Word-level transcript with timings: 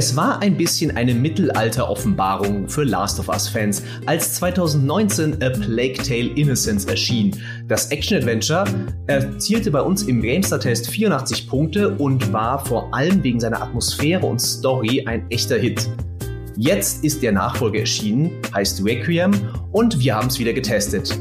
Es 0.00 0.16
war 0.16 0.40
ein 0.40 0.56
bisschen 0.56 0.96
eine 0.96 1.12
Mittelalter-Offenbarung 1.12 2.70
für 2.70 2.84
Last 2.84 3.20
of 3.20 3.28
Us-Fans, 3.28 3.82
als 4.06 4.32
2019 4.36 5.42
A 5.42 5.50
Plague 5.50 5.92
Tale 5.92 6.30
Innocence 6.36 6.86
erschien. 6.86 7.36
Das 7.68 7.90
Action-Adventure 7.90 8.64
erzielte 9.08 9.70
bei 9.70 9.82
uns 9.82 10.04
im 10.04 10.22
GameStar-Test 10.22 10.88
84 10.88 11.46
Punkte 11.46 11.90
und 11.98 12.32
war 12.32 12.64
vor 12.64 12.88
allem 12.94 13.22
wegen 13.22 13.38
seiner 13.38 13.60
Atmosphäre 13.60 14.24
und 14.24 14.40
Story 14.40 15.04
ein 15.06 15.30
echter 15.30 15.58
Hit. 15.58 15.86
Jetzt 16.56 17.04
ist 17.04 17.22
der 17.22 17.32
Nachfolger 17.32 17.80
erschienen, 17.80 18.30
heißt 18.54 18.82
Requiem 18.82 19.32
und 19.72 20.00
wir 20.00 20.14
haben 20.14 20.28
es 20.28 20.38
wieder 20.38 20.54
getestet. 20.54 21.14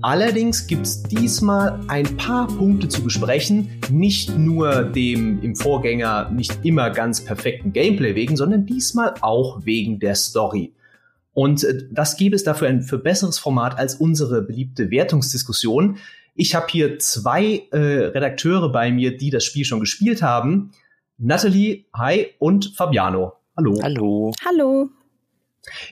Allerdings 0.00 0.68
gibt 0.68 0.86
es 0.86 1.02
diesmal 1.02 1.80
ein 1.88 2.16
paar 2.16 2.46
Punkte 2.46 2.88
zu 2.88 3.02
besprechen, 3.02 3.80
nicht 3.90 4.38
nur 4.38 4.84
dem 4.84 5.42
im 5.42 5.56
Vorgänger 5.56 6.30
nicht 6.30 6.64
immer 6.64 6.90
ganz 6.90 7.24
perfekten 7.24 7.72
Gameplay 7.72 8.14
wegen, 8.14 8.36
sondern 8.36 8.64
diesmal 8.64 9.14
auch 9.22 9.64
wegen 9.64 9.98
der 9.98 10.14
Story. 10.14 10.72
Und 11.34 11.64
äh, 11.64 11.82
das 11.90 12.16
gäbe 12.16 12.36
es 12.36 12.44
dafür 12.44 12.68
ein 12.68 12.82
für 12.82 12.98
besseres 12.98 13.40
Format 13.40 13.76
als 13.76 13.96
unsere 13.96 14.42
beliebte 14.42 14.92
Wertungsdiskussion. 14.92 15.98
Ich 16.36 16.54
habe 16.54 16.66
hier 16.70 17.00
zwei 17.00 17.64
äh, 17.72 17.76
Redakteure 17.76 18.70
bei 18.70 18.92
mir, 18.92 19.16
die 19.16 19.30
das 19.30 19.44
Spiel 19.44 19.64
schon 19.64 19.80
gespielt 19.80 20.22
haben. 20.22 20.70
Natalie, 21.16 21.86
hi, 21.92 22.28
und 22.38 22.72
Fabiano. 22.76 23.32
Hallo. 23.56 23.80
Hallo. 23.82 24.32
Hallo. 24.46 24.90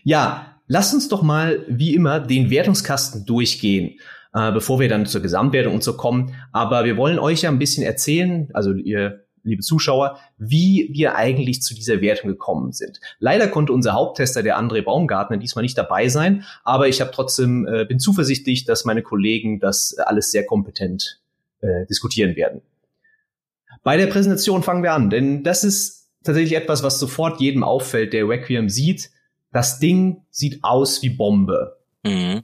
Ja, 0.04 0.55
Lass 0.66 0.92
uns 0.92 1.08
doch 1.08 1.22
mal, 1.22 1.64
wie 1.68 1.94
immer, 1.94 2.20
den 2.20 2.50
Wertungskasten 2.50 3.24
durchgehen, 3.24 3.98
äh, 4.34 4.52
bevor 4.52 4.80
wir 4.80 4.88
dann 4.88 5.06
zur 5.06 5.22
Gesamtwertung 5.22 5.74
und 5.74 5.84
so 5.84 5.96
kommen. 5.96 6.34
Aber 6.52 6.84
wir 6.84 6.96
wollen 6.96 7.18
euch 7.18 7.42
ja 7.42 7.50
ein 7.50 7.58
bisschen 7.58 7.84
erzählen, 7.84 8.48
also 8.52 8.72
ihr 8.72 9.26
liebe 9.46 9.62
Zuschauer, 9.62 10.18
wie 10.38 10.88
wir 10.92 11.14
eigentlich 11.14 11.62
zu 11.62 11.74
dieser 11.74 12.00
Wertung 12.00 12.28
gekommen 12.28 12.72
sind. 12.72 13.00
Leider 13.20 13.46
konnte 13.46 13.72
unser 13.72 13.92
Haupttester, 13.92 14.42
der 14.42 14.58
André 14.58 14.82
Baumgartner, 14.82 15.36
diesmal 15.36 15.62
nicht 15.62 15.78
dabei 15.78 16.08
sein, 16.08 16.44
aber 16.64 16.88
ich 16.88 17.00
habe 17.00 17.12
trotzdem 17.14 17.66
äh, 17.66 17.84
bin 17.84 18.00
zuversichtlich, 18.00 18.64
dass 18.64 18.84
meine 18.84 19.02
Kollegen 19.02 19.60
das 19.60 19.96
alles 19.98 20.32
sehr 20.32 20.44
kompetent 20.44 21.20
äh, 21.60 21.86
diskutieren 21.86 22.34
werden. 22.36 22.60
Bei 23.84 23.96
der 23.96 24.08
Präsentation 24.08 24.64
fangen 24.64 24.82
wir 24.82 24.92
an, 24.92 25.10
denn 25.10 25.44
das 25.44 25.62
ist 25.62 26.08
tatsächlich 26.24 26.56
etwas, 26.56 26.82
was 26.82 26.98
sofort 26.98 27.40
jedem 27.40 27.62
auffällt, 27.62 28.12
der 28.12 28.28
Requiem 28.28 28.68
sieht 28.68 29.10
das 29.56 29.78
Ding 29.78 30.22
sieht 30.30 30.62
aus 30.62 31.00
wie 31.00 31.08
Bombe. 31.08 31.78
Mhm. 32.04 32.42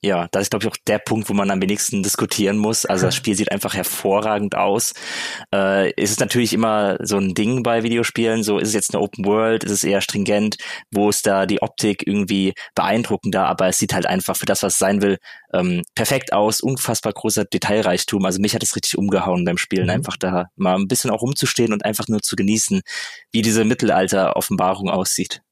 Ja, 0.00 0.28
das 0.32 0.44
ist, 0.44 0.50
glaube 0.50 0.64
ich, 0.64 0.70
auch 0.70 0.76
der 0.86 0.98
Punkt, 0.98 1.28
wo 1.28 1.34
man 1.34 1.50
am 1.50 1.60
wenigsten 1.60 2.02
diskutieren 2.02 2.56
muss. 2.56 2.86
Also 2.86 3.06
das 3.06 3.14
Spiel 3.14 3.34
sieht 3.34 3.52
einfach 3.52 3.74
hervorragend 3.74 4.54
aus. 4.54 4.94
Äh, 5.50 5.92
es 5.98 6.10
ist 6.10 6.20
natürlich 6.20 6.54
immer 6.54 6.96
so 7.00 7.18
ein 7.18 7.34
Ding 7.34 7.62
bei 7.62 7.82
Videospielen. 7.82 8.42
So 8.42 8.58
ist 8.58 8.68
es 8.68 8.74
jetzt 8.74 8.94
eine 8.94 9.02
Open 9.02 9.26
World, 9.26 9.64
ist 9.64 9.72
es 9.72 9.84
eher 9.84 10.00
stringent, 10.00 10.56
wo 10.90 11.10
ist 11.10 11.26
da 11.26 11.44
die 11.44 11.60
Optik 11.60 12.06
irgendwie 12.06 12.54
beeindruckender, 12.74 13.46
aber 13.46 13.68
es 13.68 13.78
sieht 13.78 13.94
halt 13.94 14.06
einfach 14.06 14.36
für 14.36 14.46
das, 14.46 14.62
was 14.62 14.74
es 14.74 14.78
sein 14.78 15.02
will, 15.02 15.18
ähm, 15.52 15.82
perfekt 15.94 16.32
aus. 16.32 16.62
Unfassbar 16.62 17.12
großer 17.12 17.44
Detailreichtum. 17.44 18.24
Also 18.24 18.40
mich 18.40 18.54
hat 18.54 18.62
es 18.62 18.76
richtig 18.76 18.96
umgehauen 18.96 19.44
beim 19.44 19.58
Spielen, 19.58 19.84
mhm. 19.84 19.92
einfach 19.92 20.16
da 20.16 20.46
mal 20.56 20.76
ein 20.76 20.88
bisschen 20.88 21.10
auch 21.10 21.22
rumzustehen 21.22 21.74
und 21.74 21.84
einfach 21.84 22.08
nur 22.08 22.20
zu 22.20 22.36
genießen, 22.36 22.80
wie 23.32 23.42
diese 23.42 23.64
Mittelalter-Offenbarung 23.64 24.88
aussieht. 24.90 25.42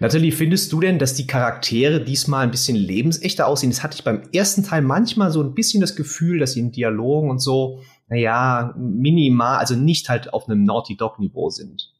Natalie, 0.00 0.32
findest 0.32 0.72
du 0.72 0.80
denn, 0.80 0.98
dass 0.98 1.14
die 1.14 1.26
Charaktere 1.26 2.00
diesmal 2.02 2.44
ein 2.44 2.50
bisschen 2.50 2.76
lebensechter 2.76 3.46
aussehen? 3.46 3.70
Das 3.70 3.82
hatte 3.82 3.96
ich 3.96 4.04
beim 4.04 4.22
ersten 4.32 4.62
Teil 4.62 4.82
manchmal 4.82 5.30
so 5.30 5.42
ein 5.42 5.54
bisschen 5.54 5.80
das 5.80 5.96
Gefühl, 5.96 6.38
dass 6.38 6.52
sie 6.52 6.60
in 6.60 6.72
Dialogen 6.72 7.30
und 7.30 7.40
so, 7.40 7.80
naja, 8.08 8.74
minimal, 8.76 9.58
also 9.58 9.74
nicht 9.74 10.08
halt 10.08 10.32
auf 10.32 10.48
einem 10.48 10.64
Naughty 10.64 10.96
Dog 10.96 11.18
Niveau 11.18 11.50
sind. 11.50 11.92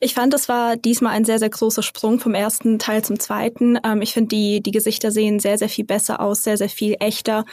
Ich 0.00 0.14
fand, 0.14 0.32
das 0.32 0.48
war 0.48 0.76
diesmal 0.76 1.12
ein 1.12 1.24
sehr, 1.24 1.38
sehr 1.38 1.50
großer 1.50 1.82
Sprung 1.82 2.18
vom 2.18 2.34
ersten 2.34 2.78
Teil 2.78 3.04
zum 3.04 3.18
zweiten. 3.18 3.78
Ähm, 3.84 4.02
ich 4.02 4.12
finde, 4.12 4.28
die, 4.28 4.62
die 4.62 4.72
Gesichter 4.72 5.10
sehen 5.10 5.38
sehr, 5.38 5.58
sehr 5.58 5.68
viel 5.68 5.84
besser 5.84 6.20
aus, 6.20 6.42
sehr, 6.42 6.56
sehr 6.56 6.68
viel 6.68 6.96
echter. 6.98 7.44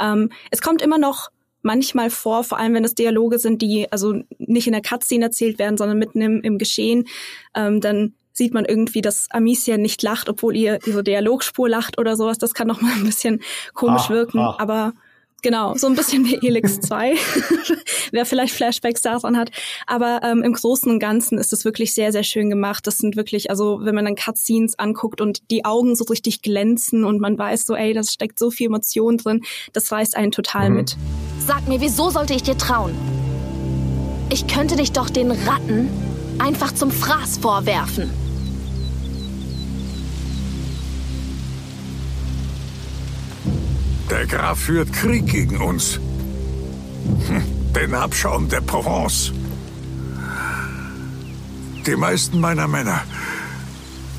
Ähm, 0.00 0.30
es 0.50 0.62
kommt 0.62 0.82
immer 0.82 0.98
noch 0.98 1.28
manchmal 1.62 2.10
vor, 2.10 2.44
vor 2.44 2.58
allem 2.58 2.74
wenn 2.74 2.84
es 2.84 2.94
Dialoge 2.94 3.38
sind, 3.38 3.60
die 3.60 3.90
also 3.90 4.14
nicht 4.38 4.66
in 4.66 4.72
der 4.72 4.82
Cutscene 4.82 5.26
erzählt 5.26 5.58
werden, 5.58 5.76
sondern 5.76 5.98
mitten 5.98 6.20
im, 6.20 6.40
im 6.42 6.58
Geschehen, 6.58 7.04
ähm, 7.54 7.80
dann 7.80 8.14
sieht 8.36 8.54
man 8.54 8.64
irgendwie, 8.64 9.00
dass 9.00 9.28
Amicia 9.30 9.78
nicht 9.78 10.02
lacht, 10.02 10.28
obwohl 10.28 10.56
ihr 10.56 10.78
ihre 10.86 11.02
Dialogspur 11.02 11.68
lacht 11.68 11.98
oder 11.98 12.16
sowas. 12.16 12.38
Das 12.38 12.54
kann 12.54 12.68
noch 12.68 12.80
mal 12.80 12.92
ein 12.92 13.04
bisschen 13.04 13.40
komisch 13.74 14.02
ach, 14.04 14.10
wirken, 14.10 14.38
ach. 14.40 14.58
aber 14.58 14.92
genau, 15.42 15.74
so 15.76 15.86
ein 15.86 15.94
bisschen 15.94 16.24
wie 16.26 16.38
Helix 16.40 16.80
2, 16.82 17.14
wer 18.12 18.26
vielleicht 18.26 18.54
Flashbacks 18.54 19.00
daran 19.00 19.36
hat. 19.36 19.50
Aber 19.86 20.20
ähm, 20.22 20.42
im 20.42 20.52
Großen 20.52 20.90
und 20.90 20.98
Ganzen 20.98 21.38
ist 21.38 21.52
es 21.52 21.64
wirklich 21.64 21.94
sehr, 21.94 22.12
sehr 22.12 22.24
schön 22.24 22.50
gemacht. 22.50 22.86
Das 22.86 22.98
sind 22.98 23.16
wirklich, 23.16 23.48
also 23.50 23.80
wenn 23.82 23.94
man 23.94 24.04
dann 24.04 24.16
Cutscenes 24.16 24.78
anguckt 24.78 25.20
und 25.20 25.50
die 25.50 25.64
Augen 25.64 25.96
so 25.96 26.04
richtig 26.04 26.42
glänzen 26.42 27.04
und 27.04 27.20
man 27.20 27.38
weiß 27.38 27.64
so, 27.64 27.74
ey, 27.74 27.94
das 27.94 28.12
steckt 28.12 28.38
so 28.38 28.50
viel 28.50 28.66
Emotion 28.66 29.16
drin, 29.16 29.42
das 29.72 29.90
reißt 29.90 30.16
einen 30.16 30.32
total 30.32 30.70
mhm. 30.70 30.76
mit. 30.76 30.96
Sag 31.46 31.66
mir, 31.68 31.80
wieso 31.80 32.10
sollte 32.10 32.34
ich 32.34 32.42
dir 32.42 32.58
trauen? 32.58 32.94
Ich 34.28 34.48
könnte 34.48 34.76
dich 34.76 34.92
doch 34.92 35.08
den 35.08 35.30
Ratten 35.30 35.88
einfach 36.38 36.72
zum 36.72 36.90
Fraß 36.90 37.38
vorwerfen. 37.38 38.25
Der 44.10 44.26
Graf 44.26 44.58
führt 44.60 44.92
Krieg 44.92 45.26
gegen 45.26 45.58
uns. 45.58 45.98
Hm, 47.28 47.72
den 47.74 47.94
Abschaum 47.94 48.48
der 48.48 48.60
Provence. 48.60 49.32
Die 51.86 51.96
meisten 51.96 52.40
meiner 52.40 52.68
Männer, 52.68 53.02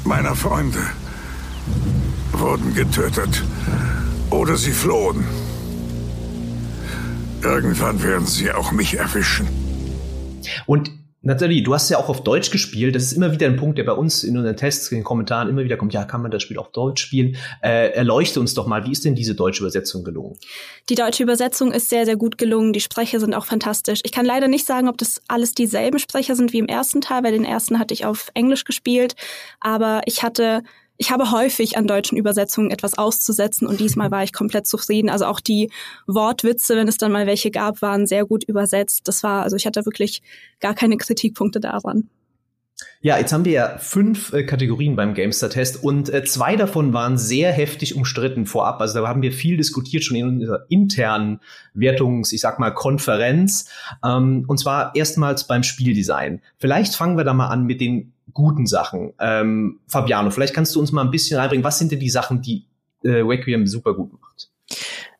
meiner 0.03 0.35
Freunde, 0.35 0.79
wurden 2.31 2.73
getötet 2.73 3.43
oder 4.29 4.57
sie 4.57 4.71
flohen. 4.71 5.25
Irgendwann 7.41 8.01
werden 8.03 8.25
sie 8.25 8.51
auch 8.51 8.71
mich 8.71 8.97
erwischen. 8.97 9.47
Und 10.65 10.96
Nathalie, 11.27 11.61
du 11.61 11.73
hast 11.73 11.89
ja 11.89 11.97
auch 11.97 12.07
auf 12.07 12.23
Deutsch 12.23 12.51
gespielt. 12.51 12.95
Das 12.95 13.03
ist 13.03 13.11
immer 13.11 13.33
wieder 13.33 13.47
ein 13.47 13.57
Punkt, 13.57 13.77
der 13.77 13.83
bei 13.83 13.91
uns 13.91 14.23
in 14.23 14.37
unseren 14.37 14.55
Tests, 14.55 14.89
in 14.93 14.99
den 14.99 15.03
Kommentaren 15.03 15.49
immer 15.49 15.61
wieder 15.61 15.75
kommt. 15.75 15.93
Ja, 15.93 16.05
kann 16.05 16.21
man 16.21 16.31
das 16.31 16.41
Spiel 16.41 16.57
auf 16.57 16.71
Deutsch 16.71 17.03
spielen? 17.03 17.35
Äh, 17.61 17.89
erleuchte 17.89 18.39
uns 18.39 18.53
doch 18.53 18.65
mal, 18.65 18.85
wie 18.85 18.93
ist 18.93 19.03
denn 19.03 19.13
diese 19.13 19.35
deutsche 19.35 19.61
Übersetzung 19.61 20.05
gelungen? 20.05 20.37
Die 20.87 20.95
deutsche 20.95 21.23
Übersetzung 21.23 21.73
ist 21.73 21.89
sehr, 21.89 22.05
sehr 22.05 22.15
gut 22.15 22.37
gelungen. 22.37 22.71
Die 22.71 22.79
Sprecher 22.79 23.19
sind 23.19 23.33
auch 23.33 23.45
fantastisch. 23.45 23.99
Ich 24.03 24.13
kann 24.13 24.25
leider 24.25 24.47
nicht 24.47 24.65
sagen, 24.65 24.87
ob 24.87 24.97
das 24.97 25.21
alles 25.27 25.51
dieselben 25.51 25.99
Sprecher 25.99 26.37
sind 26.37 26.53
wie 26.53 26.59
im 26.59 26.67
ersten 26.67 27.01
Teil, 27.01 27.25
weil 27.25 27.33
den 27.33 27.43
ersten 27.43 27.77
hatte 27.77 27.93
ich 27.93 28.05
auf 28.05 28.31
Englisch 28.33 28.63
gespielt. 28.63 29.17
Aber 29.59 30.03
ich 30.05 30.23
hatte 30.23 30.63
ich 30.97 31.11
habe 31.11 31.31
häufig 31.31 31.77
an 31.77 31.87
deutschen 31.87 32.17
Übersetzungen 32.17 32.71
etwas 32.71 32.97
auszusetzen 32.97 33.67
und 33.67 33.79
diesmal 33.79 34.11
war 34.11 34.23
ich 34.23 34.33
komplett 34.33 34.67
zufrieden. 34.67 35.09
Also 35.09 35.25
auch 35.25 35.39
die 35.39 35.71
Wortwitze, 36.07 36.75
wenn 36.75 36.87
es 36.87 36.97
dann 36.97 37.11
mal 37.11 37.27
welche 37.27 37.51
gab, 37.51 37.81
waren 37.81 38.07
sehr 38.07 38.25
gut 38.25 38.43
übersetzt. 38.43 39.07
Das 39.07 39.23
war, 39.23 39.43
also 39.43 39.55
ich 39.55 39.65
hatte 39.65 39.85
wirklich 39.85 40.21
gar 40.59 40.73
keine 40.73 40.97
Kritikpunkte 40.97 41.59
daran. 41.59 42.09
Ja, 43.01 43.17
jetzt 43.17 43.31
haben 43.31 43.45
wir 43.45 43.51
ja 43.51 43.77
fünf 43.77 44.33
äh, 44.33 44.43
Kategorien 44.43 44.95
beim 44.95 45.13
Gamester-Test 45.13 45.83
und 45.83 46.13
äh, 46.13 46.23
zwei 46.25 46.55
davon 46.55 46.93
waren 46.93 47.17
sehr 47.17 47.51
heftig 47.51 47.95
umstritten 47.95 48.45
vorab. 48.45 48.81
Also 48.81 49.01
da 49.01 49.07
haben 49.07 49.21
wir 49.21 49.31
viel 49.31 49.57
diskutiert 49.57 50.03
schon 50.03 50.17
in 50.17 50.27
unserer 50.27 50.65
internen 50.69 51.39
Wertungs-, 51.73 52.33
ich 52.33 52.41
sag 52.41 52.59
mal, 52.59 52.71
Konferenz. 52.71 53.69
Ähm, 54.03 54.45
und 54.47 54.59
zwar 54.59 54.95
erstmals 54.95 55.47
beim 55.47 55.63
Spieldesign. 55.63 56.41
Vielleicht 56.57 56.95
fangen 56.95 57.17
wir 57.17 57.23
da 57.23 57.33
mal 57.33 57.47
an 57.47 57.65
mit 57.65 57.81
den 57.81 58.13
guten 58.37 58.67
Sachen. 58.67 59.13
Ähm, 59.19 59.79
Fabiano, 59.87 60.29
vielleicht 60.29 60.53
kannst 60.53 60.75
du 60.75 60.79
uns 60.79 60.91
mal 60.91 61.01
ein 61.01 61.09
bisschen 61.09 61.39
reinbringen. 61.39 61.63
Was 61.63 61.79
sind 61.79 61.91
denn 61.91 61.99
die 61.99 62.11
Sachen, 62.11 62.43
die 62.43 62.65
äh, 63.03 63.21
Requiem 63.21 63.65
super 63.65 63.95
gut 63.95 64.13
macht? 64.13 64.51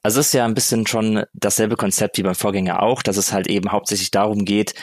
Also 0.04 0.20
es 0.20 0.28
ist 0.28 0.34
ja 0.34 0.46
ein 0.46 0.54
bisschen 0.54 0.86
schon 0.86 1.24
dasselbe 1.34 1.78
Konzept 1.78 2.20
wie 2.20 2.24
beim 2.24 2.36
Vorgänger 2.36 2.84
auch, 2.84 3.02
dass 3.02 3.18
es 3.18 3.34
halt 3.34 3.48
eben 3.48 3.72
hauptsächlich 3.72 4.12
darum 4.12 4.46
geht, 4.46 4.76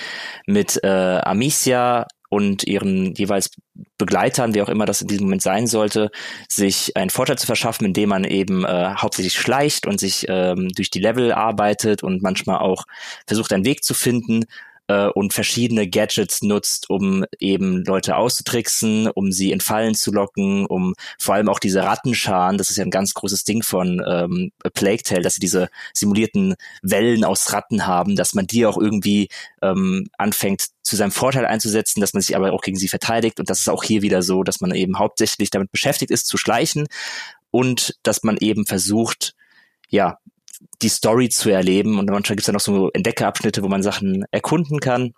mit 0.47 0.83
äh, 0.83 1.21
Amicia 1.23 2.09
und 2.29 2.65
ihren 2.65 3.15
jeweils 3.15 3.51
Begleitern, 3.99 4.53
wie 4.53 4.63
auch 4.63 4.69
immer 4.69 4.85
das 4.85 5.01
in 5.01 5.07
diesem 5.07 5.27
Moment 5.27 5.43
sein 5.43 5.69
sollte, 5.69 6.11
sich 6.49 6.97
einen 6.97 7.11
Vorteil 7.11 7.39
zu 7.39 7.47
verschaffen, 7.47 7.87
indem 7.87 8.09
man 8.09 8.25
eben 8.25 8.65
äh, 8.65 8.95
hauptsächlich 8.97 9.35
schleicht 9.35 9.87
und 9.87 10.01
sich 10.01 10.27
ähm, 10.29 10.71
durch 10.75 10.91
die 10.91 10.99
Level 10.99 11.31
arbeitet 11.31 12.03
und 12.03 12.21
manchmal 12.21 12.59
auch 12.59 12.85
versucht, 13.29 13.53
einen 13.53 13.65
Weg 13.65 13.85
zu 13.85 13.95
finden 13.95 14.47
äh, 14.89 15.07
und 15.07 15.33
verschiedene 15.33 15.89
Gadgets 15.89 16.43
nutzt, 16.43 16.91
um 16.91 17.25
eben 17.39 17.85
Leute 17.85 18.17
auszutricksen, 18.17 19.09
um 19.09 19.33
sie 19.33 19.51
in 19.53 19.61
Fallen 19.61 19.95
zu 19.95 20.13
locken, 20.13 20.67
um 20.67 20.95
vor 21.19 21.35
allem 21.35 21.49
auch 21.49 21.59
diese 21.59 21.83
Rattenscharen, 21.83 22.59
das 22.59 22.71
ist 22.71 22.77
ja 22.77 22.85
ein 22.85 22.91
ganz 22.91 23.15
großes 23.15 23.45
Ding 23.45 23.63
von 23.63 24.03
ähm, 24.07 24.53
Plague 24.75 25.03
Tale, 25.03 25.23
dass 25.23 25.35
sie 25.35 25.41
diese 25.41 25.69
simulierten 25.93 26.55
Wellen 26.83 27.25
aus 27.25 27.53
Ratten 27.53 27.87
haben, 27.87 28.17
dass 28.17 28.35
man 28.35 28.47
die 28.47 28.67
auch 28.67 28.79
irgendwie 28.79 29.29
ähm, 29.63 30.09
anfängt 30.19 30.67
zu 30.83 30.97
seinem 30.97 31.13
Vorteil 31.13 31.47
einzusetzen, 31.47 32.01
dass 32.01 32.13
man 32.13 32.21
sich 32.21 32.37
aber 32.37 32.53
auch 32.53 32.61
gegen 32.61 32.77
sie 32.77 32.89
verteidigt. 32.89 33.41
Und 33.41 33.49
das 33.49 33.61
ist 33.61 33.69
auch 33.69 33.83
hier 33.83 34.03
wieder 34.03 34.23
so, 34.23 34.43
dass 34.43 34.61
man 34.61 34.75
eben 34.75 34.99
hauptsächlich 34.99 35.51
damit 35.51 35.73
beschäftigt 35.73 36.11
ist, 36.11 36.27
zu 36.27 36.37
schleichen 36.37 36.87
und 37.51 37.97
dass 38.03 38.23
man 38.23 38.37
eben 38.37 38.67
versucht, 38.67 39.35
ja, 39.89 40.19
die 40.83 40.89
Story 40.89 41.29
zu 41.29 41.51
erleben. 41.51 41.99
Und 41.99 42.11
manchmal 42.11 42.37
gibt 42.37 42.43
es 42.43 42.47
ja 42.47 42.53
noch 42.53 42.61
so 42.61 42.91
Entdeckerabschnitte, 42.93 43.63
wo 43.63 43.69
man 43.69 43.83
Sachen 43.83 44.25
erkunden 44.31 44.81
kann. 44.81 45.15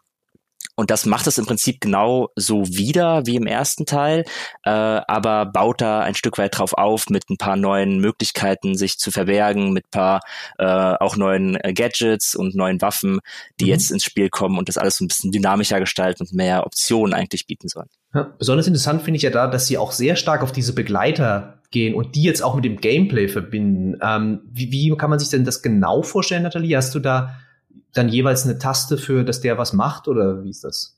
Und 0.77 0.91
das 0.91 1.07
macht 1.07 1.27
es 1.27 1.39
im 1.39 1.47
Prinzip 1.47 1.81
genau 1.81 2.29
so 2.37 2.67
wieder 2.69 3.27
wie 3.27 3.37
im 3.37 3.47
ersten 3.47 3.87
Teil, 3.87 4.25
äh, 4.65 4.71
aber 4.71 5.47
baut 5.47 5.81
da 5.81 6.01
ein 6.01 6.15
Stück 6.15 6.39
weit 6.39 6.57
drauf 6.57 6.75
auf 6.75 7.09
mit 7.09 7.29
ein 7.31 7.39
paar 7.39 7.57
neuen 7.57 7.99
Möglichkeiten, 7.99 8.77
sich 8.77 8.99
zu 8.99 9.11
verbergen, 9.11 9.73
mit 9.73 9.91
paar 9.91 10.21
äh, 10.59 10.65
auch 10.65 11.17
neuen 11.17 11.57
äh, 11.57 11.73
Gadgets 11.73 12.37
und 12.37 12.55
neuen 12.55 12.83
Waffen, 12.83 13.21
die 13.59 13.65
mhm. 13.65 13.71
jetzt 13.71 13.91
ins 13.91 14.05
Spiel 14.05 14.29
kommen 14.29 14.59
und 14.59 14.69
das 14.69 14.77
alles 14.77 14.97
so 14.97 15.05
ein 15.05 15.09
bisschen 15.09 15.33
dynamischer 15.33 15.81
gestalten 15.81 16.25
und 16.25 16.35
mehr 16.35 16.67
Optionen 16.67 17.15
eigentlich 17.15 17.47
bieten 17.47 17.69
sollen. 17.69 17.89
Ja, 18.15 18.35
besonders 18.39 18.67
interessant 18.67 19.03
finde 19.03 19.17
ich 19.17 19.23
ja 19.23 19.31
da, 19.31 19.47
dass 19.47 19.67
sie 19.67 19.79
auch 19.79 19.93
sehr 19.93 20.15
stark 20.17 20.43
auf 20.43 20.53
diese 20.53 20.75
Begleiter 20.75 21.61
gehen 21.71 21.95
und 21.95 22.15
die 22.15 22.23
jetzt 22.23 22.43
auch 22.43 22.55
mit 22.55 22.65
dem 22.65 22.77
Gameplay 22.77 23.29
verbinden. 23.29 23.99
Ähm, 24.03 24.41
wie, 24.53 24.71
wie 24.71 24.95
kann 24.97 25.11
man 25.11 25.19
sich 25.19 25.31
denn 25.31 25.45
das 25.45 25.63
genau 25.63 26.03
vorstellen, 26.03 26.43
Nathalie? 26.43 26.77
Hast 26.77 26.95
du 26.95 27.01
da 27.01 27.37
dann 27.97 28.09
jeweils 28.09 28.45
eine 28.45 28.59
Taste 28.59 28.99
für, 28.99 29.25
dass 29.25 29.41
der 29.41 29.59
was 29.59 29.73
macht 29.73 30.09
oder 30.09 30.43
wie 30.45 30.51
ist 30.51 30.65
das? 30.65 30.97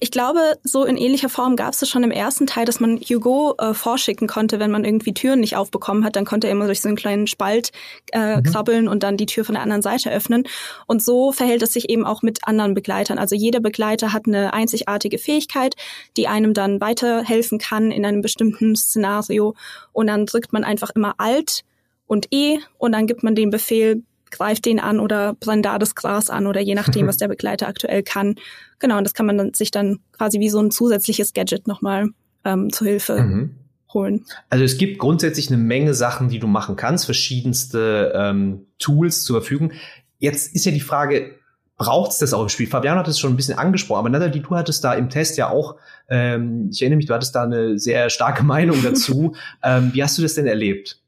Ich 0.00 0.10
glaube, 0.10 0.40
so 0.62 0.84
in 0.84 0.96
ähnlicher 0.96 1.28
Form 1.28 1.56
gab 1.56 1.74
es 1.74 1.88
schon 1.88 2.04
im 2.04 2.10
ersten 2.10 2.46
Teil, 2.46 2.64
dass 2.64 2.78
man 2.78 2.98
Hugo 2.98 3.54
äh, 3.58 3.74
vorschicken 3.74 4.28
konnte, 4.28 4.60
wenn 4.60 4.70
man 4.70 4.84
irgendwie 4.84 5.12
Türen 5.12 5.40
nicht 5.40 5.56
aufbekommen 5.56 6.04
hat, 6.04 6.16
dann 6.16 6.24
konnte 6.24 6.46
er 6.46 6.52
immer 6.52 6.66
durch 6.66 6.80
so 6.80 6.88
einen 6.88 6.96
kleinen 6.96 7.26
Spalt 7.26 7.72
äh, 8.12 8.36
mhm. 8.36 8.42
krabbeln 8.44 8.88
und 8.88 9.02
dann 9.02 9.16
die 9.16 9.26
Tür 9.26 9.44
von 9.44 9.54
der 9.54 9.62
anderen 9.62 9.82
Seite 9.82 10.10
öffnen. 10.10 10.44
Und 10.86 11.02
so 11.02 11.32
verhält 11.32 11.62
es 11.62 11.72
sich 11.72 11.90
eben 11.90 12.06
auch 12.06 12.22
mit 12.22 12.46
anderen 12.46 12.74
Begleitern. 12.74 13.18
Also 13.18 13.34
jeder 13.34 13.60
Begleiter 13.60 14.12
hat 14.12 14.26
eine 14.26 14.52
einzigartige 14.52 15.18
Fähigkeit, 15.18 15.74
die 16.16 16.28
einem 16.28 16.54
dann 16.54 16.80
weiterhelfen 16.80 17.58
kann 17.58 17.90
in 17.90 18.06
einem 18.06 18.22
bestimmten 18.22 18.76
Szenario. 18.76 19.54
Und 19.92 20.06
dann 20.06 20.26
drückt 20.26 20.52
man 20.52 20.64
einfach 20.64 20.90
immer 20.90 21.14
Alt 21.18 21.64
und 22.06 22.28
E 22.32 22.58
und 22.78 22.92
dann 22.92 23.06
gibt 23.06 23.22
man 23.22 23.34
den 23.34 23.50
Befehl, 23.50 24.02
greift 24.30 24.64
den 24.64 24.80
an 24.80 25.00
oder 25.00 25.34
brennt 25.34 25.64
da 25.64 25.78
das 25.78 25.94
Gras 25.94 26.30
an 26.30 26.46
oder 26.46 26.60
je 26.60 26.74
nachdem, 26.74 27.06
was 27.08 27.16
der 27.16 27.28
Begleiter 27.28 27.68
aktuell 27.68 28.02
kann. 28.02 28.36
Genau, 28.78 28.98
und 28.98 29.04
das 29.04 29.14
kann 29.14 29.26
man 29.26 29.38
dann, 29.38 29.54
sich 29.54 29.70
dann 29.70 30.00
quasi 30.12 30.40
wie 30.40 30.50
so 30.50 30.60
ein 30.60 30.70
zusätzliches 30.70 31.32
Gadget 31.32 31.66
nochmal 31.66 32.08
ähm, 32.44 32.72
zu 32.72 32.84
Hilfe 32.84 33.20
mhm. 33.20 33.54
holen. 33.92 34.24
Also 34.50 34.64
es 34.64 34.78
gibt 34.78 34.98
grundsätzlich 34.98 35.48
eine 35.48 35.58
Menge 35.58 35.94
Sachen, 35.94 36.28
die 36.28 36.38
du 36.38 36.46
machen 36.46 36.76
kannst, 36.76 37.04
verschiedenste 37.04 38.12
ähm, 38.14 38.66
Tools 38.78 39.24
zur 39.24 39.40
Verfügung. 39.40 39.72
Jetzt 40.18 40.54
ist 40.54 40.66
ja 40.66 40.72
die 40.72 40.80
Frage, 40.80 41.34
braucht 41.76 42.10
es 42.10 42.18
das 42.18 42.34
auch 42.34 42.42
im 42.42 42.48
Spiel? 42.48 42.66
Fabian 42.66 42.98
hat 42.98 43.08
es 43.08 43.18
schon 43.18 43.32
ein 43.32 43.36
bisschen 43.36 43.58
angesprochen, 43.58 44.00
aber 44.00 44.10
Nathalie, 44.10 44.42
du 44.42 44.56
hattest 44.56 44.82
da 44.84 44.94
im 44.94 45.08
Test 45.08 45.36
ja 45.38 45.48
auch, 45.48 45.76
ähm, 46.08 46.68
ich 46.72 46.82
erinnere 46.82 46.98
mich, 46.98 47.06
du 47.06 47.14
hattest 47.14 47.34
da 47.34 47.44
eine 47.44 47.78
sehr 47.78 48.10
starke 48.10 48.42
Meinung 48.44 48.82
dazu. 48.82 49.34
ähm, 49.62 49.90
wie 49.94 50.02
hast 50.02 50.18
du 50.18 50.22
das 50.22 50.34
denn 50.34 50.46
erlebt? 50.46 51.00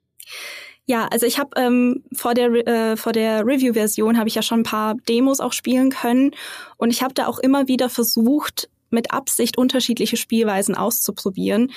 Ja, 0.91 1.07
also 1.07 1.25
ich 1.25 1.39
habe 1.39 1.51
ähm, 1.55 2.03
vor 2.13 2.35
der 2.35 2.51
äh, 2.67 2.97
vor 2.97 3.13
der 3.13 3.47
Review-Version 3.47 4.19
habe 4.19 4.29
ich 4.29 4.35
ja 4.35 4.43
schon 4.43 4.63
ein 4.63 4.65
paar 4.65 4.97
Demos 5.09 5.39
auch 5.39 5.53
spielen 5.53 5.91
können 5.91 6.33
und 6.79 6.91
ich 6.91 7.05
habe 7.05 7.15
da 7.15 7.29
auch 7.29 7.39
immer 7.39 7.69
wieder 7.69 7.89
versucht, 7.89 8.69
mit 8.91 9.13
Absicht 9.13 9.57
unterschiedliche 9.57 10.17
Spielweisen 10.17 10.75
auszuprobieren. 10.75 11.71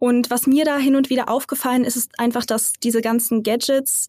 Und 0.00 0.30
was 0.30 0.48
mir 0.48 0.64
da 0.64 0.78
hin 0.78 0.96
und 0.96 1.10
wieder 1.10 1.28
aufgefallen 1.28 1.84
ist, 1.84 1.94
ist 1.94 2.18
einfach, 2.18 2.44
dass 2.44 2.72
diese 2.72 3.02
ganzen 3.02 3.44
Gadgets 3.44 4.08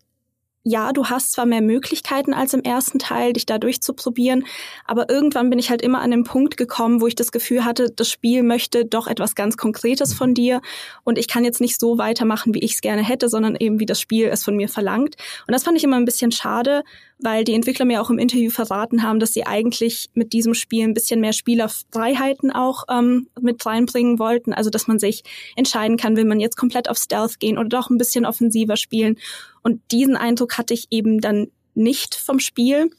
ja, 0.64 0.94
du 0.94 1.06
hast 1.06 1.32
zwar 1.32 1.46
mehr 1.46 1.62
Möglichkeiten 1.62 2.34
als 2.34 2.54
im 2.54 2.62
ersten 2.62 3.00
Teil, 3.00 3.34
dich 3.34 3.46
da 3.46 3.58
durchzuprobieren, 3.58 4.46
aber 4.86 5.10
irgendwann 5.10 5.50
bin 5.50 5.58
ich 5.58 5.70
halt 5.70 5.82
immer 5.82 6.02
an 6.02 6.12
den 6.12 6.24
Punkt 6.24 6.56
gekommen, 6.56 7.02
wo 7.02 7.08
ich 7.08 7.16
das 7.16 7.32
Gefühl 7.32 7.66
hatte, 7.66 7.90
das 7.90 8.10
Spiel 8.10 8.44
möchte 8.44 8.86
doch 8.86 9.08
etwas 9.08 9.34
ganz 9.34 9.58
Konkretes 9.58 10.14
von 10.14 10.34
dir 10.36 10.62
und 11.04 11.18
ich 11.18 11.28
kann 11.28 11.44
jetzt 11.44 11.62
nicht 11.62 11.80
so 11.80 11.98
weitermachen, 11.98 12.54
wie 12.54 12.64
ich 12.64 12.74
es 12.74 12.82
gerne 12.82 13.04
hätte, 13.04 13.28
sondern 13.28 13.56
eben 13.56 13.80
wie 13.80 13.88
das 13.88 14.00
Spiel 14.00 14.28
es 14.28 14.44
von 14.44 14.56
mir 14.56 14.70
verlangt. 14.70 15.16
Und 15.48 15.54
das 15.54 15.64
fand 15.64 15.78
ich 15.78 15.84
immer 15.84 15.98
ein 15.98 16.06
bisschen 16.06 16.32
schade, 16.32 16.84
weil 17.22 17.44
die 17.44 17.54
Entwickler 17.54 17.86
mir 17.86 18.02
auch 18.02 18.10
im 18.10 18.18
Interview 18.18 18.50
verraten 18.50 19.04
haben, 19.04 19.20
dass 19.20 19.34
sie 19.34 19.46
eigentlich 19.46 20.10
mit 20.14 20.34
diesem 20.34 20.54
Spiel 20.54 20.84
ein 20.84 20.94
bisschen 20.94 21.22
mehr 21.22 21.34
Spielerfreiheiten 21.34 22.52
auch 22.52 22.84
ähm, 22.90 23.28
mit 23.40 23.66
reinbringen 23.66 24.20
wollten. 24.20 24.54
Also 24.54 24.70
dass 24.70 24.88
man 24.88 25.00
sich 25.00 25.24
entscheiden 25.56 25.98
kann, 25.98 26.18
will 26.18 26.26
man 26.26 26.40
jetzt 26.40 26.58
komplett 26.58 26.90
auf 26.90 26.98
Stealth 26.98 27.40
gehen 27.40 27.58
oder 27.58 27.70
doch 27.70 27.90
ein 27.90 27.98
bisschen 27.98 28.26
offensiver 28.26 28.76
spielen. 28.76 29.18
Und 29.62 29.82
diesen 29.92 30.18
Eindruck 30.18 30.58
hatte 30.58 30.74
ich 30.74 30.88
eben 30.90 31.22
dann 31.22 31.48
nicht 31.76 32.16
vom 32.16 32.40
Spiel. 32.40 32.90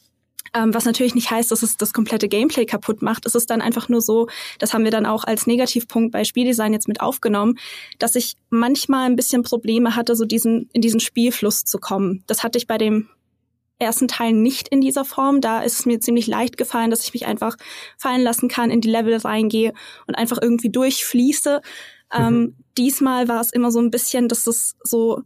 Ähm, 0.55 0.75
was 0.75 0.85
natürlich 0.85 1.15
nicht 1.15 1.31
heißt, 1.31 1.51
dass 1.51 1.63
es 1.63 1.77
das 1.79 1.95
komplette 1.95 2.29
Gameplay 2.29 2.67
kaputt 2.67 3.01
macht. 3.01 3.25
Es 3.25 3.35
ist 3.35 3.49
dann 3.49 3.63
einfach 3.63 3.89
nur 3.89 4.03
so, 4.03 4.29
das 4.59 4.75
haben 4.75 4.85
wir 4.85 4.91
dann 4.91 5.07
auch 5.07 5.25
als 5.25 5.47
Negativpunkt 5.47 6.13
bei 6.13 6.25
Spieldesign 6.25 6.75
jetzt 6.75 6.89
mit 6.89 7.01
aufgenommen, 7.01 7.59
dass 7.99 8.17
ich 8.17 8.35
manchmal 8.51 9.07
ein 9.07 9.17
bisschen 9.17 9.43
Probleme 9.43 9.97
hatte, 9.97 10.15
so 10.15 10.27
diesen, 10.27 10.69
in 10.73 10.83
diesen 10.83 11.01
Spielfluss 11.01 11.65
zu 11.65 11.79
kommen. 11.79 12.23
Das 12.27 12.43
hatte 12.43 12.59
ich 12.59 12.67
bei 12.67 12.77
dem 12.77 13.09
ersten 13.83 14.09
Teil 14.09 14.33
nicht 14.33 14.69
in 14.69 14.81
dieser 14.81 15.05
Form. 15.05 15.41
Da 15.41 15.63
ist 15.63 15.81
es 15.81 15.87
mir 15.87 16.01
ziemlich 16.01 16.27
leicht 16.27 16.57
gefallen, 16.57 16.91
dass 16.91 17.05
ich 17.05 17.13
mich 17.13 17.27
einfach 17.27 17.57
fallen 17.99 18.23
lassen 18.23 18.49
kann, 18.49 18.71
in 18.71 18.81
die 18.81 18.91
Level 18.91 19.17
reingehe 19.17 19.75
und 20.07 20.15
einfach 20.15 20.39
irgendwie 20.41 20.71
durchfließe. 20.71 21.61
Mhm. 22.13 22.19
Ähm, 22.19 22.57
diesmal 22.79 23.29
war 23.29 23.41
es 23.41 23.53
immer 23.53 23.71
so 23.71 23.81
ein 23.81 23.91
bisschen, 23.91 24.29
dass 24.29 24.47
es 24.47 24.77
so 24.83 25.23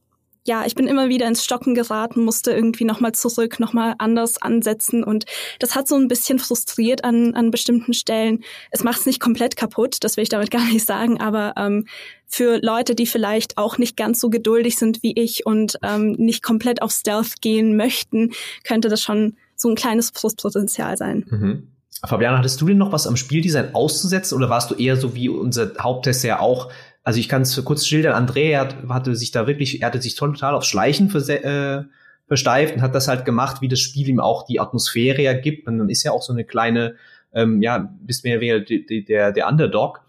ja, 0.47 0.65
ich 0.65 0.75
bin 0.75 0.87
immer 0.87 1.09
wieder 1.09 1.27
ins 1.27 1.45
Stocken 1.45 1.75
geraten, 1.75 2.25
musste 2.25 2.53
irgendwie 2.53 2.85
nochmal 2.85 3.13
zurück, 3.13 3.59
nochmal 3.59 3.95
anders 3.99 4.41
ansetzen 4.41 5.03
und 5.03 5.25
das 5.59 5.75
hat 5.75 5.89
so 5.89 5.97
ein 5.97 6.09
bisschen 6.09 6.39
frustriert 6.39 7.05
an, 7.05 7.35
an 7.35 7.51
bestimmten 7.51 7.93
Stellen. 7.93 8.45
Es 8.71 8.85
macht 8.85 9.01
es 9.01 9.07
nicht 9.07 9.21
komplett 9.21 9.57
kaputt, 9.57 9.99
das 10.01 10.17
will 10.17 10.23
ich 10.23 10.29
damit 10.29 10.51
gar 10.53 10.65
nicht 10.65 10.87
sagen, 10.87 11.21
aber 11.21 11.55
ähm, 11.57 11.87
für 12.29 12.59
Leute, 12.63 12.95
die 12.95 13.07
vielleicht 13.07 13.59
auch 13.59 13.79
nicht 13.79 13.97
ganz 13.97 14.21
so 14.21 14.31
geduldig 14.31 14.77
sind 14.77 15.03
wie 15.03 15.13
ich 15.13 15.47
und 15.47 15.79
ähm, 15.83 16.13
nicht 16.13 16.43
komplett 16.43 16.81
auf 16.81 16.93
Stealth 16.93 17.41
gehen 17.41 17.77
möchten, 17.77 18.33
könnte 18.65 18.89
das 18.89 19.03
schon 19.03 19.37
so 19.57 19.69
ein 19.69 19.75
kleines 19.75 20.11
Frustpotenzial 20.11 20.97
sein. 20.97 21.25
Mhm. 21.29 21.69
Fabian, 22.05 22.37
hattest 22.37 22.61
du 22.61 22.67
denn 22.67 22.79
noch 22.79 22.93
was 22.93 23.07
am 23.07 23.17
Spieldesign 23.17 23.75
auszusetzen 23.75 24.37
oder 24.37 24.51
warst 24.51 24.71
du 24.71 24.75
eher 24.75 24.97
so 24.97 25.15
wie 25.15 25.29
unser 25.29 25.73
Haupttest 25.81 26.25
ja 26.25 26.41
auch 26.41 26.71
also 27.07 27.21
ich 27.21 27.29
kann 27.29 27.43
es 27.43 27.65
kurz 27.65 27.87
schildern, 27.87 28.15
Andrea 28.15 28.63
hat, 28.63 28.77
hatte 28.89 29.15
sich 29.15 29.31
da 29.31 29.47
wirklich, 29.47 29.81
er 29.81 29.87
hatte 29.87 30.03
sich 30.03 30.17
total 30.17 30.57
aufs 30.57 30.67
Schleichen 30.67 31.09
äh, 31.15 31.85
versteift 32.27 32.75
und 32.75 32.83
hat 32.83 32.97
das 32.97 33.07
halt 33.07 33.25
gemacht, 33.25 33.61
wie 33.61 33.69
das 33.69 33.79
Spiel 33.79 34.09
ihm 34.09 34.19
auch 34.19 34.45
die 34.45 34.59
Atmosphäre 34.59 35.23
ja 35.23 35.33
gibt. 35.33 35.69
Und 35.69 35.79
dann 35.79 35.89
ist 35.89 36.03
ja 36.03 36.11
auch 36.11 36.23
so 36.23 36.33
eine 36.33 36.43
kleine, 36.43 36.97
ähm, 37.33 37.63
ja, 37.63 37.95
bist 38.01 38.25
mehr 38.25 38.41
wie 38.41 38.85
der, 38.89 39.03
der, 39.03 39.31
der 39.31 39.47
Underdog. 39.47 40.01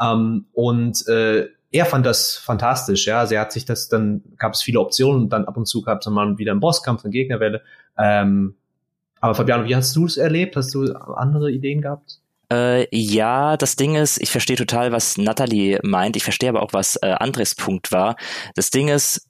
Ähm, 0.00 0.46
und 0.54 1.06
äh, 1.08 1.46
er 1.72 1.84
fand 1.84 2.06
das 2.06 2.38
fantastisch, 2.38 3.06
ja. 3.06 3.20
Also 3.20 3.34
er 3.34 3.42
hat 3.42 3.52
sich 3.52 3.66
das, 3.66 3.90
dann 3.90 4.22
gab 4.38 4.54
es 4.54 4.62
viele 4.62 4.80
Optionen 4.80 5.24
und 5.24 5.28
dann 5.34 5.44
ab 5.44 5.58
und 5.58 5.66
zu 5.66 5.82
gab 5.82 6.00
es 6.00 6.06
mal 6.06 6.38
wieder 6.38 6.52
einen 6.52 6.60
Bosskampf, 6.60 7.04
eine 7.04 7.12
Gegnerwelle. 7.12 7.60
Ähm, 7.98 8.54
aber 9.20 9.34
Fabiano, 9.34 9.66
wie 9.66 9.76
hast 9.76 9.94
du 9.94 10.06
es 10.06 10.16
erlebt? 10.16 10.56
Hast 10.56 10.74
du 10.74 10.90
andere 10.94 11.50
Ideen 11.50 11.82
gehabt? 11.82 12.22
Äh, 12.52 12.86
ja, 12.96 13.56
das 13.56 13.76
Ding 13.76 13.96
ist, 13.96 14.20
ich 14.22 14.30
verstehe 14.30 14.56
total, 14.56 14.92
was 14.92 15.18
Natalie 15.18 15.80
meint. 15.82 16.16
Ich 16.16 16.24
verstehe 16.24 16.48
aber 16.48 16.62
auch, 16.62 16.72
was 16.72 16.96
äh, 17.02 17.06
Andres 17.06 17.54
Punkt 17.54 17.90
war. 17.92 18.16
Das 18.54 18.70
Ding 18.70 18.88
ist, 18.88 19.28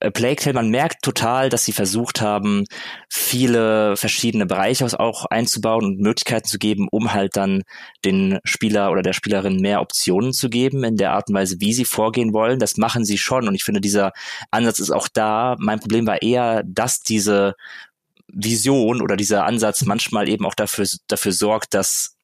äh, 0.00 0.10
Plague 0.10 0.36
Tale, 0.36 0.54
man 0.54 0.70
merkt 0.70 1.02
total, 1.02 1.48
dass 1.48 1.64
sie 1.64 1.72
versucht 1.72 2.20
haben, 2.20 2.64
viele 3.08 3.96
verschiedene 3.96 4.46
Bereiche 4.46 4.86
auch 5.00 5.24
einzubauen 5.26 5.84
und 5.84 6.00
Möglichkeiten 6.00 6.46
zu 6.46 6.58
geben, 6.58 6.88
um 6.90 7.12
halt 7.14 7.36
dann 7.36 7.62
den 8.04 8.38
Spieler 8.44 8.90
oder 8.90 9.02
der 9.02 9.12
Spielerin 9.14 9.60
mehr 9.60 9.80
Optionen 9.80 10.32
zu 10.32 10.50
geben 10.50 10.84
in 10.84 10.96
der 10.96 11.12
Art 11.12 11.28
und 11.28 11.34
Weise, 11.34 11.56
wie 11.60 11.72
sie 11.72 11.84
vorgehen 11.86 12.32
wollen. 12.32 12.58
Das 12.58 12.76
machen 12.76 13.04
sie 13.04 13.18
schon 13.18 13.48
und 13.48 13.54
ich 13.54 13.64
finde, 13.64 13.80
dieser 13.80 14.12
Ansatz 14.50 14.78
ist 14.78 14.90
auch 14.90 15.08
da. 15.08 15.56
Mein 15.58 15.80
Problem 15.80 16.06
war 16.06 16.22
eher, 16.22 16.62
dass 16.66 17.00
diese 17.00 17.54
Vision 18.28 19.00
oder 19.00 19.16
dieser 19.16 19.46
Ansatz 19.46 19.84
manchmal 19.84 20.28
eben 20.28 20.44
auch 20.44 20.54
dafür, 20.54 20.86
dafür 21.08 21.32
sorgt, 21.32 21.74
dass 21.74 22.17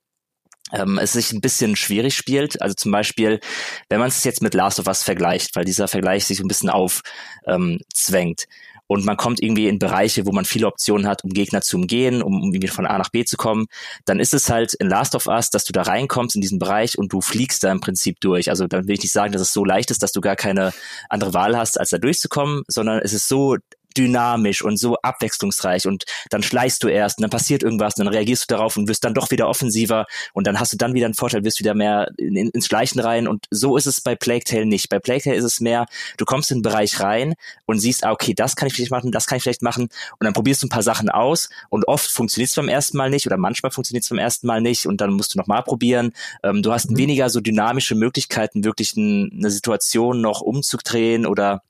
ähm, 0.73 0.99
es 0.99 1.13
sich 1.13 1.33
ein 1.33 1.41
bisschen 1.41 1.77
schwierig 1.77 2.17
spielt. 2.17 2.61
Also 2.63 2.75
zum 2.75 2.93
Beispiel, 2.93 3.41
wenn 3.89 4.01
man 4.01 4.09
es 4.09 4.25
jetzt 4.25 4.43
mit 4.43 4.55
Last 4.55 4.81
of 4.81 4.87
Us 4.87 5.03
vergleicht, 5.03 5.55
weil 5.57 5.65
dieser 5.65 5.89
Vergleich 5.89 6.25
sich 6.25 6.41
ein 6.41 6.49
bisschen 6.49 6.71
aufzwängt. 6.71 7.05
Ähm, 7.47 8.49
und 8.87 9.05
man 9.05 9.17
kommt 9.17 9.43
irgendwie 9.43 9.69
in 9.69 9.79
Bereiche, 9.79 10.27
wo 10.27 10.33
man 10.33 10.45
viele 10.45 10.67
Optionen 10.67 11.07
hat, 11.07 11.25
um 11.25 11.31
Gegner 11.31 11.63
zu 11.63 11.77
umgehen, 11.79 12.23
um, 12.23 12.43
um 12.43 12.53
irgendwie 12.53 12.69
von 12.69 12.87
A 12.87 12.99
nach 12.99 13.09
B 13.09 13.25
zu 13.25 13.37
kommen, 13.37 13.67
dann 14.05 14.21
ist 14.21 14.35
es 14.35 14.51
halt 14.51 14.75
in 14.75 14.89
Last 14.89 15.15
of 15.15 15.27
Us, 15.27 15.49
dass 15.51 15.65
du 15.65 15.73
da 15.73 15.83
reinkommst 15.83 16.35
in 16.35 16.43
diesen 16.43 16.59
Bereich 16.59 16.99
und 16.99 17.13
du 17.13 17.21
fliegst 17.23 17.65
da 17.65 17.73
im 17.73 17.81
Prinzip 17.81 18.21
durch. 18.21 18.51
Also 18.51 18.67
dann 18.67 18.87
will 18.87 18.95
ich 18.95 19.03
nicht 19.03 19.13
sagen, 19.13 19.33
dass 19.33 19.41
es 19.41 19.53
so 19.53 19.65
leicht 19.65 19.91
ist, 19.91 20.03
dass 20.03 20.13
du 20.13 20.21
gar 20.21 20.37
keine 20.37 20.73
andere 21.09 21.33
Wahl 21.33 21.57
hast, 21.57 21.81
als 21.81 21.91
da 21.91 21.99
durchzukommen, 21.99 22.63
sondern 22.69 23.01
es 23.03 23.15
ist 23.15 23.27
so 23.27 23.57
dynamisch 23.97 24.63
und 24.63 24.77
so 24.77 24.97
abwechslungsreich 24.97 25.87
und 25.87 26.05
dann 26.31 26.43
schleichst 26.43 26.83
du 26.83 26.89
erst 26.89 27.19
und 27.19 27.23
dann 27.23 27.31
passiert 27.31 27.63
irgendwas 27.63 27.97
und 27.97 28.05
dann 28.05 28.15
reagierst 28.15 28.51
du 28.51 28.55
darauf 28.55 28.77
und 28.77 28.89
wirst 28.89 29.05
dann 29.05 29.15
doch 29.15 29.31
wieder 29.31 29.49
offensiver 29.49 30.07
und 30.33 30.47
dann 30.47 30.61
hast 30.61 30.73
du 30.73 30.77
dann 30.77 30.95
wieder 30.95 31.07
einen 31.07 31.15
Vorteil, 31.15 31.45
wirst 31.45 31.61
wieder 31.61 31.75
mehr 31.75 32.11
in, 32.17 32.37
in, 32.37 32.51
ins 32.51 32.67
Schleichen 32.67 33.01
rein 33.01 33.29
und 33.29 33.47
so 33.51 33.77
ist 33.77 33.87
es 33.87 34.01
bei 34.01 34.15
Plague 34.15 34.45
Tale 34.45 34.67
nicht. 34.67 34.89
Bei 34.89 34.99
Plague 34.99 35.23
Tale 35.23 35.37
ist 35.37 35.45
es 35.45 35.61
mehr, 35.61 35.87
du 36.17 36.25
kommst 36.25 36.51
in 36.51 36.59
den 36.59 36.63
Bereich 36.63 37.01
rein 37.01 37.35
und 37.67 37.79
siehst, 37.79 38.05
ah, 38.05 38.13
okay, 38.13 38.35
das 38.35 38.57
kann 38.57 38.69
ich 38.69 38.75
vielleicht 38.75 38.91
machen, 38.91 39.13
das 39.13 39.27
kann 39.27 39.37
ich 39.37 39.43
vielleicht 39.43 39.63
machen 39.63 39.85
und 39.85 40.25
dann 40.25 40.33
probierst 40.33 40.63
du 40.63 40.67
ein 40.67 40.71
paar 40.71 40.83
Sachen 40.83 41.09
aus 41.09 41.49
und 41.69 41.87
oft 41.89 42.11
funktioniert 42.11 42.51
es 42.51 42.57
beim 42.57 42.69
ersten 42.69 42.97
Mal 42.97 43.11
nicht 43.11 43.27
oder 43.27 43.37
manchmal 43.37 43.73
funktioniert 43.73 44.05
es 44.05 44.11
beim 44.11 44.19
ersten 44.19 44.47
Mal 44.47 44.61
nicht 44.61 44.87
und 44.87 45.01
dann 45.01 45.13
musst 45.13 45.35
du 45.35 45.39
nochmal 45.39 45.63
probieren. 45.63 46.13
Ähm, 46.43 46.63
du 46.63 46.73
hast 46.73 46.91
mhm. 46.91 46.99
weniger 46.99 47.31
so 47.31 47.41
dynamische 47.41 47.95
Möglichkeiten, 47.95 48.65
wirklich 48.65 48.97
ein, 48.97 49.31
eine 49.39 49.51
Situation 49.51 50.21
noch 50.21 50.41
umzudrehen 50.41 51.27
oder 51.27 51.63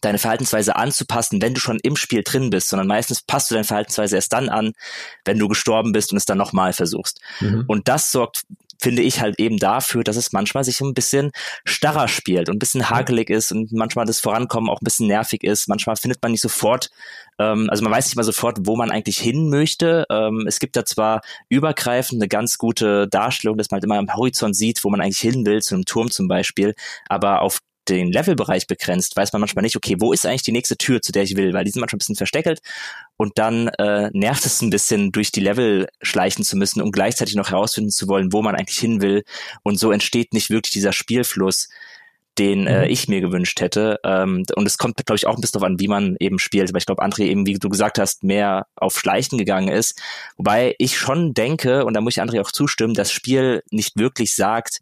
deine 0.00 0.18
Verhaltensweise 0.18 0.76
anzupassen, 0.76 1.42
wenn 1.42 1.54
du 1.54 1.60
schon 1.60 1.78
im 1.82 1.96
Spiel 1.96 2.22
drin 2.24 2.50
bist, 2.50 2.68
sondern 2.68 2.86
meistens 2.86 3.22
passt 3.22 3.50
du 3.50 3.54
deine 3.54 3.64
Verhaltensweise 3.64 4.16
erst 4.16 4.32
dann 4.32 4.48
an, 4.48 4.72
wenn 5.24 5.38
du 5.38 5.48
gestorben 5.48 5.92
bist 5.92 6.12
und 6.12 6.18
es 6.18 6.24
dann 6.24 6.38
nochmal 6.38 6.72
versuchst. 6.72 7.20
Mhm. 7.40 7.64
Und 7.66 7.88
das 7.88 8.10
sorgt 8.12 8.44
finde 8.80 9.02
ich 9.02 9.20
halt 9.20 9.38
eben 9.38 9.58
dafür, 9.58 10.04
dass 10.04 10.16
es 10.16 10.32
manchmal 10.32 10.64
sich 10.64 10.80
ein 10.80 10.94
bisschen 10.94 11.32
starrer 11.64 12.08
spielt 12.08 12.48
und 12.48 12.56
ein 12.56 12.58
bisschen 12.58 12.90
hakelig 12.90 13.30
ist 13.30 13.52
und 13.52 13.72
manchmal 13.72 14.06
das 14.06 14.20
Vorankommen 14.20 14.70
auch 14.70 14.80
ein 14.80 14.84
bisschen 14.84 15.06
nervig 15.06 15.42
ist. 15.44 15.68
Manchmal 15.68 15.96
findet 15.96 16.22
man 16.22 16.32
nicht 16.32 16.42
sofort, 16.42 16.90
ähm, 17.38 17.68
also 17.70 17.82
man 17.82 17.92
weiß 17.92 18.06
nicht 18.06 18.16
mal 18.16 18.22
sofort, 18.22 18.58
wo 18.62 18.76
man 18.76 18.90
eigentlich 18.90 19.18
hin 19.18 19.48
möchte. 19.48 20.04
Ähm, 20.10 20.44
es 20.46 20.58
gibt 20.58 20.76
da 20.76 20.84
zwar 20.84 21.22
übergreifend 21.48 22.20
eine 22.20 22.28
ganz 22.28 22.58
gute 22.58 23.08
Darstellung, 23.08 23.56
dass 23.56 23.70
man 23.70 23.76
halt 23.76 23.84
immer 23.84 23.98
am 23.98 24.14
Horizont 24.14 24.56
sieht, 24.56 24.84
wo 24.84 24.90
man 24.90 25.00
eigentlich 25.00 25.18
hin 25.18 25.46
will, 25.46 25.62
zu 25.62 25.74
einem 25.74 25.84
Turm 25.84 26.10
zum 26.10 26.28
Beispiel, 26.28 26.74
aber 27.08 27.42
auf 27.42 27.60
den 27.88 28.12
Levelbereich 28.12 28.66
begrenzt, 28.66 29.16
weiß 29.16 29.32
man 29.32 29.40
manchmal 29.40 29.62
nicht, 29.62 29.76
okay, 29.76 29.96
wo 29.98 30.12
ist 30.12 30.26
eigentlich 30.26 30.42
die 30.42 30.52
nächste 30.52 30.76
Tür, 30.76 31.00
zu 31.02 31.12
der 31.12 31.22
ich 31.22 31.36
will, 31.36 31.52
weil 31.52 31.64
die 31.64 31.70
sind 31.70 31.80
manchmal 31.80 31.96
ein 31.96 31.98
bisschen 31.98 32.16
versteckelt 32.16 32.60
und 33.16 33.38
dann 33.38 33.68
äh, 33.78 34.10
nervt 34.12 34.44
es 34.46 34.62
ein 34.62 34.70
bisschen, 34.70 35.12
durch 35.12 35.32
die 35.32 35.40
Level 35.40 35.88
schleichen 36.02 36.44
zu 36.44 36.56
müssen, 36.56 36.82
um 36.82 36.92
gleichzeitig 36.92 37.34
noch 37.34 37.50
herausfinden 37.50 37.90
zu 37.90 38.08
wollen, 38.08 38.32
wo 38.32 38.42
man 38.42 38.54
eigentlich 38.54 38.78
hin 38.78 39.00
will 39.00 39.24
und 39.62 39.78
so 39.78 39.92
entsteht 39.92 40.32
nicht 40.32 40.50
wirklich 40.50 40.72
dieser 40.72 40.92
Spielfluss, 40.92 41.68
den 42.38 42.66
äh, 42.66 42.84
mhm. 42.84 42.90
ich 42.90 43.08
mir 43.08 43.20
gewünscht 43.20 43.60
hätte. 43.60 43.98
Ähm, 44.04 44.44
und 44.54 44.66
es 44.66 44.78
kommt, 44.78 44.96
glaube 45.04 45.16
ich, 45.16 45.26
auch 45.26 45.36
ein 45.36 45.40
bisschen 45.40 45.60
darauf 45.60 45.70
an, 45.70 45.80
wie 45.80 45.88
man 45.88 46.16
eben 46.20 46.38
spielt. 46.38 46.68
Aber 46.68 46.78
ich 46.78 46.86
glaube, 46.86 47.02
André 47.02 47.22
eben, 47.22 47.46
wie 47.46 47.54
du 47.54 47.68
gesagt 47.68 47.98
hast, 47.98 48.24
mehr 48.24 48.66
auf 48.76 48.98
Schleichen 48.98 49.38
gegangen 49.38 49.68
ist. 49.68 50.00
Wobei 50.36 50.74
ich 50.78 50.98
schon 50.98 51.32
denke, 51.34 51.84
und 51.84 51.94
da 51.94 52.00
muss 52.00 52.16
ich 52.16 52.22
André 52.22 52.40
auch 52.40 52.52
zustimmen, 52.52 52.94
das 52.94 53.10
Spiel 53.10 53.62
nicht 53.70 53.96
wirklich 53.96 54.34
sagt, 54.34 54.80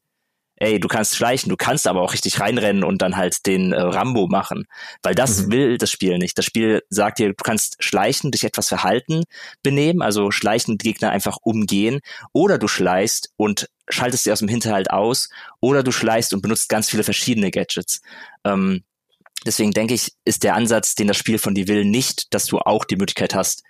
ey, 0.57 0.79
du 0.79 0.89
kannst 0.89 1.17
schleichen, 1.17 1.51
du 1.51 1.57
kannst 1.57 1.87
aber 1.87 2.03
auch 2.03 2.13
richtig 2.13 2.41
reinrennen 2.41 2.85
und 2.85 3.03
dann 3.03 3.17
halt 3.17 3.47
den 3.47 3.73
äh, 3.73 3.81
Rambo 3.81 4.27
machen. 4.29 4.67
Weil 5.03 5.15
das 5.15 5.43
mhm. 5.43 5.53
will 5.53 5.79
das 5.79 5.91
Spiel 5.91 6.19
nicht. 6.19 6.39
Das 6.39 6.45
Spiel 6.45 6.83
sagt 6.91 7.19
dir, 7.19 7.29
du 7.29 7.35
kannst 7.35 7.83
schleichen, 7.83 8.31
dich 8.31 8.45
etwas 8.45 8.69
verhalten, 8.69 9.25
benehmen, 9.63 10.03
also 10.03 10.31
schleichen 10.31 10.79
Gegner 10.79 11.11
einfach 11.11 11.39
umgehen, 11.43 12.01
oder 12.33 12.59
du 12.59 12.69
schleichst 12.69 13.31
und 13.37 13.69
schaltest 13.89 14.25
sie 14.25 14.33
aus 14.33 14.39
dem 14.39 14.49
Hinterhalt 14.49 14.91
aus, 14.91 15.29
oder 15.61 15.83
du 15.83 15.93
schleichst 15.93 16.33
und 16.33 16.43
benutzt 16.43 16.69
ganz 16.69 16.89
viele 16.89 17.05
verschiedene 17.05 17.51
Gadgets. 17.51 18.01
Ähm, 18.45 18.85
deswegen 19.45 19.73
denke 19.73 19.95
ich, 19.95 20.13
ist 20.25 20.43
der 20.43 20.55
Ansatz, 20.55 20.95
den 20.95 21.09
das 21.09 21.17
Spiel 21.17 21.39
von 21.39 21.55
dir 21.55 21.69
will, 21.69 21.85
nicht, 21.85 22.33
dass 22.33 22.47
du 22.47 22.59
auch 22.59 22.85
die 22.85 22.97
Möglichkeit 22.97 23.35
hast, 23.35 23.65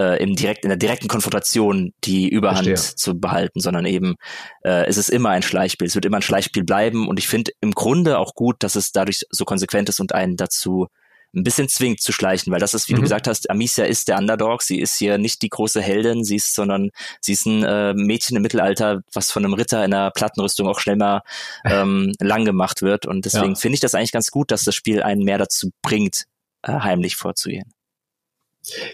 äh, 0.00 0.22
im 0.22 0.34
direkt, 0.34 0.64
in 0.64 0.70
der 0.70 0.78
direkten 0.78 1.08
Konfrontation 1.08 1.92
die 2.04 2.28
Überhand 2.28 2.66
Verstehe. 2.66 2.96
zu 2.96 3.20
behalten, 3.20 3.60
sondern 3.60 3.84
eben 3.84 4.16
äh, 4.64 4.86
es 4.86 4.96
ist 4.96 5.10
immer 5.10 5.28
ein 5.28 5.42
Schleichspiel. 5.42 5.86
Es 5.86 5.94
wird 5.94 6.06
immer 6.06 6.18
ein 6.18 6.22
Schleichspiel 6.22 6.64
bleiben 6.64 7.06
und 7.06 7.18
ich 7.18 7.28
finde 7.28 7.52
im 7.60 7.72
Grunde 7.72 8.18
auch 8.18 8.34
gut, 8.34 8.56
dass 8.60 8.76
es 8.76 8.92
dadurch 8.92 9.26
so 9.30 9.44
konsequent 9.44 9.88
ist 9.90 10.00
und 10.00 10.14
einen 10.14 10.36
dazu 10.36 10.88
ein 11.32 11.44
bisschen 11.44 11.68
zwingt 11.68 12.00
zu 12.00 12.12
schleichen, 12.12 12.52
weil 12.52 12.58
das 12.58 12.74
ist, 12.74 12.88
wie 12.88 12.92
mhm. 12.94 12.96
du 12.96 13.02
gesagt 13.02 13.28
hast, 13.28 13.50
Amicia 13.50 13.84
ist 13.84 14.08
der 14.08 14.18
Underdog. 14.18 14.62
Sie 14.62 14.80
ist 14.80 14.96
hier 14.98 15.16
nicht 15.16 15.42
die 15.42 15.48
große 15.48 15.80
Heldin, 15.80 16.24
sie 16.24 16.36
ist, 16.36 16.54
sondern 16.54 16.90
sie 17.20 17.32
ist 17.32 17.46
ein 17.46 17.62
äh, 17.62 17.94
Mädchen 17.94 18.36
im 18.36 18.42
Mittelalter, 18.42 19.02
was 19.12 19.30
von 19.30 19.44
einem 19.44 19.54
Ritter 19.54 19.84
in 19.84 19.94
einer 19.94 20.10
Plattenrüstung 20.10 20.66
auch 20.66 20.80
schnell 20.80 20.96
mal 20.96 21.22
ähm, 21.64 22.12
lang 22.18 22.44
gemacht 22.44 22.82
wird. 22.82 23.06
Und 23.06 23.26
deswegen 23.26 23.54
ja. 23.54 23.60
finde 23.60 23.74
ich 23.74 23.80
das 23.80 23.94
eigentlich 23.94 24.12
ganz 24.12 24.30
gut, 24.30 24.50
dass 24.50 24.64
das 24.64 24.74
Spiel 24.74 25.02
einen 25.02 25.22
mehr 25.22 25.38
dazu 25.38 25.70
bringt, 25.82 26.24
äh, 26.62 26.72
heimlich 26.72 27.14
vorzugehen. 27.14 27.72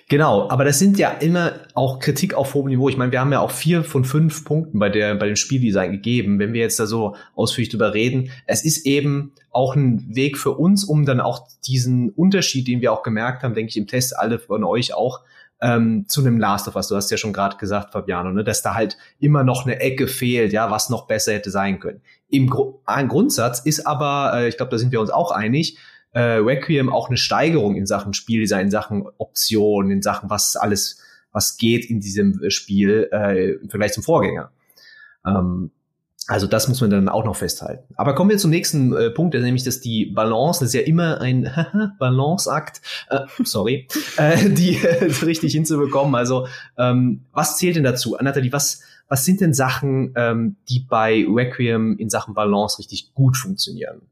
Genau, 0.09 0.49
aber 0.49 0.65
das 0.65 0.79
sind 0.79 0.97
ja 0.97 1.11
immer 1.11 1.53
auch 1.75 1.99
Kritik 1.99 2.35
auf 2.35 2.55
hohem 2.55 2.69
Niveau. 2.69 2.89
Ich 2.89 2.97
meine, 2.97 3.11
wir 3.11 3.21
haben 3.21 3.33
ja 3.33 3.41
auch 3.41 3.51
vier 3.51 3.83
von 3.83 4.05
fünf 4.05 4.45
Punkten 4.45 4.79
bei 4.79 4.89
der 4.89 5.17
bei 5.17 5.27
dem 5.27 5.37
Spieldesign 5.37 5.91
gegeben. 5.91 6.39
Wenn 6.39 6.53
wir 6.53 6.61
jetzt 6.61 6.79
da 6.79 6.87
so 6.87 7.17
ausführlich 7.35 7.71
drüber 7.71 7.93
reden, 7.93 8.31
es 8.47 8.65
ist 8.65 8.87
eben 8.87 9.33
auch 9.51 9.75
ein 9.75 10.15
Weg 10.15 10.39
für 10.39 10.53
uns, 10.53 10.85
um 10.85 11.05
dann 11.05 11.21
auch 11.21 11.49
diesen 11.67 12.11
Unterschied, 12.11 12.69
den 12.69 12.81
wir 12.81 12.93
auch 12.93 13.03
gemerkt 13.03 13.43
haben, 13.43 13.55
denke 13.55 13.71
ich 13.71 13.77
im 13.77 13.89
Test 13.89 14.17
alle 14.17 14.39
von 14.39 14.63
euch 14.63 14.95
auch 14.95 15.23
ähm, 15.61 16.05
zu 16.07 16.21
einem 16.21 16.39
Last 16.39 16.69
of 16.69 16.77
Us. 16.77 16.89
Du 16.89 16.97
hast 16.97 17.11
ja 17.11 17.17
schon 17.17 17.33
gerade 17.33 17.57
gesagt, 17.57 17.93
Fabiano, 17.93 18.31
ne, 18.31 18.45
dass 18.45 18.63
da 18.63 18.75
halt 18.75 18.97
immer 19.19 19.43
noch 19.43 19.65
eine 19.67 19.81
Ecke 19.81 20.07
fehlt, 20.07 20.53
ja, 20.53 20.71
was 20.71 20.91
noch 20.91 21.07
besser 21.07 21.33
hätte 21.33 21.51
sein 21.51 21.81
können. 21.81 22.03
Im 22.29 22.49
Gru 22.49 22.81
Grundsatz 23.09 23.61
ist 23.61 23.87
aber, 23.87 24.33
äh, 24.35 24.49
ich 24.49 24.57
glaube, 24.57 24.71
da 24.71 24.79
sind 24.79 24.93
wir 24.93 25.01
uns 25.01 25.11
auch 25.11 25.33
einig, 25.33 25.79
äh, 26.13 26.21
Requiem 26.21 26.91
auch 26.91 27.09
eine 27.09 27.17
Steigerung 27.17 27.77
in 27.77 27.87
Sachen 27.87 28.15
Spieldesign, 28.15 28.67
in 28.67 28.71
Sachen 28.71 29.07
Optionen, 29.19 29.91
in 29.91 30.03
Sachen 30.03 30.31
was 30.31 30.57
alles, 30.57 30.99
was 31.33 31.57
geht 31.57 31.89
in 31.89 32.01
diesem 32.01 32.43
äh, 32.43 32.51
Spiel 32.51 33.09
äh, 33.13 33.53
im 33.53 33.69
Vergleich 33.71 33.93
zum 33.93 34.03
Vorgänger. 34.03 34.51
Ähm, 35.27 35.71
also 36.29 36.49
das 36.49 36.67
muss 36.67 36.81
man 36.81 36.91
dann 36.91 37.09
auch 37.09 37.25
noch 37.25 37.37
festhalten. 37.37 37.95
Aber 37.97 38.15
kommen 38.15 38.31
wir 38.31 38.39
zum 38.39 38.51
nächsten 38.51 38.93
äh, 38.97 39.11
Punkt, 39.11 39.35
nämlich 39.35 39.63
dass 39.63 39.81
die 39.81 40.07
Balance, 40.07 40.61
das 40.61 40.71
ist 40.71 40.75
ja 40.75 40.81
immer 40.81 41.21
ein 41.21 41.53
Balanceakt, 41.99 42.81
äh, 43.11 43.21
sorry, 43.45 43.87
äh, 44.17 44.51
die 44.51 44.77
äh, 44.77 45.05
richtig 45.25 45.53
hinzubekommen. 45.53 46.15
Also 46.17 46.49
ähm, 46.79 47.27
was 47.33 47.57
zählt 47.59 47.77
denn 47.77 47.85
dazu? 47.85 48.17
Nathalie, 48.21 48.53
was, 48.53 48.81
was 49.09 49.25
sind 49.25 49.41
denn 49.41 49.55
Sachen, 49.55 50.15
ähm, 50.17 50.57
die 50.69 50.81
bei 50.81 51.25
Requiem 51.29 51.97
in 51.97 52.11
Sachen 52.11 52.35
Balance 52.35 52.79
richtig 52.81 53.15
gut 53.15 53.37
funktionieren? 53.37 54.03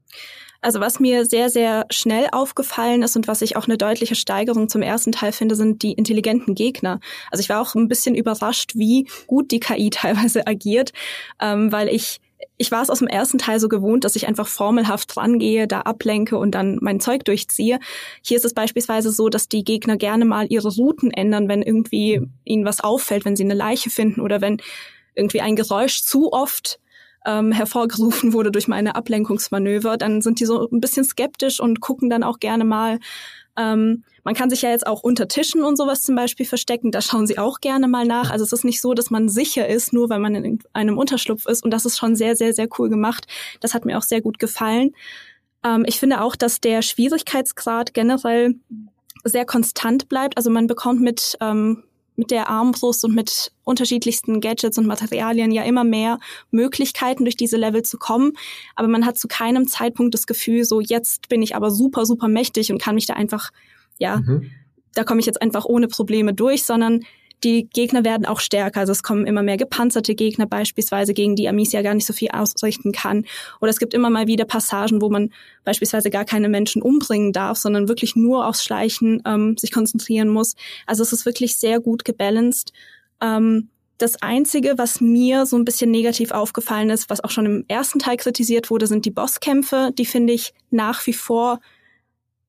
Also 0.65 0.79
was 0.79 0.99
mir 0.99 1.25
sehr, 1.25 1.51
sehr 1.51 1.85
schnell 1.91 2.27
aufgefallen 2.31 3.03
ist 3.03 3.15
und 3.15 3.27
was 3.27 3.43
ich 3.43 3.55
auch 3.55 3.67
eine 3.67 3.77
deutliche 3.77 4.15
Steigerung 4.15 4.67
zum 4.67 4.81
ersten 4.81 5.11
Teil 5.11 5.31
finde, 5.31 5.53
sind 5.53 5.83
die 5.83 5.93
intelligenten 5.93 6.55
Gegner. 6.55 6.99
Also 7.29 7.41
ich 7.41 7.49
war 7.49 7.61
auch 7.61 7.75
ein 7.75 7.87
bisschen 7.87 8.15
überrascht, 8.15 8.71
wie 8.73 9.07
gut 9.27 9.51
die 9.51 9.59
KI 9.59 9.91
teilweise 9.91 10.47
agiert, 10.47 10.91
ähm, 11.39 11.71
weil 11.71 11.87
ich 11.89 12.19
ich 12.57 12.71
war 12.71 12.81
es 12.81 12.89
aus 12.89 12.99
dem 12.99 13.07
ersten 13.07 13.37
Teil 13.37 13.59
so 13.59 13.69
gewohnt, 13.69 14.05
dass 14.05 14.15
ich 14.15 14.27
einfach 14.27 14.47
formelhaft 14.47 15.15
rangehe, 15.17 15.67
da 15.67 15.81
ablenke 15.81 16.37
und 16.37 16.51
dann 16.51 16.79
mein 16.81 16.99
Zeug 16.99 17.25
durchziehe. 17.25 17.79
Hier 18.23 18.37
ist 18.37 18.45
es 18.45 18.53
beispielsweise 18.55 19.11
so, 19.11 19.29
dass 19.29 19.47
die 19.47 19.63
Gegner 19.63 19.97
gerne 19.97 20.25
mal 20.25 20.47
ihre 20.49 20.69
Routen 20.69 21.11
ändern, 21.11 21.47
wenn 21.47 21.61
irgendwie 21.61 22.21
ihnen 22.43 22.65
was 22.65 22.79
auffällt, 22.79 23.23
wenn 23.23 23.35
sie 23.35 23.43
eine 23.43 23.53
Leiche 23.53 23.91
finden 23.91 24.19
oder 24.19 24.41
wenn 24.41 24.57
irgendwie 25.13 25.41
ein 25.41 25.55
Geräusch 25.55 26.01
zu 26.01 26.33
oft 26.33 26.79
ähm, 27.25 27.51
hervorgerufen 27.51 28.33
wurde 28.33 28.51
durch 28.51 28.67
meine 28.67 28.95
Ablenkungsmanöver, 28.95 29.97
dann 29.97 30.21
sind 30.21 30.39
die 30.39 30.45
so 30.45 30.69
ein 30.69 30.79
bisschen 30.79 31.03
skeptisch 31.03 31.59
und 31.59 31.81
gucken 31.81 32.09
dann 32.09 32.23
auch 32.23 32.39
gerne 32.39 32.63
mal. 32.63 32.99
Ähm, 33.57 34.03
man 34.23 34.33
kann 34.33 34.49
sich 34.49 34.63
ja 34.63 34.69
jetzt 34.69 34.87
auch 34.87 35.03
unter 35.03 35.27
Tischen 35.27 35.63
und 35.63 35.77
sowas 35.77 36.01
zum 36.01 36.15
Beispiel 36.15 36.45
verstecken, 36.45 36.91
da 36.91 37.01
schauen 37.01 37.27
sie 37.27 37.37
auch 37.37 37.61
gerne 37.61 37.87
mal 37.87 38.05
nach. 38.05 38.31
Also 38.31 38.43
es 38.43 38.51
ist 38.51 38.65
nicht 38.65 38.81
so, 38.81 38.93
dass 38.93 39.09
man 39.09 39.29
sicher 39.29 39.67
ist, 39.67 39.93
nur 39.93 40.09
weil 40.09 40.19
man 40.19 40.35
in 40.35 40.59
einem 40.73 40.97
Unterschlupf 40.97 41.45
ist. 41.45 41.63
Und 41.63 41.71
das 41.71 41.85
ist 41.85 41.97
schon 41.97 42.15
sehr, 42.15 42.35
sehr, 42.35 42.53
sehr 42.53 42.67
cool 42.77 42.89
gemacht. 42.89 43.27
Das 43.61 43.73
hat 43.73 43.85
mir 43.85 43.97
auch 43.97 44.03
sehr 44.03 44.21
gut 44.21 44.39
gefallen. 44.39 44.91
Ähm, 45.63 45.85
ich 45.87 45.99
finde 45.99 46.21
auch, 46.21 46.35
dass 46.35 46.59
der 46.59 46.81
Schwierigkeitsgrad 46.81 47.93
generell 47.93 48.55
sehr 49.23 49.45
konstant 49.45 50.09
bleibt. 50.09 50.37
Also 50.37 50.49
man 50.49 50.67
bekommt 50.67 51.01
mit 51.01 51.37
ähm, 51.41 51.83
mit 52.15 52.31
der 52.31 52.49
Armbrust 52.49 53.03
und 53.05 53.13
mit 53.13 53.51
unterschiedlichsten 53.63 54.41
Gadgets 54.41 54.77
und 54.77 54.87
Materialien 54.87 55.51
ja 55.51 55.63
immer 55.63 55.83
mehr 55.83 56.19
Möglichkeiten, 56.51 57.25
durch 57.25 57.35
diese 57.35 57.57
Level 57.57 57.83
zu 57.83 57.97
kommen. 57.97 58.33
Aber 58.75 58.87
man 58.87 59.05
hat 59.05 59.17
zu 59.17 59.27
keinem 59.27 59.67
Zeitpunkt 59.67 60.13
das 60.13 60.27
Gefühl, 60.27 60.65
so 60.65 60.79
jetzt 60.79 61.29
bin 61.29 61.41
ich 61.41 61.55
aber 61.55 61.71
super, 61.71 62.05
super 62.05 62.27
mächtig 62.27 62.71
und 62.71 62.81
kann 62.81 62.95
mich 62.95 63.05
da 63.05 63.13
einfach, 63.13 63.51
ja, 63.97 64.17
mhm. 64.17 64.51
da 64.93 65.03
komme 65.03 65.19
ich 65.19 65.25
jetzt 65.25 65.41
einfach 65.41 65.65
ohne 65.65 65.87
Probleme 65.87 66.33
durch, 66.33 66.63
sondern 66.63 67.03
die 67.43 67.67
Gegner 67.69 68.03
werden 68.03 68.25
auch 68.25 68.39
stärker. 68.39 68.81
Also 68.81 68.91
es 68.91 69.03
kommen 69.03 69.25
immer 69.25 69.43
mehr 69.43 69.57
gepanzerte 69.57 70.15
Gegner 70.15 70.45
beispielsweise, 70.45 71.13
gegen 71.13 71.35
die 71.35 71.47
Amicia 71.49 71.81
gar 71.81 71.93
nicht 71.93 72.05
so 72.05 72.13
viel 72.13 72.29
ausrichten 72.29 72.91
kann. 72.91 73.25
Oder 73.61 73.69
es 73.69 73.79
gibt 73.79 73.93
immer 73.93 74.09
mal 74.09 74.27
wieder 74.27 74.45
Passagen, 74.45 75.01
wo 75.01 75.09
man 75.09 75.31
beispielsweise 75.63 76.09
gar 76.09 76.25
keine 76.25 76.49
Menschen 76.49 76.81
umbringen 76.81 77.33
darf, 77.33 77.57
sondern 77.57 77.87
wirklich 77.87 78.15
nur 78.15 78.47
aufs 78.47 78.63
Schleichen 78.63 79.21
ähm, 79.25 79.57
sich 79.57 79.71
konzentrieren 79.71 80.29
muss. 80.29 80.55
Also 80.85 81.03
es 81.03 81.13
ist 81.13 81.25
wirklich 81.25 81.57
sehr 81.57 81.79
gut 81.79 82.05
gebalanced. 82.05 82.71
Ähm, 83.21 83.69
das 83.97 84.21
Einzige, 84.21 84.77
was 84.77 84.99
mir 84.99 85.45
so 85.45 85.57
ein 85.57 85.65
bisschen 85.65 85.89
negativ 85.89 86.31
aufgefallen 86.31 86.89
ist, 86.89 87.09
was 87.09 87.23
auch 87.23 87.29
schon 87.29 87.45
im 87.45 87.65
ersten 87.67 87.99
Teil 87.99 88.17
kritisiert 88.17 88.69
wurde, 88.69 88.87
sind 88.87 89.05
die 89.05 89.11
Bosskämpfe. 89.11 89.91
Die 89.97 90.05
finde 90.05 90.33
ich 90.33 90.53
nach 90.69 91.05
wie 91.07 91.13
vor 91.13 91.59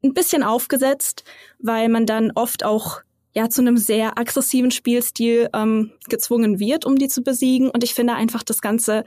ein 0.02 0.14
bisschen 0.14 0.42
aufgesetzt, 0.42 1.24
weil 1.58 1.88
man 1.88 2.06
dann 2.06 2.32
oft 2.34 2.64
auch 2.64 3.02
ja 3.36 3.50
zu 3.50 3.60
einem 3.60 3.76
sehr 3.76 4.18
aggressiven 4.18 4.70
Spielstil 4.70 5.50
ähm, 5.52 5.92
gezwungen 6.08 6.58
wird, 6.58 6.86
um 6.86 6.96
die 6.96 7.08
zu 7.08 7.22
besiegen. 7.22 7.68
Und 7.68 7.84
ich 7.84 7.92
finde 7.92 8.14
einfach 8.14 8.42
das 8.42 8.62
Ganze, 8.62 9.04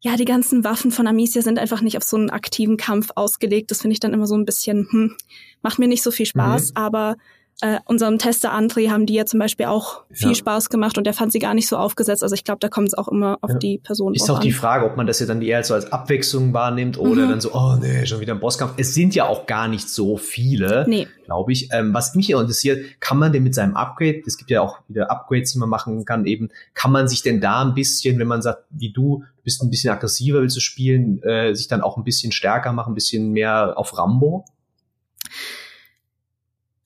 ja, 0.00 0.16
die 0.16 0.24
ganzen 0.24 0.64
Waffen 0.64 0.90
von 0.90 1.06
Amicia 1.06 1.40
sind 1.40 1.60
einfach 1.60 1.80
nicht 1.80 1.96
auf 1.96 2.02
so 2.02 2.16
einen 2.16 2.30
aktiven 2.30 2.76
Kampf 2.76 3.10
ausgelegt. 3.14 3.70
Das 3.70 3.80
finde 3.80 3.92
ich 3.92 4.00
dann 4.00 4.12
immer 4.12 4.26
so 4.26 4.36
ein 4.36 4.44
bisschen, 4.44 4.88
hm, 4.90 5.16
macht 5.62 5.78
mir 5.78 5.86
nicht 5.86 6.02
so 6.02 6.10
viel 6.10 6.26
Spaß, 6.26 6.70
mhm. 6.70 6.76
aber 6.76 7.16
äh, 7.60 7.78
unserem 7.84 8.18
Tester 8.18 8.52
André 8.52 8.90
haben 8.90 9.06
die 9.06 9.14
ja 9.14 9.26
zum 9.26 9.38
Beispiel 9.38 9.66
auch 9.66 10.02
viel 10.10 10.30
ja. 10.30 10.34
Spaß 10.34 10.70
gemacht 10.70 10.98
und 10.98 11.04
der 11.04 11.14
fand 11.14 11.32
sie 11.32 11.38
gar 11.38 11.54
nicht 11.54 11.68
so 11.68 11.76
aufgesetzt. 11.76 12.22
Also 12.22 12.34
ich 12.34 12.44
glaube, 12.44 12.58
da 12.58 12.68
kommt 12.68 12.88
es 12.88 12.94
auch 12.94 13.08
immer 13.08 13.38
auf 13.42 13.50
ja. 13.52 13.58
die 13.58 13.78
Person 13.78 14.12
Ist 14.14 14.28
auch 14.28 14.40
die 14.40 14.52
Frage, 14.52 14.86
ob 14.86 14.96
man 14.96 15.06
das 15.06 15.20
ja 15.20 15.26
dann 15.26 15.40
eher 15.40 15.62
so 15.62 15.74
als 15.74 15.92
Abwechslung 15.92 16.52
wahrnimmt 16.52 16.98
oder 16.98 17.26
mhm. 17.26 17.30
dann 17.30 17.40
so, 17.40 17.52
oh 17.54 17.76
nee, 17.80 18.06
schon 18.06 18.20
wieder 18.20 18.34
ein 18.34 18.40
Bosskampf. 18.40 18.74
Es 18.76 18.94
sind 18.94 19.14
ja 19.14 19.26
auch 19.26 19.46
gar 19.46 19.68
nicht 19.68 19.88
so 19.88 20.16
viele, 20.16 20.84
nee. 20.88 21.06
glaube 21.26 21.52
ich. 21.52 21.68
Ähm, 21.72 21.94
was 21.94 22.14
mich 22.14 22.30
interessiert, 22.30 23.00
kann 23.00 23.18
man 23.18 23.32
denn 23.32 23.44
mit 23.44 23.54
seinem 23.54 23.76
Upgrade, 23.76 24.22
es 24.26 24.36
gibt 24.36 24.50
ja 24.50 24.60
auch 24.60 24.80
wieder 24.88 25.10
Upgrades, 25.10 25.52
die 25.52 25.58
man 25.58 25.68
machen 25.68 26.04
kann, 26.04 26.26
eben, 26.26 26.50
kann 26.74 26.90
man 26.90 27.06
sich 27.06 27.22
denn 27.22 27.40
da 27.40 27.62
ein 27.62 27.74
bisschen, 27.74 28.18
wenn 28.18 28.28
man 28.28 28.42
sagt, 28.42 28.64
wie 28.70 28.92
du, 28.92 29.22
bist 29.44 29.62
ein 29.62 29.70
bisschen 29.70 29.90
aggressiver, 29.90 30.40
willst 30.40 30.56
du 30.56 30.60
spielen, 30.60 31.22
äh, 31.22 31.54
sich 31.54 31.68
dann 31.68 31.82
auch 31.82 31.96
ein 31.96 32.04
bisschen 32.04 32.32
stärker 32.32 32.72
machen, 32.72 32.92
ein 32.92 32.94
bisschen 32.94 33.30
mehr 33.30 33.74
auf 33.76 33.96
Rambo? 33.96 34.44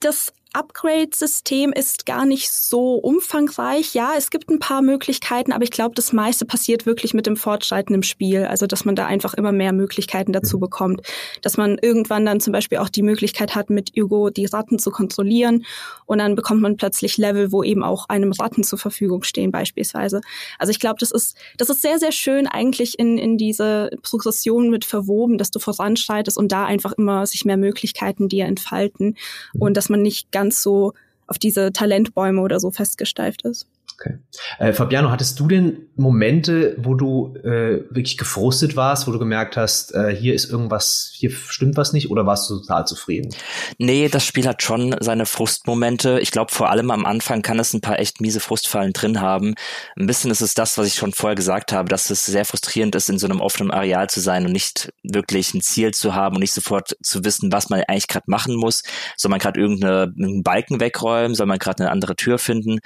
Das 0.01 0.33
Upgrade-System 0.59 1.73
ist 1.73 2.05
gar 2.05 2.27
nicht 2.27 2.51
so 2.51 2.95
umfangreich. 2.95 3.95
Ja, 3.95 4.15
es 4.17 4.31
gibt 4.31 4.51
ein 4.51 4.59
paar 4.59 4.83
Möglichkeiten, 4.83 5.53
aber 5.53 5.63
ich 5.63 5.71
glaube, 5.71 5.95
das 5.95 6.13
meiste 6.13 6.45
passiert 6.45 6.85
wirklich 6.85 7.15
mit 7.15 7.27
dem 7.27 7.37
Fortschreiten 7.37 7.95
im 7.95 8.03
Spiel. 8.03 8.45
Also, 8.45 8.67
dass 8.67 8.85
man 8.85 8.97
da 8.97 9.07
einfach 9.07 9.35
immer 9.35 9.53
mehr 9.53 9.73
Möglichkeiten 9.73 10.33
dazu 10.33 10.57
mhm. 10.57 10.61
bekommt. 10.61 11.03
Dass 11.43 11.57
man 11.57 11.79
irgendwann 11.81 12.27
dann 12.27 12.41
zum 12.41 12.53
Beispiel 12.53 12.79
auch 12.79 12.89
die 12.89 13.03
Möglichkeit 13.03 13.55
hat, 13.55 13.71
mit 13.71 13.93
Hugo 13.97 14.31
die 14.31 14.47
Ratten 14.47 14.81
zu 14.81 14.91
kontrollieren. 14.91 15.65
Und 16.07 16.19
dann 16.19 16.35
bekommt 16.35 16.61
man 16.61 16.77
plötzlich 16.77 17.19
Level, 17.19 17.53
wo 17.53 17.63
eben 17.63 17.85
auch 17.85 18.09
einem 18.09 18.33
Ratten 18.33 18.65
zur 18.65 18.81
Verfügung 18.81 19.23
stehen, 19.23 19.53
beispielsweise. 19.53 20.23
Also, 20.59 20.73
ich 20.73 20.81
glaube, 20.81 20.97
das 20.99 21.13
ist, 21.13 21.37
das 21.57 21.71
ist 21.71 21.83
sehr, 21.83 22.01
sehr 22.01 22.13
schön 22.13 22.49
eigentlich 22.49 22.99
in, 22.99 23.17
in 23.17 23.39
diese 23.39 23.91
Progression 24.03 24.71
mit 24.71 24.85
verwoben, 24.85 25.39
dass 25.39 25.53
du 25.53 25.61
voranschreitest 25.61 26.37
und 26.37 26.51
da 26.51 26.65
einfach 26.65 26.93
immer 26.93 27.27
sich 27.27 27.45
mehr 27.45 27.57
Möglichkeiten 27.57 28.29
dir 28.29 28.47
entfalten 28.47 29.15
mhm. 29.53 29.63
und 29.63 29.77
dass 29.77 29.89
man 29.89 30.03
nicht 30.03 30.33
ganz 30.33 30.48
so 30.55 30.93
auf 31.27 31.39
diese 31.39 31.73
Talentbäume 31.73 32.41
oder 32.41 32.59
so 32.61 32.71
festgesteift 32.71 33.43
ist. 33.43 33.67
Okay. 34.01 34.19
Äh, 34.61 34.73
Fabiano, 34.73 35.11
hattest 35.11 35.41
du 35.41 35.49
denn 35.49 35.89
Momente, 35.97 36.77
wo 36.79 36.95
du 36.95 37.35
äh, 37.39 37.83
wirklich 37.91 38.17
gefrustet 38.17 38.77
warst, 38.77 39.09
wo 39.09 39.11
du 39.11 39.19
gemerkt 39.19 39.57
hast, 39.57 39.93
äh, 39.93 40.15
hier 40.15 40.35
ist 40.35 40.49
irgendwas, 40.49 41.11
hier 41.13 41.33
stimmt 41.33 41.77
was 41.77 41.93
nicht 41.93 42.09
oder 42.09 42.25
warst 42.25 42.49
du 42.49 42.61
total 42.61 42.87
zufrieden? 42.87 43.35
Nee, 43.79 44.09
das 44.09 44.25
Spiel 44.25 44.47
hat 44.47 44.63
schon 44.63 44.95
seine 45.01 45.27
Frustmomente. 45.27 46.21
Ich 46.21 46.31
glaube, 46.31 46.53
vor 46.53 46.71
allem 46.71 46.93
am 46.93 47.05
Anfang 47.05 47.43
kann 47.43 47.59
es 47.59 47.75
ein 47.75 47.81
paar 47.81 47.99
echt 47.99 48.21
miese 48.21 48.39
Frustfallen 48.39 48.93
drin 48.93 49.21
haben. 49.21 49.55
Ein 49.99 50.07
bisschen 50.07 50.31
ist 50.31 50.43
es 50.43 50.55
das, 50.55 50.79
was 50.79 50.87
ich 50.87 50.95
schon 50.95 51.13
vorher 51.13 51.35
gesagt 51.35 51.73
habe, 51.73 51.89
dass 51.89 52.09
es 52.11 52.25
sehr 52.25 52.45
frustrierend 52.45 52.95
ist, 52.95 53.11
in 53.11 53.19
so 53.19 53.27
einem 53.27 53.41
offenen 53.41 53.73
Areal 53.73 54.09
zu 54.09 54.21
sein 54.21 54.47
und 54.47 54.53
nicht 54.53 54.93
wirklich 55.03 55.55
ein 55.55 55.61
Ziel 55.61 55.93
zu 55.93 56.15
haben 56.15 56.37
und 56.37 56.43
nicht 56.43 56.55
sofort 56.55 56.97
zu 57.03 57.25
wissen, 57.25 57.51
was 57.51 57.69
man 57.69 57.83
eigentlich 57.89 58.07
gerade 58.07 58.27
machen 58.29 58.55
muss. 58.55 58.85
Soll 59.17 59.31
man 59.31 59.41
gerade 59.41 59.59
irgendeinen 59.59 60.45
Balken 60.45 60.79
wegräumen? 60.79 61.35
Soll 61.35 61.47
man 61.47 61.59
gerade 61.59 61.83
eine 61.83 61.91
andere 61.91 62.15
Tür 62.15 62.39
finden? 62.39 62.79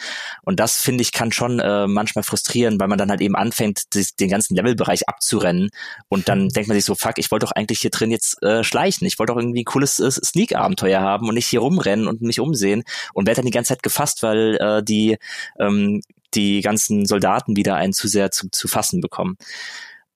Und 0.43 0.59
das 0.59 0.81
finde 0.81 1.02
finde 1.03 1.09
ich, 1.09 1.13
kann 1.13 1.33
schon 1.33 1.59
äh, 1.59 1.87
manchmal 1.87 2.23
frustrieren, 2.23 2.79
weil 2.79 2.89
man 2.89 2.99
dann 2.99 3.11
halt 3.11 3.21
eben 3.21 3.35
anfängt, 3.35 3.83
den 4.21 4.29
ganzen 4.29 4.55
Levelbereich 4.55 5.09
abzurennen 5.09 5.71
und 6.09 6.29
dann 6.29 6.49
denkt 6.49 6.69
man 6.69 6.77
sich 6.77 6.85
so, 6.85 6.95
fuck, 6.95 7.19
ich 7.19 7.31
wollte 7.31 7.47
doch 7.47 7.53
eigentlich 7.53 7.81
hier 7.81 7.91
drin 7.91 8.11
jetzt 8.11 8.43
äh, 8.43 8.63
schleichen. 8.63 9.07
Ich 9.07 9.19
wollte 9.19 9.33
doch 9.33 9.41
irgendwie 9.41 9.63
ein 9.63 9.65
cooles 9.65 10.01
äh, 10.01 10.11
Sneak-Abenteuer 10.11 11.01
haben 11.01 11.29
und 11.29 11.35
nicht 11.35 11.47
hier 11.47 11.61
rumrennen 11.61 12.07
und 12.07 12.21
mich 12.21 12.41
umsehen 12.41 12.85
und 13.15 13.27
werde 13.27 13.41
dann 13.41 13.47
die 13.47 13.53
ganze 13.53 13.71
Zeit 13.71 13.83
gefasst, 13.83 14.23
weil 14.23 14.57
äh, 14.57 14.83
die 14.83 15.17
ähm, 15.59 16.03
die 16.35 16.61
ganzen 16.61 17.07
Soldaten 17.07 17.57
wieder 17.57 17.77
einen 17.77 17.93
zu 17.93 18.09
sehr 18.09 18.31
zu, 18.31 18.49
zu 18.51 18.69
fassen 18.69 19.01
bekommen. 19.01 19.37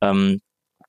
Ähm, 0.00 0.40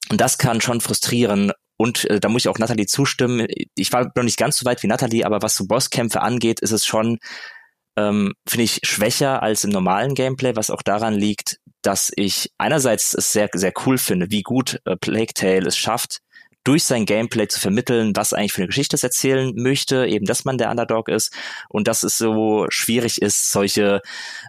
und 0.09 0.21
das 0.21 0.37
kann 0.37 0.61
schon 0.61 0.81
frustrieren. 0.81 1.51
Und 1.77 2.05
äh, 2.09 2.19
da 2.19 2.29
muss 2.29 2.43
ich 2.43 2.49
auch 2.49 2.59
Natalie 2.59 2.87
zustimmen. 2.87 3.47
Ich 3.75 3.93
war 3.93 4.11
noch 4.15 4.23
nicht 4.23 4.37
ganz 4.37 4.57
so 4.57 4.65
weit 4.65 4.81
wie 4.83 4.87
Natalie, 4.87 5.25
aber 5.25 5.41
was 5.41 5.55
so 5.55 5.65
Bosskämpfe 5.67 6.21
angeht, 6.21 6.59
ist 6.59 6.71
es 6.71 6.85
schon 6.85 7.19
ähm, 7.97 8.33
finde 8.47 8.63
ich 8.63 8.79
schwächer 8.83 9.41
als 9.43 9.63
im 9.63 9.71
normalen 9.71 10.13
Gameplay, 10.13 10.55
was 10.55 10.69
auch 10.69 10.81
daran 10.81 11.15
liegt, 11.15 11.57
dass 11.81 12.11
ich 12.15 12.51
einerseits 12.57 13.13
es 13.13 13.33
sehr, 13.33 13.49
sehr 13.53 13.73
cool 13.85 13.97
finde, 13.97 14.27
wie 14.29 14.43
gut 14.43 14.79
äh, 14.85 14.95
Plague 14.95 15.33
Tale 15.33 15.67
es 15.67 15.77
schafft, 15.77 16.19
durch 16.67 16.83
sein 16.83 17.05
Gameplay 17.05 17.47
zu 17.47 17.62
vermitteln, 17.62 18.13
was 18.13 18.33
eigentlich 18.33 18.51
für 18.51 18.59
eine 18.62 18.67
Geschichte 18.67 18.97
es 18.97 19.03
erzählen 19.03 19.53
möchte, 19.55 20.05
eben, 20.05 20.25
dass 20.25 20.43
man 20.43 20.57
der 20.57 20.69
Underdog 20.69 21.07
ist 21.07 21.31
und 21.69 21.88
dass 21.88 22.03
es 22.03 22.17
so 22.17 22.65
schwierig 22.67 23.21
ist, 23.21 23.51
solche 23.51 24.01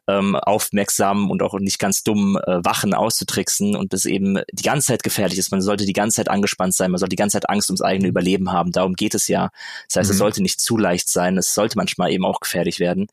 ähm, 0.08 0.34
aufmerksamen 0.34 1.30
und 1.30 1.44
auch 1.44 1.54
nicht 1.60 1.78
ganz 1.78 2.02
dummen 2.02 2.36
äh, 2.42 2.64
Wachen 2.64 2.92
auszutricksen 2.92 3.76
und 3.76 3.92
das 3.92 4.04
eben 4.04 4.40
die 4.50 4.64
ganze 4.64 4.88
Zeit 4.88 5.04
gefährlich 5.04 5.38
ist. 5.38 5.52
Man 5.52 5.60
sollte 5.60 5.86
die 5.86 5.92
ganze 5.92 6.16
Zeit 6.16 6.28
angespannt 6.28 6.74
sein, 6.74 6.90
man 6.90 6.98
sollte 6.98 7.10
die 7.10 7.20
ganze 7.20 7.34
Zeit 7.34 7.48
Angst 7.48 7.70
ums 7.70 7.82
eigene 7.82 8.08
Überleben 8.08 8.50
haben. 8.50 8.72
Darum 8.72 8.94
geht 8.94 9.14
es 9.14 9.28
ja. 9.28 9.50
Das 9.86 10.00
heißt, 10.00 10.08
mhm. 10.08 10.12
es 10.14 10.18
sollte 10.18 10.42
nicht 10.42 10.60
zu 10.60 10.76
leicht 10.76 11.08
sein, 11.08 11.38
es 11.38 11.54
sollte 11.54 11.78
manchmal 11.78 12.10
eben 12.10 12.24
auch 12.24 12.40
gefährlich 12.40 12.80
werden. 12.80 13.06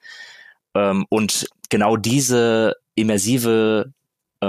Ähm, 0.73 1.05
und 1.09 1.47
genau 1.69 1.95
diese 1.95 2.75
immersive 2.95 3.93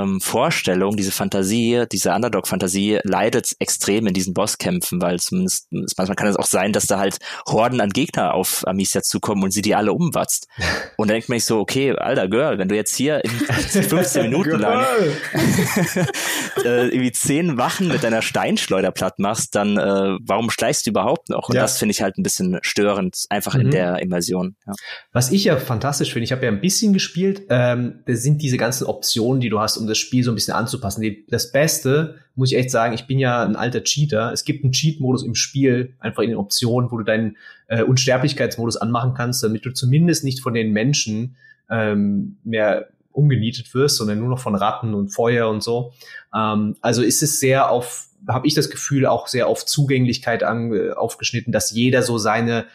ähm, 0.03 0.21
Vorstellung, 0.21 0.97
diese 0.97 1.13
Fantasie, 1.13 1.85
diese 1.91 2.13
Underdog-Fantasie 2.13 3.01
leidet 3.05 3.53
extrem 3.59 4.07
in 4.07 4.15
diesen 4.15 4.35
Bosskämpfen, 4.35 5.01
weil 5.01 5.19
zumindest 5.19 5.69
manchmal 5.71 6.17
kann 6.17 6.29
es 6.29 6.37
auch 6.37 6.47
sein, 6.47 6.73
dass 6.73 6.87
da 6.87 6.99
halt 6.99 7.19
Horden 7.49 7.81
an 7.81 7.91
Gegner 7.91 8.35
auf 8.35 8.67
Amicia 8.67 9.03
zukommen 9.03 9.43
und 9.43 9.51
sie 9.51 9.63
die 9.63 9.75
alle 9.75 9.93
umwatzt. 9.93 10.49
Und 10.99 11.09
dann 11.09 11.17
denkt 11.17 11.29
man 11.29 11.39
sich 11.39 11.47
so, 11.47 11.59
okay, 11.59 11.93
alter 11.93 12.27
Girl, 12.27 12.59
wenn 12.59 12.69
du 12.69 12.75
jetzt 12.75 12.95
hier 12.95 13.23
in 13.23 13.31
15 13.31 14.23
Minuten 14.31 14.59
lang 14.59 14.85
äh, 16.65 16.89
irgendwie 16.89 17.13
zehn 17.13 17.59
Wachen 17.59 17.89
mit 17.89 18.03
deiner 18.03 18.23
Steinschleuder 18.23 18.93
platt 18.93 19.19
machst, 19.19 19.55
dann 19.55 19.77
äh, 19.77 20.17
warum 20.23 20.51
schleichst 20.51 20.87
du 20.87 20.91
überhaupt 20.91 21.29
noch? 21.29 21.49
Und 21.49 21.57
ja. 21.57 21.63
das 21.63 21.79
finde 21.79 21.93
ich 21.93 22.03
halt 22.03 22.17
ein 22.17 22.23
bisschen 22.23 22.59
störend, 22.63 23.25
einfach 23.29 23.55
mhm. 23.55 23.61
in 23.61 23.71
der 23.73 23.99
Immersion. 24.01 24.57
Ja. 24.67 24.73
Was 25.13 25.31
ich 25.31 25.45
ja 25.45 25.57
fantastisch 25.59 26.13
finde, 26.13 26.25
ich 26.25 26.33
habe 26.33 26.45
ja 26.45 26.51
ein 26.51 26.61
bisschen 26.61 26.93
gespielt, 26.93 27.43
ähm, 27.51 28.03
das 28.07 28.23
sind 28.23 28.43
diese 28.43 28.57
ganzen 28.57 28.87
Optionen, 28.87 29.41
die 29.41 29.49
du 29.49 29.61
hast, 29.61 29.77
um 29.77 29.86
das 29.87 29.99
Spiel 29.99 30.23
so 30.23 30.31
ein 30.31 30.35
bisschen 30.35 30.55
anzupassen. 30.55 31.25
Das 31.29 31.53
Beste, 31.53 32.17
muss 32.35 32.53
ich 32.53 32.59
echt 32.59 32.71
sagen, 32.71 32.95
ich 32.95 33.07
bin 33.07 33.19
ja 33.19 33.45
ein 33.45 33.57
alter 33.57 33.83
Cheater. 33.83 34.33
Es 34.33 34.45
gibt 34.45 34.65
einen 34.65 34.73
Cheat-Modus 34.73 35.25
im 35.25 35.35
Spiel, 35.35 35.95
einfach 35.99 36.23
in 36.23 36.31
den 36.31 36.39
Optionen, 36.39 36.91
wo 36.91 36.99
du 36.99 37.05
deinen 37.05 37.37
äh, 37.69 37.83
Unsterblichkeitsmodus 37.83 38.77
anmachen 38.77 39.15
kannst, 39.15 39.43
damit 39.43 39.65
du 39.65 39.73
zumindest 39.73 40.25
nicht 40.25 40.41
von 40.41 40.55
den 40.55 40.73
Menschen 40.73 41.37
ähm, 41.71 42.37
mehr 42.45 42.89
umgenietet 43.13 43.73
wirst, 43.75 43.97
sondern 43.97 44.19
nur 44.19 44.29
noch 44.29 44.39
von 44.39 44.55
Ratten 44.55 44.95
und 44.95 45.09
Feuer 45.09 45.49
und 45.49 45.63
so. 45.63 45.93
Ähm, 46.35 46.77
also 46.81 47.03
ist 47.03 47.23
es 47.23 47.41
sehr 47.41 47.71
auf, 47.71 48.09
habe 48.29 48.47
ich 48.47 48.55
das 48.55 48.71
Gefühl, 48.71 49.07
auch 49.07 49.27
sehr 49.27 49.49
auf 49.49 49.65
Zugänglichkeit 49.65 50.43
an, 50.43 50.73
äh, 50.73 50.91
aufgeschnitten, 50.93 51.53
dass 51.53 51.71
jeder 51.71 52.03
so 52.03 52.19
seine 52.19 52.67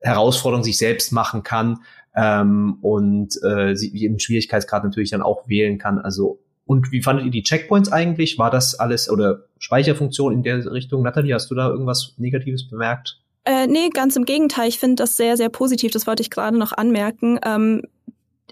Herausforderung 0.00 0.64
sich 0.64 0.78
selbst 0.78 1.12
machen 1.12 1.42
kann 1.42 1.80
ähm, 2.14 2.78
und 2.80 3.34
äh, 3.42 3.72
jeden 3.72 4.18
Schwierigkeitsgrad 4.18 4.84
natürlich 4.84 5.10
dann 5.10 5.22
auch 5.22 5.48
wählen 5.48 5.78
kann. 5.78 5.98
Also 5.98 6.40
und 6.70 6.92
wie 6.92 7.02
fandet 7.02 7.24
ihr 7.24 7.32
die 7.32 7.42
Checkpoints 7.42 7.90
eigentlich? 7.90 8.38
War 8.38 8.48
das 8.48 8.78
alles 8.78 9.10
oder 9.10 9.42
Speicherfunktion 9.58 10.32
in 10.32 10.44
der 10.44 10.70
Richtung? 10.70 11.02
Natalie, 11.02 11.34
hast 11.34 11.50
du 11.50 11.56
da 11.56 11.68
irgendwas 11.68 12.14
Negatives 12.16 12.68
bemerkt? 12.68 13.18
Äh, 13.44 13.66
nee, 13.66 13.88
ganz 13.88 14.14
im 14.14 14.24
Gegenteil. 14.24 14.68
Ich 14.68 14.78
finde 14.78 14.94
das 14.94 15.16
sehr, 15.16 15.36
sehr 15.36 15.48
positiv. 15.48 15.90
Das 15.90 16.06
wollte 16.06 16.22
ich 16.22 16.30
gerade 16.30 16.56
noch 16.56 16.70
anmerken. 16.70 17.40
Ähm, 17.44 17.82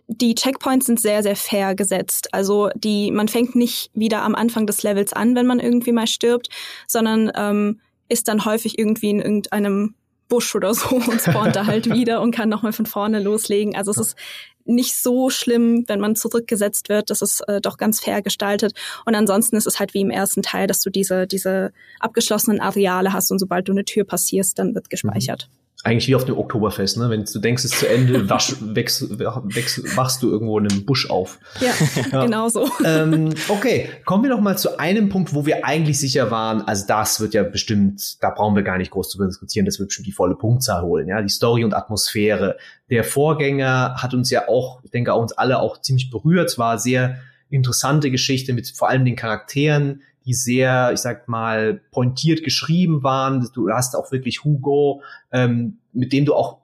die 0.09 0.35
Checkpoints 0.35 0.87
sind 0.87 0.99
sehr, 0.99 1.23
sehr 1.23 1.37
fair 1.37 1.77
gesetzt. 1.77 2.35
Also 2.35 2.71
die, 2.75 3.13
man 3.13 3.29
fängt 3.29 3.55
nicht 3.55 3.93
wieder 3.95 4.23
am 4.23 4.35
Anfang 4.35 4.67
des 4.67 4.83
Levels 4.83 5.13
an, 5.13 5.37
wenn 5.37 5.47
man 5.47 5.61
irgendwie 5.61 5.93
mal 5.93 6.09
stirbt, 6.09 6.49
sondern 6.89 7.31
ähm, 7.37 7.79
ist 8.09 8.27
dann 8.27 8.45
häufig 8.45 8.81
irgendwie 8.81 9.11
in 9.11 9.21
irgendeinem 9.21 9.95
Busch 10.29 10.55
oder 10.55 10.75
so 10.75 10.89
und 10.97 11.21
spawnt 11.21 11.57
da 11.57 11.67
halt 11.67 11.93
wieder 11.93 12.21
und 12.21 12.35
kann 12.35 12.49
nochmal 12.49 12.73
von 12.73 12.87
vorne 12.87 13.21
loslegen. 13.21 13.75
Also 13.77 13.91
es 13.91 13.99
ist 13.99 14.17
nicht 14.65 14.95
so 14.95 15.31
schlimm, 15.31 15.85
wenn 15.87 15.99
man 15.99 16.15
zurückgesetzt 16.15 16.89
wird. 16.91 17.11
Das 17.11 17.23
ist 17.23 17.41
äh, 17.49 17.61
doch 17.61 17.79
ganz 17.79 18.01
fair 18.01 18.23
gestaltet. 18.23 18.75
Und 19.07 19.15
ansonsten 19.15 19.57
ist 19.57 19.67
es 19.67 19.81
halt 19.81 19.95
wie 19.95 20.03
im 20.03 20.11
ersten 20.11 20.43
Teil, 20.43 20.67
dass 20.67 20.81
du 20.81 20.91
diese, 20.91 21.27
diese 21.27 21.73
abgeschlossenen 22.01 22.61
Areale 22.61 23.13
hast 23.13 23.31
und 23.31 23.39
sobald 23.39 23.67
du 23.69 23.73
eine 23.73 23.85
Tür 23.85 24.05
passierst, 24.05 24.59
dann 24.59 24.75
wird 24.75 24.91
gespeichert. 24.91 25.49
Eigentlich 25.85 26.09
wie 26.09 26.17
auf 26.17 26.25
dem 26.25 26.37
Oktoberfest, 26.37 26.97
ne? 26.97 27.09
Wenn 27.09 27.25
du 27.25 27.39
denkst, 27.39 27.65
es 27.65 27.73
ist 27.73 27.79
zu 27.79 27.89
Ende, 27.89 28.29
wasch, 28.31 28.57
wächst, 28.61 29.17
wächst, 29.19 29.97
wachst 29.97 30.23
du 30.25 30.29
irgendwo 30.29 30.59
in 30.59 30.69
einem 30.69 30.85
Busch 30.85 31.09
auf. 31.09 31.39
Ja, 31.61 31.71
ja. 32.13 32.25
genau 32.25 32.49
so. 32.49 32.69
Ähm, 32.85 33.33
okay, 33.49 33.89
kommen 34.05 34.25
wir 34.25 34.31
noch 34.31 34.41
mal 34.41 34.59
zu 34.59 34.81
einem 34.81 35.09
Punkt, 35.09 35.35
wo 35.35 35.47
wir 35.47 35.65
eigentlich 35.65 36.01
sicher 36.01 36.33
waren, 36.33 36.63
also 36.63 36.85
das 36.89 37.21
wird 37.21 37.33
ja 37.33 37.45
bestimmt, 37.45 38.21
da 38.21 38.31
brauchen 38.31 38.57
wir 38.57 38.65
gar 38.65 38.77
nicht 38.77 38.91
groß 38.91 39.09
zu 39.09 39.25
diskutieren, 39.25 39.67
das 39.67 39.79
wird 39.79 39.91
bestimmt 39.91 40.09
die 40.09 40.13
volle 40.13 40.35
Punktzahl 40.35 40.83
holen, 40.83 41.07
ja? 41.07 41.23
Die 41.23 41.29
Story 41.29 41.65
und 41.65 41.75
Atmosphäre. 41.75 42.57
Der 42.91 43.05
Vorgänger 43.05 43.95
hat 44.03 44.15
uns 44.15 44.31
ja 44.31 44.49
auch, 44.49 44.81
ich 44.83 44.91
denke 44.91 45.13
auch 45.13 45.23
uns 45.23 45.33
alle 45.33 45.61
auch 45.61 45.81
ziemlich 45.81 46.11
berührt, 46.11 46.49
es 46.49 46.59
war 46.59 46.79
sehr 46.81 47.19
interessante 47.51 48.11
Geschichte 48.11 48.53
mit 48.53 48.69
vor 48.69 48.89
allem 48.89 49.05
den 49.05 49.17
Charakteren, 49.17 50.03
die 50.29 50.35
sehr, 50.35 50.93
ich 50.93 51.01
sag 51.01 51.27
mal, 51.27 51.81
pointiert 51.91 52.45
geschrieben 52.45 53.03
waren. 53.03 53.49
Du 53.55 53.71
hast 53.71 53.97
auch 53.97 54.13
wirklich 54.13 54.45
Hugo, 54.45 55.03
ähm, 55.33 55.79
mit 55.93 56.13
dem 56.13 56.27
du 56.27 56.35
auch 56.35 56.59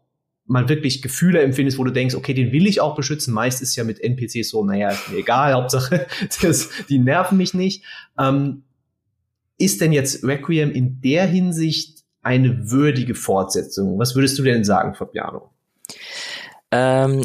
mal 0.47 0.69
wirklich 0.69 1.01
Gefühle 1.01 1.43
empfindest, 1.43 1.79
wo 1.79 1.85
du 1.85 1.91
denkst, 1.91 2.15
okay, 2.15 2.35
den 2.35 2.53
will 2.53 2.67
ich 2.67 2.81
auch 2.81 2.95
beschützen. 2.95 3.33
Meist 3.33 3.63
ist 3.63 3.75
ja 3.77 3.85
mit 3.85 3.99
NPCs 3.99 4.51
so, 4.51 4.65
naja, 4.65 4.91
ist 4.91 5.11
mir 5.11 5.17
egal, 5.17 5.55
Hauptsache, 5.55 6.07
das, 6.43 6.69
die 6.89 6.99
nerven 6.99 7.39
mich 7.39 7.55
nicht. 7.55 7.85
Ähm, 8.19 8.65
ist 9.57 9.81
denn 9.81 9.93
jetzt 9.93 10.23
Requiem 10.25 10.71
in 10.71 11.01
der 11.01 11.27
Hinsicht 11.27 12.05
eine 12.23 12.71
würdige 12.71 13.15
Fortsetzung? 13.15 13.99
Was 13.99 14.15
würdest 14.15 14.39
du 14.39 14.43
denn 14.43 14.65
sagen, 14.65 14.95
Fabiano? 14.95 15.51
Ähm, 16.71 17.23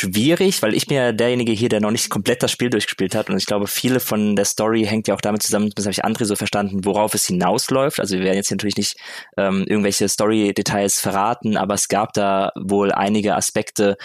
schwierig, 0.00 0.62
weil 0.62 0.74
ich 0.74 0.86
bin 0.86 0.96
ja 0.96 1.12
derjenige 1.12 1.52
hier, 1.52 1.68
der 1.68 1.80
noch 1.80 1.90
nicht 1.90 2.10
komplett 2.10 2.42
das 2.42 2.50
Spiel 2.50 2.70
durchgespielt 2.70 3.14
hat 3.14 3.30
und 3.30 3.36
ich 3.36 3.46
glaube, 3.46 3.66
viele 3.66 4.00
von 4.00 4.34
der 4.36 4.44
Story 4.44 4.84
hängt 4.84 5.08
ja 5.08 5.14
auch 5.14 5.20
damit 5.20 5.42
zusammen, 5.42 5.70
das 5.74 5.84
habe 5.84 5.92
ich 5.92 6.04
André 6.04 6.24
so 6.24 6.36
verstanden, 6.36 6.84
worauf 6.84 7.14
es 7.14 7.26
hinausläuft. 7.26 8.00
Also 8.00 8.16
wir 8.16 8.24
werden 8.24 8.36
jetzt 8.36 8.50
natürlich 8.50 8.76
nicht 8.76 8.96
ähm, 9.36 9.64
irgendwelche 9.66 10.08
Story-Details 10.08 11.00
verraten, 11.00 11.56
aber 11.56 11.74
es 11.74 11.88
gab 11.88 12.12
da 12.14 12.50
wohl 12.56 12.92
einige 12.92 13.36
Aspekte, 13.36 13.96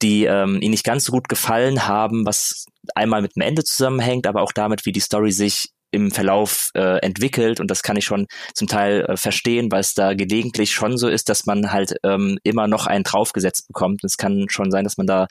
die 0.00 0.24
ähm, 0.24 0.60
ihm 0.60 0.70
nicht 0.70 0.84
ganz 0.84 1.04
so 1.04 1.12
gut 1.12 1.28
gefallen 1.28 1.86
haben, 1.86 2.24
was 2.26 2.66
einmal 2.94 3.22
mit 3.22 3.36
dem 3.36 3.42
Ende 3.42 3.64
zusammenhängt, 3.64 4.26
aber 4.26 4.42
auch 4.42 4.52
damit, 4.52 4.86
wie 4.86 4.92
die 4.92 5.00
Story 5.00 5.32
sich 5.32 5.70
im 5.92 6.10
Verlauf 6.10 6.70
äh, 6.74 6.98
entwickelt 6.98 7.60
und 7.60 7.70
das 7.70 7.82
kann 7.82 7.96
ich 7.96 8.04
schon 8.04 8.26
zum 8.54 8.66
Teil 8.66 9.02
äh, 9.02 9.16
verstehen, 9.16 9.70
weil 9.70 9.80
es 9.80 9.94
da 9.94 10.14
gelegentlich 10.14 10.72
schon 10.72 10.96
so 10.96 11.08
ist, 11.08 11.28
dass 11.28 11.46
man 11.46 11.72
halt 11.72 11.94
ähm, 12.02 12.38
immer 12.42 12.66
noch 12.66 12.86
einen 12.86 13.04
draufgesetzt 13.04 13.68
bekommt. 13.68 14.02
Und 14.02 14.08
es 14.08 14.16
kann 14.16 14.46
schon 14.48 14.70
sein, 14.70 14.84
dass 14.84 14.96
man 14.96 15.06
da 15.06 15.28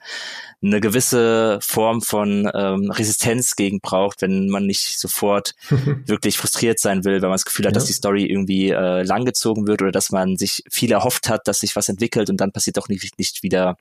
eine 0.64 0.80
gewisse 0.80 1.60
Form 1.62 2.02
von 2.02 2.50
ähm, 2.54 2.92
Resistenz 2.92 3.56
gegen 3.56 3.82
braucht, 3.82 4.22
wenn 4.22 4.48
man 4.50 4.68
nicht 4.68 5.00
sofort 5.00 5.56
wirklich 6.06 6.38
frustriert 6.38 6.80
sein 6.80 7.04
will, 7.04 7.16
wenn 7.16 7.30
man 7.30 7.34
das 7.34 7.46
Gefühl 7.46 7.66
hat, 7.66 7.74
ja. 7.74 7.80
dass 7.80 7.86
die 7.86 7.94
Story 7.94 8.26
irgendwie 8.26 8.70
äh, 8.70 9.04
langgezogen 9.04 9.68
wird 9.68 9.82
oder 9.82 9.92
dass 9.92 10.12
man 10.12 10.38
sich 10.38 10.64
viel 10.70 10.92
erhofft 10.92 11.28
hat, 11.28 11.48
dass 11.48 11.62
sich 11.62 11.76
was 11.76 11.90
entwickelt 11.90 12.30
und 12.30 12.38
dann 12.38 12.52
passiert 12.52 12.78
doch 12.78 12.88
nicht, 12.88 13.18
nicht 13.18 13.44
wieder 13.44 13.78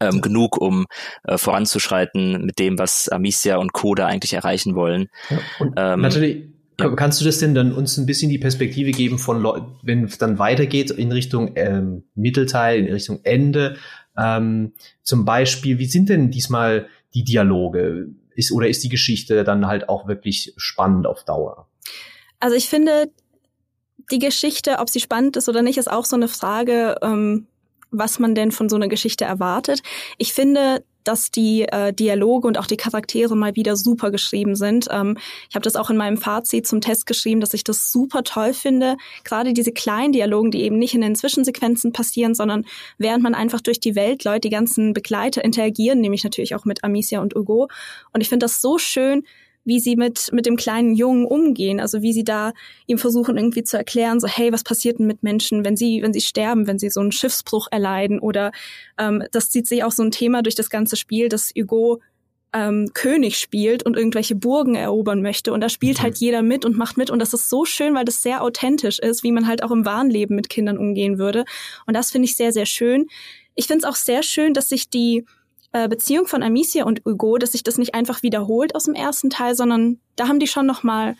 ähm, 0.00 0.20
genug, 0.20 0.60
um 0.60 0.86
äh, 1.24 1.38
voranzuschreiten 1.38 2.44
mit 2.44 2.58
dem, 2.58 2.78
was 2.78 3.08
Amicia 3.08 3.56
und 3.56 3.72
Coda 3.72 4.06
eigentlich 4.06 4.32
erreichen 4.32 4.74
wollen. 4.74 5.08
Ja, 5.28 5.92
ähm, 5.94 6.00
natürlich 6.00 6.44
ja. 6.80 6.88
Kannst 6.96 7.20
du 7.20 7.26
das 7.26 7.38
denn 7.38 7.54
dann 7.54 7.74
uns 7.74 7.98
ein 7.98 8.06
bisschen 8.06 8.30
die 8.30 8.38
Perspektive 8.38 8.90
geben 8.90 9.18
von, 9.18 9.40
Leuten, 9.40 9.76
wenn 9.82 10.04
es 10.04 10.16
dann 10.16 10.38
weitergeht 10.38 10.90
in 10.90 11.12
Richtung 11.12 11.52
ähm, 11.56 12.04
Mittelteil, 12.14 12.86
in 12.86 12.92
Richtung 12.92 13.20
Ende? 13.22 13.76
Ähm, 14.16 14.72
zum 15.02 15.24
Beispiel, 15.24 15.78
wie 15.78 15.86
sind 15.86 16.08
denn 16.08 16.30
diesmal 16.30 16.88
die 17.14 17.24
Dialoge? 17.24 18.08
Ist, 18.34 18.52
oder 18.52 18.68
ist 18.68 18.82
die 18.82 18.88
Geschichte 18.88 19.44
dann 19.44 19.66
halt 19.66 19.88
auch 19.88 20.08
wirklich 20.08 20.54
spannend 20.56 21.06
auf 21.06 21.24
Dauer? 21.24 21.68
Also 22.38 22.56
ich 22.56 22.68
finde, 22.68 23.10
die 24.10 24.18
Geschichte, 24.18 24.78
ob 24.78 24.88
sie 24.88 25.00
spannend 25.00 25.36
ist 25.36 25.48
oder 25.48 25.62
nicht, 25.62 25.78
ist 25.78 25.90
auch 25.90 26.04
so 26.04 26.16
eine 26.16 26.28
Frage, 26.28 26.96
ähm, 27.02 27.46
was 27.90 28.18
man 28.18 28.34
denn 28.34 28.52
von 28.52 28.68
so 28.68 28.76
einer 28.76 28.88
Geschichte 28.88 29.24
erwartet. 29.24 29.82
Ich 30.18 30.32
finde, 30.32 30.84
dass 31.04 31.30
die 31.30 31.62
äh, 31.62 31.92
Dialoge 31.92 32.46
und 32.46 32.58
auch 32.58 32.66
die 32.66 32.76
Charaktere 32.76 33.36
mal 33.36 33.56
wieder 33.56 33.76
super 33.76 34.10
geschrieben 34.10 34.54
sind. 34.54 34.86
Ähm, 34.90 35.16
ich 35.48 35.54
habe 35.54 35.62
das 35.62 35.76
auch 35.76 35.90
in 35.90 35.96
meinem 35.96 36.16
Fazit 36.16 36.66
zum 36.66 36.80
Test 36.80 37.06
geschrieben, 37.06 37.40
dass 37.40 37.54
ich 37.54 37.64
das 37.64 37.90
super 37.90 38.22
toll 38.22 38.52
finde. 38.52 38.96
Gerade 39.24 39.52
diese 39.52 39.72
kleinen 39.72 40.12
Dialogen, 40.12 40.50
die 40.50 40.62
eben 40.62 40.78
nicht 40.78 40.94
in 40.94 41.00
den 41.00 41.14
Zwischensequenzen 41.14 41.92
passieren, 41.92 42.34
sondern 42.34 42.66
während 42.98 43.22
man 43.22 43.34
einfach 43.34 43.60
durch 43.60 43.80
die 43.80 43.94
Welt 43.94 44.24
läuft, 44.24 44.44
die 44.44 44.50
ganzen 44.50 44.92
Begleiter 44.92 45.44
interagieren, 45.44 46.00
nämlich 46.00 46.24
natürlich 46.24 46.54
auch 46.54 46.64
mit 46.64 46.84
Amicia 46.84 47.20
und 47.20 47.34
Hugo. 47.34 47.68
Und 48.12 48.20
ich 48.20 48.28
finde 48.28 48.44
das 48.44 48.60
so 48.60 48.78
schön, 48.78 49.24
wie 49.64 49.80
sie 49.80 49.96
mit, 49.96 50.30
mit 50.32 50.46
dem 50.46 50.56
kleinen 50.56 50.94
Jungen 50.94 51.26
umgehen, 51.26 51.80
also 51.80 52.02
wie 52.02 52.12
sie 52.12 52.24
da 52.24 52.52
ihm 52.86 52.98
versuchen 52.98 53.36
irgendwie 53.36 53.62
zu 53.62 53.76
erklären, 53.76 54.20
so 54.20 54.26
hey, 54.26 54.52
was 54.52 54.64
passiert 54.64 54.98
denn 54.98 55.06
mit 55.06 55.22
Menschen, 55.22 55.64
wenn 55.64 55.76
sie, 55.76 56.02
wenn 56.02 56.12
sie 56.12 56.20
sterben, 56.20 56.66
wenn 56.66 56.78
sie 56.78 56.90
so 56.90 57.00
einen 57.00 57.12
Schiffsbruch 57.12 57.68
erleiden? 57.70 58.20
Oder 58.20 58.52
ähm, 58.98 59.22
das 59.32 59.50
zieht 59.50 59.66
sich 59.66 59.84
auch 59.84 59.92
so 59.92 60.02
ein 60.02 60.10
Thema 60.10 60.42
durch 60.42 60.54
das 60.54 60.70
ganze 60.70 60.96
Spiel, 60.96 61.28
dass 61.28 61.52
Hugo 61.56 62.00
ähm, 62.52 62.90
König 62.94 63.38
spielt 63.38 63.84
und 63.84 63.96
irgendwelche 63.96 64.34
Burgen 64.34 64.74
erobern 64.74 65.22
möchte. 65.22 65.52
Und 65.52 65.60
da 65.60 65.68
spielt 65.68 65.98
mhm. 65.98 66.02
halt 66.02 66.18
jeder 66.18 66.42
mit 66.42 66.64
und 66.64 66.76
macht 66.76 66.96
mit. 66.96 67.10
Und 67.10 67.20
das 67.20 67.32
ist 67.32 67.48
so 67.48 67.64
schön, 67.64 67.94
weil 67.94 68.04
das 68.04 68.22
sehr 68.22 68.42
authentisch 68.42 68.98
ist, 68.98 69.22
wie 69.22 69.32
man 69.32 69.46
halt 69.46 69.62
auch 69.62 69.70
im 69.70 69.84
wahren 69.84 70.10
Leben 70.10 70.34
mit 70.34 70.48
Kindern 70.48 70.78
umgehen 70.78 71.18
würde. 71.18 71.44
Und 71.86 71.94
das 71.94 72.10
finde 72.10 72.26
ich 72.26 72.36
sehr, 72.36 72.52
sehr 72.52 72.66
schön. 72.66 73.06
Ich 73.54 73.66
finde 73.66 73.84
es 73.84 73.84
auch 73.84 73.96
sehr 73.96 74.22
schön, 74.22 74.54
dass 74.54 74.68
sich 74.68 74.90
die 74.90 75.24
äh, 75.72 75.88
Beziehung 75.88 76.26
von 76.26 76.42
Amicia 76.42 76.84
und 76.84 77.02
Hugo, 77.04 77.38
dass 77.38 77.52
sich 77.52 77.62
das 77.62 77.78
nicht 77.78 77.94
einfach 77.94 78.22
wiederholt 78.22 78.74
aus 78.74 78.84
dem 78.84 78.94
ersten 78.94 79.30
Teil, 79.30 79.54
sondern 79.54 80.00
da 80.16 80.28
haben 80.28 80.40
die 80.40 80.46
schon 80.46 80.66
noch 80.66 80.82
mal 80.82 81.16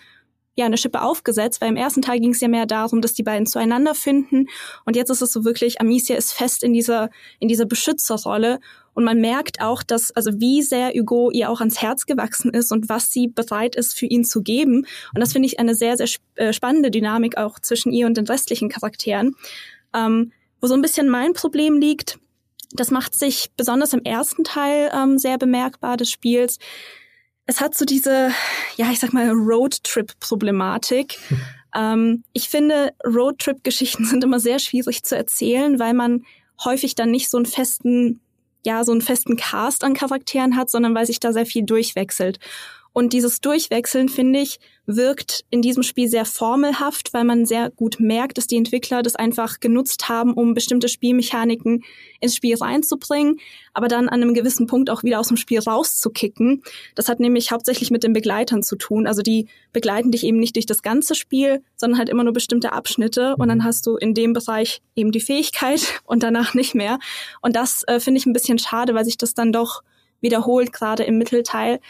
ja 0.57 0.67
eine 0.67 0.77
Schippe 0.77 1.03
aufgesetzt, 1.03 1.61
weil 1.61 1.69
im 1.69 1.77
ersten 1.77 2.03
Teil 2.03 2.21
ging 2.21 2.33
es 2.33 2.41
ja 2.41 2.49
mehr 2.49 2.67
darum, 2.67 3.01
dass 3.01 3.15
die 3.15 3.23
beiden 3.23 3.47
zueinander 3.47 3.95
finden. 3.95 4.47
Und 4.85 4.97
jetzt 4.97 5.11
ist 5.11 5.23
es 5.23 5.33
so 5.33 5.45
wirklich, 5.45 5.81
Amicia 5.81 6.17
ist 6.17 6.33
fest 6.33 6.63
in 6.63 6.73
dieser 6.73 7.11
in 7.39 7.49
dieser 7.49 7.67
Beschützerrolle. 7.67 8.61
Und 8.93 9.05
man 9.05 9.21
merkt 9.21 9.61
auch, 9.63 9.83
dass 9.85 10.11
also 10.11 10.33
wie 10.41 10.63
sehr 10.63 10.93
Hugo 10.93 11.31
ihr 11.31 11.49
auch 11.49 11.61
ans 11.61 11.81
Herz 11.81 12.07
gewachsen 12.07 12.53
ist 12.53 12.73
und 12.73 12.89
was 12.89 13.11
sie 13.11 13.29
bereit 13.29 13.77
ist 13.77 13.97
für 13.97 14.07
ihn 14.07 14.25
zu 14.25 14.43
geben. 14.43 14.87
Und 15.15 15.21
das 15.21 15.33
finde 15.33 15.47
ich 15.47 15.61
eine 15.61 15.75
sehr 15.75 15.97
sehr 15.97 16.09
äh, 16.35 16.53
spannende 16.53 16.91
Dynamik 16.91 17.37
auch 17.37 17.61
zwischen 17.61 17.93
ihr 17.93 18.07
und 18.07 18.17
den 18.17 18.27
restlichen 18.27 18.69
Charakteren. 18.69 19.37
Ähm, 19.95 20.33
wo 20.61 20.67
so 20.67 20.75
ein 20.75 20.83
bisschen 20.83 21.09
mein 21.09 21.33
Problem 21.33 21.79
liegt, 21.79 22.19
das 22.73 22.91
macht 22.91 23.15
sich 23.15 23.51
besonders 23.57 23.93
im 23.93 24.05
ersten 24.05 24.45
Teil 24.45 24.91
ähm, 24.95 25.19
sehr 25.19 25.39
bemerkbar 25.39 25.97
des 25.97 26.11
Spiels. 26.11 26.59
Es 27.47 27.61
hat 27.61 27.75
so 27.77 27.85
diese, 27.85 28.31
ja, 28.77 28.91
ich 28.93 29.01
sag 29.01 29.13
mal, 29.13 29.31
Roadtrip-Problematik. 29.31 31.19
ähm, 31.77 32.23
ich 32.33 32.49
finde, 32.49 32.93
Roadtrip-Geschichten 33.05 34.05
sind 34.05 34.23
immer 34.23 34.41
sehr 34.41 34.59
schwierig 34.59 35.03
zu 35.03 35.17
erzählen, 35.17 35.79
weil 35.79 35.95
man 35.95 36.25
häufig 36.65 36.95
dann 36.95 37.11
nicht 37.11 37.29
so 37.31 37.39
einen 37.39 37.47
festen, 37.47 38.21
ja, 38.65 38.85
so 38.85 38.93
einen 38.93 39.01
festen 39.01 39.37
Cast 39.37 39.83
an 39.83 39.95
Charakteren 39.95 40.57
hat, 40.57 40.71
sondern 40.71 40.95
weil 40.95 41.07
sich 41.07 41.19
da 41.19 41.33
sehr 41.33 41.47
viel 41.47 41.65
durchwechselt. 41.65 42.39
Und 42.93 43.13
dieses 43.13 43.41
Durchwechseln, 43.41 44.09
finde 44.09 44.41
ich, 44.41 44.59
wirkt 44.87 45.45
in 45.51 45.63
diesem 45.63 45.83
Spiel 45.83 46.09
sehr 46.09 46.25
formelhaft, 46.25 47.13
weil 47.13 47.25
man 47.25 47.47
sehr 47.47 47.71
gut 47.71 48.01
merkt, 48.01 48.39
dass 48.39 48.49
die 48.49 48.57
Entwickler 48.57 49.03
das 49.03 49.15
einfach 49.15 49.61
genutzt 49.61 50.09
haben, 50.09 50.35
um 50.35 50.55
bestimmte 50.55 50.89
Spielmechaniken 50.89 51.85
ins 52.21 52.35
Spiel 52.35 52.57
reinzubringen, 52.57 53.39
aber 53.73 53.87
dann 53.87 54.09
an 54.09 54.23
einem 54.23 54.35
gewissen 54.35 54.67
Punkt 54.67 54.91
auch 54.91 55.05
wieder 55.05 55.21
aus 55.21 55.29
dem 55.29 55.37
Spiel 55.37 55.61
rauszukicken. 55.61 56.63
Das 56.97 57.09
hat 57.09 57.21
nämlich 57.21 57.53
hauptsächlich 57.53 57.91
mit 57.91 58.03
den 58.03 58.13
Begleitern 58.13 58.63
zu 58.63 58.77
tun. 58.77 59.07
Also 59.07 59.23
die 59.23 59.47
begleiten 59.73 60.11
dich 60.11 60.25
eben 60.25 60.39
nicht 60.39 60.57
durch 60.57 60.67
das 60.67 60.83
ganze 60.83 61.15
Spiel, 61.15 61.63
sondern 61.77 61.99
halt 61.99 62.09
immer 62.09 62.25
nur 62.25 62.33
bestimmte 62.33 62.73
Abschnitte 62.73 63.37
und 63.37 63.49
dann 63.49 63.59
mhm. 63.59 63.65
hast 63.65 63.87
du 63.87 63.97
in 63.97 64.15
dem 64.15 64.33
Bereich 64.33 64.83
eben 64.97 65.13
die 65.13 65.21
Fähigkeit 65.21 66.01
und 66.05 66.23
danach 66.23 66.55
nicht 66.55 66.75
mehr. 66.75 66.99
Und 67.41 67.55
das 67.55 67.85
äh, 67.87 68.01
finde 68.01 68.19
ich 68.19 68.27
ein 68.27 68.33
bisschen 68.33 68.59
schade, 68.59 68.95
weil 68.95 69.05
sich 69.05 69.19
das 69.19 69.35
dann 69.35 69.53
doch 69.53 69.83
wiederholt, 70.21 70.73
gerade 70.73 71.05
im 71.05 71.17
Mittelteil. 71.19 71.81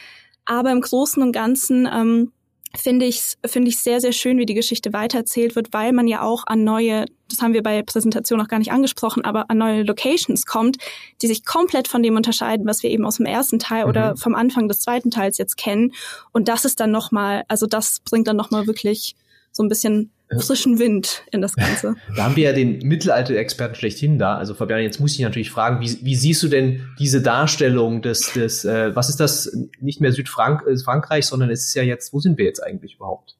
Aber 0.44 0.70
im 0.72 0.80
Großen 0.80 1.22
und 1.22 1.32
Ganzen 1.32 1.88
ähm, 1.92 2.32
finde 2.76 3.06
ich 3.06 3.34
finde 3.44 3.68
ich 3.68 3.78
sehr 3.78 4.00
sehr 4.00 4.12
schön, 4.12 4.38
wie 4.38 4.46
die 4.46 4.54
Geschichte 4.54 4.92
weitererzählt 4.92 5.56
wird, 5.56 5.72
weil 5.72 5.92
man 5.92 6.06
ja 6.06 6.22
auch 6.22 6.44
an 6.46 6.62
neue, 6.62 7.06
das 7.28 7.42
haben 7.42 7.52
wir 7.52 7.62
bei 7.62 7.76
der 7.76 7.82
Präsentation 7.82 8.38
noch 8.38 8.48
gar 8.48 8.58
nicht 8.58 8.70
angesprochen, 8.70 9.24
aber 9.24 9.50
an 9.50 9.58
neue 9.58 9.82
Locations 9.82 10.46
kommt, 10.46 10.78
die 11.20 11.26
sich 11.26 11.44
komplett 11.44 11.88
von 11.88 12.02
dem 12.02 12.16
unterscheiden, 12.16 12.66
was 12.66 12.82
wir 12.82 12.90
eben 12.90 13.04
aus 13.04 13.16
dem 13.16 13.26
ersten 13.26 13.58
Teil 13.58 13.84
mhm. 13.84 13.90
oder 13.90 14.16
vom 14.16 14.34
Anfang 14.34 14.68
des 14.68 14.80
zweiten 14.80 15.10
Teils 15.10 15.38
jetzt 15.38 15.56
kennen. 15.56 15.92
Und 16.32 16.48
das 16.48 16.64
ist 16.64 16.78
dann 16.78 16.92
noch 16.92 17.10
mal, 17.10 17.44
also 17.48 17.66
das 17.66 18.00
bringt 18.08 18.28
dann 18.28 18.36
noch 18.36 18.50
mal 18.50 18.66
wirklich 18.66 19.16
so 19.52 19.64
ein 19.64 19.68
bisschen 19.68 20.12
frischen 20.38 20.78
Wind 20.78 21.24
in 21.32 21.42
das 21.42 21.54
Ganze. 21.56 21.96
Da 22.16 22.24
haben 22.24 22.36
wir 22.36 22.44
ja 22.44 22.52
den 22.52 22.78
Mittelalter-Experten 22.78 23.74
schlechthin 23.74 24.18
da. 24.18 24.36
Also 24.36 24.54
Fabian, 24.54 24.80
jetzt 24.80 25.00
muss 25.00 25.14
ich 25.14 25.20
natürlich 25.20 25.50
fragen, 25.50 25.80
wie, 25.80 25.98
wie 26.02 26.14
siehst 26.14 26.42
du 26.42 26.48
denn 26.48 26.88
diese 26.98 27.20
Darstellung 27.22 28.02
des, 28.02 28.32
des 28.32 28.64
äh, 28.64 28.94
was 28.94 29.08
ist 29.08 29.18
das, 29.18 29.56
nicht 29.80 30.00
mehr 30.00 30.12
Südfrankreich, 30.12 31.24
äh, 31.24 31.26
sondern 31.26 31.50
es 31.50 31.66
ist 31.66 31.74
ja 31.74 31.82
jetzt, 31.82 32.12
wo 32.12 32.20
sind 32.20 32.38
wir 32.38 32.44
jetzt 32.44 32.62
eigentlich 32.62 32.96
überhaupt? 32.96 33.36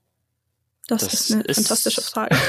Das, 0.89 1.05
das 1.05 1.15
ist 1.15 1.33
eine 1.33 1.43
ist, 1.43 1.57
fantastische 1.57 2.03
Frage. 2.03 2.37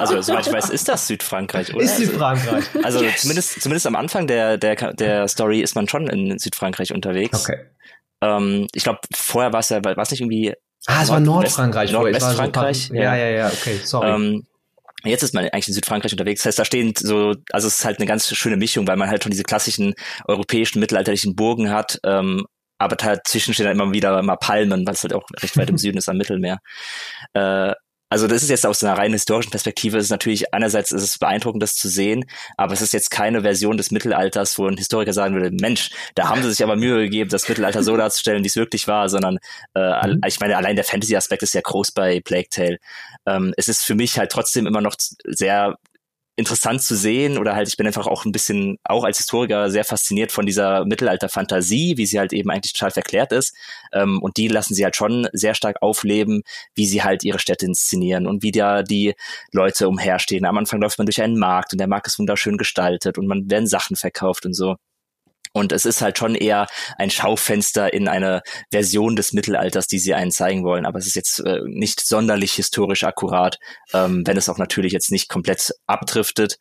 Also, 0.00 0.20
soweit 0.22 0.46
ich 0.46 0.52
weiß, 0.52 0.70
ist 0.70 0.88
das 0.88 1.06
Südfrankreich, 1.06 1.74
oder? 1.74 1.84
Ist 1.84 1.98
Südfrankreich. 1.98 2.64
Also, 2.82 3.02
yes. 3.02 3.22
zumindest, 3.22 3.60
zumindest 3.60 3.86
am 3.86 3.96
Anfang 3.96 4.26
der, 4.26 4.56
der, 4.56 4.94
der 4.94 5.28
Story 5.28 5.60
ist 5.60 5.74
man 5.74 5.88
schon 5.88 6.08
in 6.08 6.38
Südfrankreich 6.38 6.92
unterwegs. 6.92 7.44
Okay. 7.44 7.58
Ähm, 8.22 8.66
ich 8.72 8.82
glaube, 8.84 9.00
vorher 9.14 9.52
war 9.52 9.60
es 9.60 9.68
ja, 9.68 9.84
war 9.84 9.98
es 9.98 10.10
nicht 10.10 10.20
irgendwie 10.20 10.54
Ah, 10.86 11.02
es 11.02 11.08
war 11.08 11.20
Nordfrankreich. 11.20 11.92
Nordwestfrankreich. 11.92 12.88
So 12.88 12.94
ja, 12.94 13.16
ja, 13.16 13.28
ja, 13.28 13.46
okay, 13.48 13.80
sorry. 13.82 14.10
Ähm, 14.10 14.46
Jetzt 15.04 15.22
ist 15.22 15.34
man 15.34 15.44
eigentlich 15.44 15.68
in 15.68 15.74
Südfrankreich 15.74 16.12
unterwegs. 16.12 16.40
Das 16.40 16.46
heißt, 16.46 16.58
da 16.58 16.64
stehen 16.64 16.94
so, 16.96 17.34
also 17.52 17.68
es 17.68 17.78
ist 17.78 17.84
halt 17.84 17.98
eine 17.98 18.06
ganz 18.06 18.34
schöne 18.34 18.56
Mischung, 18.56 18.86
weil 18.86 18.96
man 18.96 19.08
halt 19.08 19.22
schon 19.22 19.30
diese 19.30 19.42
klassischen 19.42 19.94
europäischen 20.26 20.80
mittelalterlichen 20.80 21.36
Burgen 21.36 21.70
hat, 21.70 22.00
ähm, 22.04 22.46
aber 22.78 22.96
dazwischen 22.96 23.52
stehen 23.54 23.66
dann 23.66 23.78
immer 23.78 23.92
wieder 23.92 24.22
mal 24.22 24.36
Palmen, 24.36 24.86
weil 24.86 24.94
es 24.94 25.02
halt 25.02 25.12
auch 25.12 25.26
recht 25.42 25.56
weit 25.58 25.68
im 25.68 25.78
Süden 25.78 25.98
ist 25.98 26.08
am 26.08 26.16
Mittelmeer. 26.16 26.58
Äh, 27.34 27.72
also 28.10 28.28
das 28.28 28.42
ist 28.42 28.50
jetzt 28.50 28.66
aus 28.66 28.84
einer 28.84 28.96
rein 28.96 29.12
historischen 29.12 29.50
Perspektive, 29.50 29.98
ist 29.98 30.10
natürlich 30.10 30.54
einerseits 30.54 30.92
ist 30.92 31.02
es 31.02 31.18
beeindruckend, 31.18 31.62
das 31.62 31.74
zu 31.74 31.88
sehen, 31.88 32.24
aber 32.56 32.72
es 32.72 32.80
ist 32.80 32.92
jetzt 32.92 33.10
keine 33.10 33.42
Version 33.42 33.76
des 33.76 33.90
Mittelalters, 33.90 34.58
wo 34.58 34.66
ein 34.66 34.76
Historiker 34.76 35.12
sagen 35.12 35.34
würde, 35.34 35.50
Mensch, 35.50 35.90
da 36.14 36.28
haben 36.28 36.42
sie 36.42 36.50
sich 36.50 36.62
aber 36.62 36.76
Mühe 36.76 37.02
gegeben, 37.02 37.30
das 37.30 37.48
Mittelalter 37.48 37.82
so 37.82 37.96
darzustellen, 37.96 38.44
wie 38.44 38.48
es 38.48 38.56
wirklich 38.56 38.86
war, 38.86 39.08
sondern 39.08 39.38
äh, 39.74 40.06
mhm. 40.06 40.20
ich 40.26 40.38
meine, 40.38 40.56
allein 40.56 40.76
der 40.76 40.84
Fantasy-Aspekt 40.84 41.42
ist 41.42 41.54
ja 41.54 41.60
groß 41.60 41.92
bei 41.92 42.20
Plague 42.20 42.48
Tale. 42.50 42.78
Ähm, 43.26 43.52
es 43.56 43.68
ist 43.68 43.84
für 43.84 43.94
mich 43.94 44.18
halt 44.18 44.30
trotzdem 44.30 44.66
immer 44.66 44.80
noch 44.80 44.94
sehr 44.98 45.76
interessant 46.36 46.82
zu 46.82 46.96
sehen 46.96 47.38
oder 47.38 47.54
halt 47.54 47.68
ich 47.68 47.76
bin 47.76 47.86
einfach 47.86 48.06
auch 48.06 48.24
ein 48.24 48.32
bisschen 48.32 48.78
auch 48.84 49.04
als 49.04 49.18
Historiker 49.18 49.70
sehr 49.70 49.84
fasziniert 49.84 50.32
von 50.32 50.46
dieser 50.46 50.84
Mittelalter-Fantasie, 50.84 51.96
wie 51.96 52.06
sie 52.06 52.18
halt 52.18 52.32
eben 52.32 52.50
eigentlich 52.50 52.72
total 52.72 52.90
verklärt 52.90 53.32
ist 53.32 53.54
ähm, 53.92 54.20
und 54.20 54.36
die 54.36 54.48
lassen 54.48 54.74
sie 54.74 54.84
halt 54.84 54.96
schon 54.96 55.28
sehr 55.32 55.54
stark 55.54 55.80
aufleben, 55.82 56.42
wie 56.74 56.86
sie 56.86 57.02
halt 57.04 57.24
ihre 57.24 57.38
Städte 57.38 57.66
inszenieren 57.66 58.26
und 58.26 58.42
wie 58.42 58.52
da 58.52 58.82
die 58.82 59.14
Leute 59.52 59.88
umherstehen. 59.88 60.44
Am 60.44 60.58
Anfang 60.58 60.80
läuft 60.80 60.98
man 60.98 61.06
durch 61.06 61.22
einen 61.22 61.38
Markt 61.38 61.72
und 61.72 61.78
der 61.78 61.88
Markt 61.88 62.08
ist 62.08 62.18
wunderschön 62.18 62.56
gestaltet 62.58 63.16
und 63.18 63.26
man 63.26 63.50
werden 63.50 63.66
Sachen 63.66 63.96
verkauft 63.96 64.44
und 64.46 64.54
so. 64.54 64.76
Und 65.54 65.70
es 65.72 65.84
ist 65.84 66.02
halt 66.02 66.18
schon 66.18 66.34
eher 66.34 66.66
ein 66.98 67.10
Schaufenster 67.10 67.92
in 67.92 68.08
einer 68.08 68.42
Version 68.72 69.14
des 69.14 69.32
Mittelalters, 69.32 69.86
die 69.86 70.00
sie 70.00 70.12
einen 70.12 70.32
zeigen 70.32 70.64
wollen. 70.64 70.84
Aber 70.84 70.98
es 70.98 71.06
ist 71.06 71.14
jetzt 71.14 71.38
äh, 71.38 71.60
nicht 71.64 72.04
sonderlich 72.04 72.52
historisch 72.54 73.04
akkurat, 73.04 73.58
ähm, 73.92 74.22
wenn 74.26 74.36
es 74.36 74.48
auch 74.48 74.58
natürlich 74.58 74.92
jetzt 74.92 75.12
nicht 75.12 75.28
komplett 75.28 75.70
abdriftet. 75.86 76.58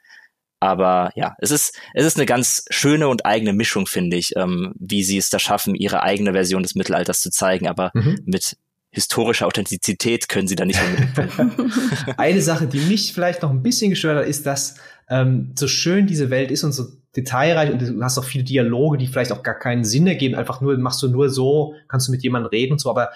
Aber 0.59 1.11
ja, 1.15 1.35
es 1.39 1.49
ist, 1.49 1.77
es 1.95 2.05
ist 2.05 2.17
eine 2.17 2.27
ganz 2.27 2.65
schöne 2.69 3.07
und 3.07 3.25
eigene 3.25 3.51
Mischung, 3.51 3.87
finde 3.87 4.15
ich, 4.15 4.35
ähm, 4.37 4.73
wie 4.79 5.03
sie 5.03 5.17
es 5.17 5.29
da 5.29 5.39
schaffen, 5.39 5.73
ihre 5.73 6.03
eigene 6.03 6.31
Version 6.31 6.63
des 6.63 6.75
Mittelalters 6.75 7.19
zu 7.19 7.31
zeigen, 7.31 7.67
aber 7.67 7.91
mhm. 7.95 8.19
mit 8.25 8.55
historische 8.93 9.47
Authentizität 9.47 10.29
können 10.29 10.47
sie 10.47 10.55
da 10.55 10.65
nicht 10.65 10.79
unbedingt 10.79 11.69
Eine 12.17 12.41
Sache, 12.41 12.67
die 12.67 12.79
mich 12.79 13.11
vielleicht 13.11 13.41
noch 13.41 13.49
ein 13.49 13.63
bisschen 13.63 13.89
gestört 13.89 14.19
hat, 14.19 14.27
ist, 14.27 14.45
dass 14.45 14.75
ähm, 15.09 15.51
so 15.57 15.67
schön 15.67 16.07
diese 16.07 16.29
Welt 16.29 16.51
ist 16.51 16.63
und 16.63 16.71
so 16.71 16.85
detailreich 17.15 17.71
und 17.71 17.81
du 17.81 18.01
hast 18.03 18.17
auch 18.17 18.23
viele 18.23 18.43
Dialoge, 18.43 18.97
die 18.97 19.07
vielleicht 19.07 19.31
auch 19.31 19.43
gar 19.43 19.57
keinen 19.57 19.83
Sinn 19.83 20.07
ergeben, 20.07 20.35
einfach 20.35 20.61
nur, 20.61 20.77
machst 20.77 21.01
du 21.03 21.07
nur 21.07 21.29
so, 21.29 21.75
kannst 21.87 22.07
du 22.07 22.11
mit 22.11 22.23
jemandem 22.23 22.49
reden 22.49 22.73
und 22.73 22.79
so, 22.79 22.89
aber 22.89 23.11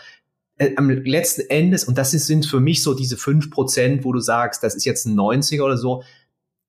äh, 0.57 0.75
am 0.75 0.89
letzten 0.89 1.49
Endes, 1.49 1.83
und 1.83 1.97
das 1.97 2.13
ist, 2.13 2.27
sind 2.27 2.45
für 2.45 2.59
mich 2.59 2.83
so 2.83 2.93
diese 2.93 3.17
fünf 3.17 3.49
Prozent, 3.49 4.03
wo 4.03 4.13
du 4.13 4.19
sagst, 4.19 4.63
das 4.63 4.75
ist 4.75 4.85
jetzt 4.85 5.05
ein 5.05 5.17
90er 5.17 5.61
oder 5.61 5.77
so, 5.77 6.03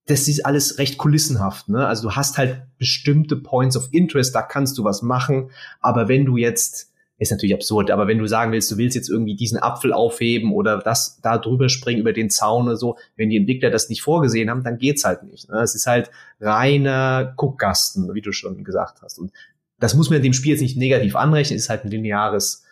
das 0.06 0.26
ist 0.26 0.44
alles 0.44 0.78
recht 0.78 0.96
kulissenhaft. 0.96 1.68
Ne? 1.68 1.86
Also 1.86 2.08
du 2.08 2.16
hast 2.16 2.38
halt 2.38 2.62
bestimmte 2.78 3.36
Points 3.36 3.76
of 3.76 3.88
Interest, 3.92 4.34
da 4.34 4.42
kannst 4.42 4.78
du 4.78 4.84
was 4.84 5.02
machen. 5.02 5.50
Aber 5.80 6.08
wenn 6.08 6.24
du 6.24 6.38
jetzt, 6.38 6.92
ist 7.18 7.32
natürlich 7.32 7.54
absurd, 7.54 7.90
aber 7.90 8.06
wenn 8.06 8.18
du 8.18 8.26
sagen 8.26 8.52
willst, 8.52 8.70
du 8.70 8.78
willst 8.78 8.94
jetzt 8.94 9.10
irgendwie 9.10 9.34
diesen 9.34 9.58
Apfel 9.58 9.92
aufheben 9.92 10.52
oder 10.52 10.78
das 10.78 11.20
da 11.20 11.36
drüber 11.36 11.68
springen 11.68 12.00
über 12.00 12.12
den 12.12 12.30
Zaun 12.30 12.66
oder 12.66 12.76
so, 12.76 12.96
wenn 13.16 13.28
die 13.28 13.36
Entwickler 13.36 13.70
das 13.70 13.88
nicht 13.88 14.02
vorgesehen 14.02 14.48
haben, 14.50 14.62
dann 14.62 14.78
geht's 14.78 15.04
halt 15.04 15.24
nicht. 15.24 15.48
Ne? 15.50 15.60
Es 15.60 15.74
ist 15.74 15.86
halt 15.86 16.10
reiner 16.40 17.34
Guckgasten, 17.36 18.14
wie 18.14 18.20
du 18.20 18.30
schon 18.30 18.62
gesagt 18.62 19.02
hast. 19.02 19.18
Und 19.18 19.32
das 19.80 19.94
muss 19.94 20.10
man 20.10 20.22
dem 20.22 20.32
Spiel 20.32 20.52
jetzt 20.52 20.60
nicht 20.60 20.76
negativ 20.76 21.16
anrechnen, 21.16 21.56
es 21.56 21.64
ist 21.64 21.70
halt 21.70 21.84
ein 21.84 21.90
lineares 21.90 22.64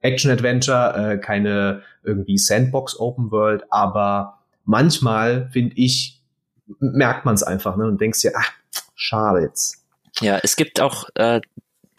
Action-Adventure, 0.00 1.12
äh, 1.12 1.18
keine 1.18 1.82
irgendwie 2.02 2.38
Sandbox 2.38 2.98
Open 2.98 3.30
World, 3.30 3.64
aber 3.70 4.40
manchmal 4.64 5.48
finde 5.50 5.76
ich, 5.76 6.20
merkt 6.80 7.24
man 7.24 7.34
es 7.34 7.44
einfach 7.44 7.76
ne, 7.76 7.86
und 7.86 8.00
denkst 8.00 8.20
dir, 8.22 8.32
ach, 8.36 8.52
schade 8.96 9.42
jetzt. 9.42 9.84
Ja, 10.20 10.38
es 10.42 10.56
gibt 10.56 10.80
auch 10.80 11.08
äh, 11.14 11.40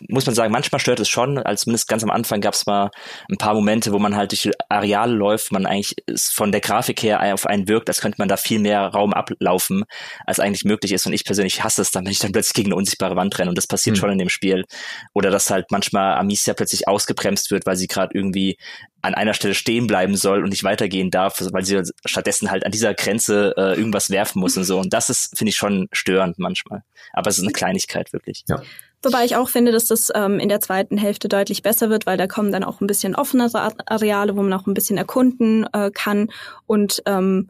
muss 0.10 0.26
man 0.26 0.36
sagen, 0.36 0.52
manchmal 0.52 0.80
stört 0.80 1.00
es 1.00 1.10
schon. 1.10 1.38
Also 1.38 1.64
zumindest 1.64 1.88
ganz 1.88 2.04
am 2.04 2.10
Anfang 2.10 2.42
gab 2.42 2.54
es 2.54 2.66
mal 2.66 2.92
ein 3.30 3.38
paar 3.38 3.54
Momente, 3.54 3.92
wo 3.92 4.00
man 4.00 4.16
halt 4.16 4.32
durch 4.32 4.50
Areale 4.70 5.14
läuft, 5.14 5.52
man 5.52 5.66
eigentlich 5.66 5.96
von 6.18 6.52
der 6.52 6.62
Grafik 6.62 7.04
her 7.04 7.34
auf 7.34 7.46
einen 7.46 7.68
wirkt, 7.68 7.90
als 7.90 8.02
könnte 8.02 8.18
man 8.20 8.28
da 8.28 8.38
viel 8.38 8.60
mehr 8.60 8.82
Raum 8.88 9.14
ablaufen, 9.14 9.84
als 10.26 10.40
eigentlich 10.40 10.66
möglich 10.66 10.92
ist. 10.92 11.06
Und 11.06 11.14
ich 11.14 11.26
persönlich 11.26 11.64
hasse 11.64 11.82
es 11.82 11.92
dann, 11.92 12.06
wenn 12.06 12.12
ich 12.12 12.20
dann 12.20 12.32
plötzlich 12.32 12.54
gegen 12.54 12.70
eine 12.70 12.76
unsichtbare 12.76 13.16
Wand 13.16 13.38
renne. 13.38 13.50
Und 13.50 13.58
das 13.58 13.68
passiert 13.68 13.96
mhm. 13.96 14.00
schon 14.00 14.12
in 14.12 14.18
dem 14.18 14.30
Spiel. 14.30 14.66
Oder 15.14 15.32
dass 15.32 15.50
halt 15.50 15.68
manchmal 15.72 16.18
Amicia 16.18 16.54
plötzlich 16.54 16.88
ausgebremst 16.88 17.52
wird, 17.52 17.66
weil 17.66 17.76
sie 17.76 17.88
gerade 17.88 18.18
irgendwie 18.18 18.58
an 19.04 19.16
einer 19.16 19.34
Stelle 19.34 19.54
stehen 19.54 19.86
bleiben 19.86 20.16
soll 20.16 20.44
und 20.44 20.50
nicht 20.50 20.64
weitergehen 20.64 21.12
darf, 21.12 21.42
weil 21.52 21.66
sie 21.66 21.82
stattdessen 22.06 22.50
halt 22.50 22.66
an 22.66 22.72
dieser 22.72 22.94
Grenze 22.94 23.54
äh, 23.58 23.78
irgendwas 23.78 24.10
werfen 24.10 24.40
muss 24.40 24.56
und 24.56 24.64
so. 24.64 24.80
Und 24.80 24.94
das 24.94 25.10
ist, 25.10 25.38
finde 25.38 25.50
ich, 25.50 25.58
schon 25.58 25.90
störend 25.92 26.40
manchmal. 26.40 26.84
Aber 27.12 27.30
es 27.30 27.38
ist 27.38 27.44
eine 27.44 27.52
Kleinigkeit 27.52 28.14
wirklich. 28.14 28.44
Ja. 28.48 28.62
Wobei 29.04 29.26
ich 29.26 29.36
auch 29.36 29.50
finde, 29.50 29.72
dass 29.72 29.86
das 29.86 30.12
ähm, 30.16 30.40
in 30.40 30.50
der 30.50 30.62
zweiten 30.62 30.98
Hälfte 30.98 31.28
deutlich 31.28 31.62
besser 31.62 31.90
wird, 31.90 32.06
weil 32.06 32.18
da 32.18 32.28
kommen 32.28 32.52
dann 32.52 32.64
auch 32.64 32.80
ein 32.80 32.88
bisschen 32.88 33.16
offenere 33.16 33.72
Areale, 33.86 34.36
wo 34.36 34.42
man 34.42 34.54
auch 34.54 34.66
ein 34.66 34.74
bisschen 34.74 34.98
erkunden 34.98 35.68
äh, 35.74 35.92
kann. 35.92 36.30
Und 36.66 37.04
ähm, 37.06 37.50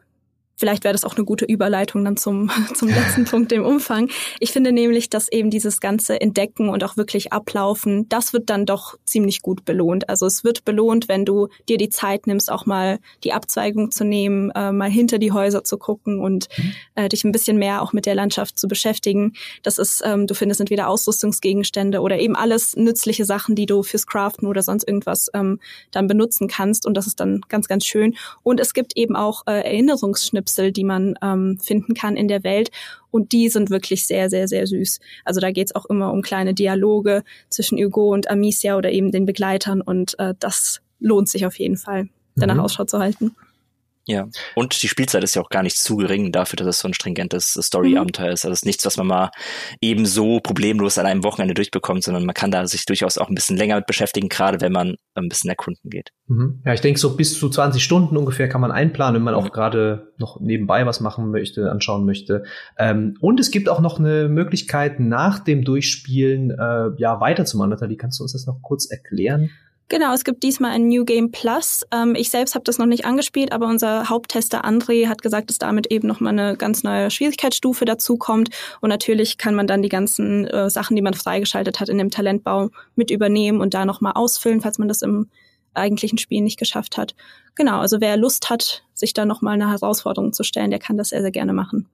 Vielleicht 0.56 0.84
wäre 0.84 0.92
das 0.92 1.04
auch 1.04 1.16
eine 1.16 1.24
gute 1.24 1.44
Überleitung 1.44 2.04
dann 2.04 2.16
zum, 2.16 2.50
zum 2.74 2.88
letzten 2.88 3.24
Punkt, 3.24 3.50
dem 3.50 3.64
Umfang. 3.64 4.08
Ich 4.38 4.52
finde 4.52 4.72
nämlich, 4.72 5.10
dass 5.10 5.30
eben 5.30 5.50
dieses 5.50 5.80
ganze 5.80 6.20
Entdecken 6.20 6.68
und 6.68 6.84
auch 6.84 6.96
wirklich 6.96 7.32
Ablaufen, 7.32 8.08
das 8.08 8.32
wird 8.32 8.50
dann 8.50 8.66
doch 8.66 8.96
ziemlich 9.04 9.42
gut 9.42 9.64
belohnt. 9.64 10.08
Also 10.08 10.26
es 10.26 10.44
wird 10.44 10.64
belohnt, 10.64 11.08
wenn 11.08 11.24
du 11.24 11.48
dir 11.68 11.76
die 11.76 11.88
Zeit 11.88 12.26
nimmst, 12.26 12.50
auch 12.50 12.66
mal 12.66 12.98
die 13.24 13.32
Abzweigung 13.32 13.90
zu 13.90 14.04
nehmen, 14.04 14.50
äh, 14.50 14.70
mal 14.70 14.90
hinter 14.90 15.18
die 15.18 15.32
Häuser 15.32 15.64
zu 15.64 15.76
gucken 15.76 16.20
und 16.20 16.48
mhm. 16.56 16.72
äh, 16.94 17.08
dich 17.08 17.24
ein 17.24 17.32
bisschen 17.32 17.58
mehr 17.58 17.82
auch 17.82 17.92
mit 17.92 18.06
der 18.06 18.14
Landschaft 18.14 18.58
zu 18.58 18.68
beschäftigen. 18.68 19.32
Das 19.62 19.78
ist, 19.78 20.02
ähm, 20.04 20.26
du 20.26 20.34
findest 20.34 20.60
entweder 20.60 20.88
Ausrüstungsgegenstände 20.88 22.00
oder 22.00 22.18
eben 22.18 22.36
alles 22.36 22.76
nützliche 22.76 23.24
Sachen, 23.24 23.56
die 23.56 23.66
du 23.66 23.82
fürs 23.82 24.06
Craften 24.06 24.46
oder 24.46 24.62
sonst 24.62 24.86
irgendwas 24.86 25.28
ähm, 25.34 25.58
dann 25.90 26.06
benutzen 26.06 26.46
kannst. 26.46 26.86
Und 26.86 26.96
das 26.96 27.06
ist 27.06 27.18
dann 27.18 27.40
ganz, 27.48 27.66
ganz 27.66 27.84
schön. 27.84 28.14
Und 28.42 28.60
es 28.60 28.72
gibt 28.72 28.96
eben 28.96 29.16
auch 29.16 29.42
äh, 29.46 29.64
Erinnerungsschnitte 29.64 30.43
Schnipsel, 30.44 30.72
die 30.72 30.84
man 30.84 31.14
ähm, 31.22 31.58
finden 31.62 31.94
kann 31.94 32.16
in 32.16 32.28
der 32.28 32.44
Welt. 32.44 32.70
Und 33.10 33.32
die 33.32 33.48
sind 33.48 33.70
wirklich 33.70 34.06
sehr, 34.06 34.28
sehr, 34.28 34.48
sehr 34.48 34.66
süß. 34.66 35.00
Also 35.24 35.40
da 35.40 35.50
geht's 35.50 35.74
auch 35.74 35.86
immer 35.86 36.12
um 36.12 36.22
kleine 36.22 36.54
Dialoge 36.54 37.22
zwischen 37.48 37.78
Hugo 37.78 38.12
und 38.12 38.28
Amicia 38.30 38.76
oder 38.76 38.90
eben 38.90 39.10
den 39.10 39.26
Begleitern. 39.26 39.80
Und 39.80 40.18
äh, 40.18 40.34
das 40.38 40.80
lohnt 41.00 41.28
sich 41.28 41.46
auf 41.46 41.58
jeden 41.58 41.76
Fall, 41.76 42.08
danach 42.36 42.54
mhm. 42.54 42.60
Ausschau 42.60 42.84
zu 42.84 42.98
halten. 42.98 43.34
Ja, 44.06 44.28
und 44.54 44.82
die 44.82 44.88
Spielzeit 44.88 45.24
ist 45.24 45.34
ja 45.34 45.42
auch 45.42 45.48
gar 45.48 45.62
nicht 45.62 45.78
zu 45.78 45.96
gering 45.96 46.30
dafür, 46.30 46.56
dass 46.56 46.66
es 46.66 46.78
so 46.80 46.88
ein 46.88 46.94
stringentes 46.94 47.58
Story-Abenteuer 47.60 48.32
ist. 48.32 48.44
Also 48.44 48.52
es 48.52 48.60
ist 48.60 48.66
nichts, 48.66 48.84
was 48.84 48.98
man 48.98 49.06
mal 49.06 49.30
eben 49.80 50.04
so 50.04 50.40
problemlos 50.40 50.98
an 50.98 51.06
einem 51.06 51.24
Wochenende 51.24 51.54
durchbekommt, 51.54 52.04
sondern 52.04 52.26
man 52.26 52.34
kann 52.34 52.50
da 52.50 52.66
sich 52.66 52.84
durchaus 52.84 53.16
auch 53.16 53.28
ein 53.28 53.34
bisschen 53.34 53.56
länger 53.56 53.76
mit 53.76 53.86
beschäftigen, 53.86 54.28
gerade 54.28 54.60
wenn 54.60 54.72
man 54.72 54.96
ein 55.14 55.28
bisschen 55.28 55.48
erkunden 55.48 55.88
geht. 55.88 56.10
Mhm. 56.26 56.60
Ja, 56.66 56.74
ich 56.74 56.82
denke, 56.82 57.00
so 57.00 57.16
bis 57.16 57.38
zu 57.38 57.48
20 57.48 57.82
Stunden 57.82 58.16
ungefähr 58.16 58.48
kann 58.48 58.60
man 58.60 58.72
einplanen, 58.72 59.16
wenn 59.16 59.22
man 59.22 59.34
auch 59.34 59.52
gerade 59.52 60.12
noch 60.18 60.38
nebenbei 60.40 60.84
was 60.84 61.00
machen 61.00 61.30
möchte, 61.30 61.70
anschauen 61.70 62.04
möchte. 62.04 62.44
Ähm, 62.78 63.16
und 63.20 63.40
es 63.40 63.50
gibt 63.50 63.70
auch 63.70 63.80
noch 63.80 63.98
eine 63.98 64.28
Möglichkeit, 64.28 65.00
nach 65.00 65.38
dem 65.38 65.64
Durchspielen 65.64 66.50
äh, 66.50 66.90
ja 66.98 67.20
weiterzumachen. 67.20 67.70
Nathalie, 67.70 67.96
kannst 67.96 68.20
du 68.20 68.24
uns 68.24 68.32
das 68.32 68.46
noch 68.46 68.60
kurz 68.60 68.90
erklären? 68.90 69.50
Genau, 69.90 70.14
es 70.14 70.24
gibt 70.24 70.42
diesmal 70.42 70.70
ein 70.70 70.88
New 70.88 71.04
Game 71.04 71.30
Plus. 71.30 71.84
Ähm, 71.92 72.14
ich 72.16 72.30
selbst 72.30 72.54
habe 72.54 72.64
das 72.64 72.78
noch 72.78 72.86
nicht 72.86 73.04
angespielt, 73.04 73.52
aber 73.52 73.66
unser 73.66 74.08
Haupttester 74.08 74.64
André 74.64 75.08
hat 75.08 75.20
gesagt, 75.20 75.50
dass 75.50 75.58
damit 75.58 75.88
eben 75.88 76.08
nochmal 76.08 76.32
eine 76.32 76.56
ganz 76.56 76.82
neue 76.82 77.10
Schwierigkeitsstufe 77.10 77.84
dazu 77.84 78.16
kommt. 78.16 78.48
Und 78.80 78.88
natürlich 78.88 79.36
kann 79.36 79.54
man 79.54 79.66
dann 79.66 79.82
die 79.82 79.90
ganzen 79.90 80.46
äh, 80.46 80.70
Sachen, 80.70 80.96
die 80.96 81.02
man 81.02 81.12
freigeschaltet 81.12 81.80
hat, 81.80 81.90
in 81.90 81.98
dem 81.98 82.10
Talentbau 82.10 82.70
mit 82.96 83.10
übernehmen 83.10 83.60
und 83.60 83.74
da 83.74 83.84
nochmal 83.84 84.12
ausfüllen, 84.14 84.62
falls 84.62 84.78
man 84.78 84.88
das 84.88 85.02
im 85.02 85.28
eigentlichen 85.74 86.18
Spiel 86.18 86.40
nicht 86.40 86.58
geschafft 86.58 86.96
hat. 86.96 87.14
Genau, 87.54 87.80
also 87.80 88.00
wer 88.00 88.16
Lust 88.16 88.48
hat, 88.48 88.84
sich 88.94 89.12
da 89.12 89.26
nochmal 89.26 89.54
eine 89.54 89.70
Herausforderung 89.70 90.32
zu 90.32 90.44
stellen, 90.44 90.70
der 90.70 90.78
kann 90.78 90.96
das 90.96 91.10
sehr, 91.10 91.20
sehr 91.20 91.32
gerne 91.32 91.52
machen. 91.52 91.88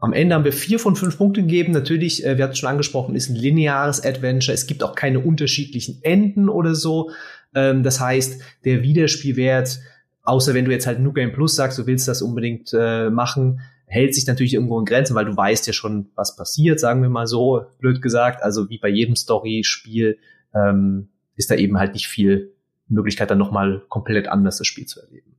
Am 0.00 0.12
Ende 0.12 0.34
haben 0.34 0.44
wir 0.44 0.52
vier 0.52 0.78
von 0.78 0.96
fünf 0.96 1.18
Punkte 1.18 1.42
gegeben. 1.42 1.72
Natürlich, 1.72 2.24
äh, 2.24 2.36
wir 2.36 2.44
hatten 2.44 2.52
es 2.52 2.58
schon 2.58 2.68
angesprochen, 2.68 3.14
ist 3.14 3.28
ein 3.28 3.36
lineares 3.36 4.04
Adventure. 4.04 4.54
Es 4.54 4.66
gibt 4.66 4.82
auch 4.82 4.94
keine 4.94 5.20
unterschiedlichen 5.20 5.98
Enden 6.02 6.48
oder 6.48 6.74
so. 6.74 7.10
Ähm, 7.54 7.82
das 7.82 8.00
heißt, 8.00 8.40
der 8.64 8.82
Wiederspielwert, 8.82 9.80
außer 10.22 10.54
wenn 10.54 10.64
du 10.64 10.70
jetzt 10.70 10.86
halt 10.86 11.00
New 11.00 11.12
Game 11.12 11.32
Plus 11.32 11.56
sagst, 11.56 11.78
du 11.78 11.86
willst 11.86 12.08
das 12.08 12.22
unbedingt 12.22 12.72
äh, 12.72 13.10
machen, 13.10 13.60
hält 13.86 14.14
sich 14.14 14.26
natürlich 14.26 14.54
irgendwo 14.54 14.78
in 14.78 14.84
Grenzen, 14.84 15.14
weil 15.14 15.26
du 15.26 15.36
weißt 15.36 15.66
ja 15.66 15.72
schon, 15.72 16.10
was 16.14 16.36
passiert, 16.36 16.80
sagen 16.80 17.02
wir 17.02 17.08
mal 17.08 17.26
so, 17.26 17.66
blöd 17.78 18.02
gesagt. 18.02 18.42
Also 18.42 18.68
wie 18.68 18.78
bei 18.78 18.88
jedem 18.88 19.14
Story-Spiel 19.14 20.18
ähm, 20.54 21.08
ist 21.36 21.50
da 21.50 21.54
eben 21.54 21.78
halt 21.78 21.94
nicht 21.94 22.08
viel 22.08 22.52
Möglichkeit, 22.88 23.30
dann 23.30 23.38
nochmal 23.38 23.82
komplett 23.88 24.28
anders 24.28 24.58
das 24.58 24.66
Spiel 24.66 24.86
zu 24.86 25.00
erleben. 25.00 25.36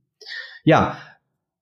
Ja, 0.64 0.98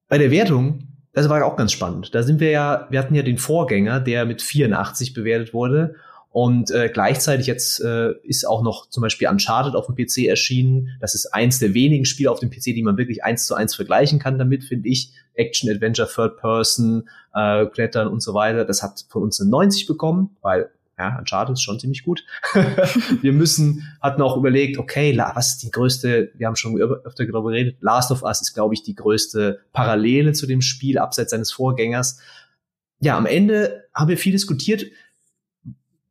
bei 0.08 0.18
der 0.18 0.30
Wertung 0.30 0.95
das 1.16 1.30
war 1.30 1.42
auch 1.46 1.56
ganz 1.56 1.72
spannend. 1.72 2.14
Da 2.14 2.22
sind 2.22 2.40
wir 2.40 2.50
ja, 2.50 2.86
wir 2.90 2.98
hatten 2.98 3.14
ja 3.14 3.22
den 3.22 3.38
Vorgänger, 3.38 4.00
der 4.00 4.26
mit 4.26 4.42
84 4.42 5.14
bewertet 5.14 5.54
wurde. 5.54 5.94
Und 6.28 6.70
äh, 6.70 6.90
gleichzeitig 6.92 7.46
jetzt 7.46 7.80
äh, 7.80 8.12
ist 8.22 8.46
auch 8.46 8.62
noch 8.62 8.90
zum 8.90 9.00
Beispiel 9.00 9.26
Uncharted 9.26 9.74
auf 9.76 9.86
dem 9.86 9.94
PC 9.94 10.28
erschienen. 10.28 10.90
Das 11.00 11.14
ist 11.14 11.32
eins 11.32 11.58
der 11.58 11.72
wenigen 11.72 12.04
Spiele 12.04 12.30
auf 12.30 12.38
dem 12.38 12.50
PC, 12.50 12.64
die 12.64 12.82
man 12.82 12.98
wirklich 12.98 13.24
eins 13.24 13.46
zu 13.46 13.54
eins 13.54 13.74
vergleichen 13.74 14.18
kann 14.18 14.38
damit, 14.38 14.62
finde 14.62 14.90
ich. 14.90 15.10
Action, 15.32 15.70
Adventure, 15.70 16.06
Third 16.06 16.36
Person, 16.36 17.08
äh, 17.32 17.64
Klettern 17.64 18.08
und 18.08 18.22
so 18.22 18.34
weiter. 18.34 18.66
Das 18.66 18.82
hat 18.82 19.06
von 19.08 19.22
uns 19.22 19.40
eine 19.40 19.48
90 19.48 19.86
bekommen, 19.86 20.36
weil 20.42 20.68
ja, 20.98 21.18
Uncharted 21.18 21.54
ist 21.54 21.62
schon 21.62 21.78
ziemlich 21.78 22.04
gut. 22.04 22.24
wir 23.20 23.32
müssen, 23.32 23.86
hatten 24.00 24.22
auch 24.22 24.36
überlegt, 24.36 24.78
okay, 24.78 25.16
was 25.34 25.52
ist 25.52 25.62
die 25.62 25.70
größte, 25.70 26.32
wir 26.34 26.46
haben 26.46 26.56
schon 26.56 26.80
öfter 26.80 27.26
darüber 27.26 27.50
geredet, 27.50 27.76
Last 27.80 28.10
of 28.10 28.22
Us 28.22 28.40
ist, 28.40 28.54
glaube 28.54 28.74
ich, 28.74 28.82
die 28.82 28.94
größte 28.94 29.60
Parallele 29.72 30.32
zu 30.32 30.46
dem 30.46 30.62
Spiel, 30.62 30.98
abseits 30.98 31.32
seines 31.32 31.52
Vorgängers. 31.52 32.18
Ja, 33.00 33.16
am 33.16 33.26
Ende 33.26 33.84
haben 33.92 34.08
wir 34.08 34.16
viel 34.16 34.32
diskutiert. 34.32 34.86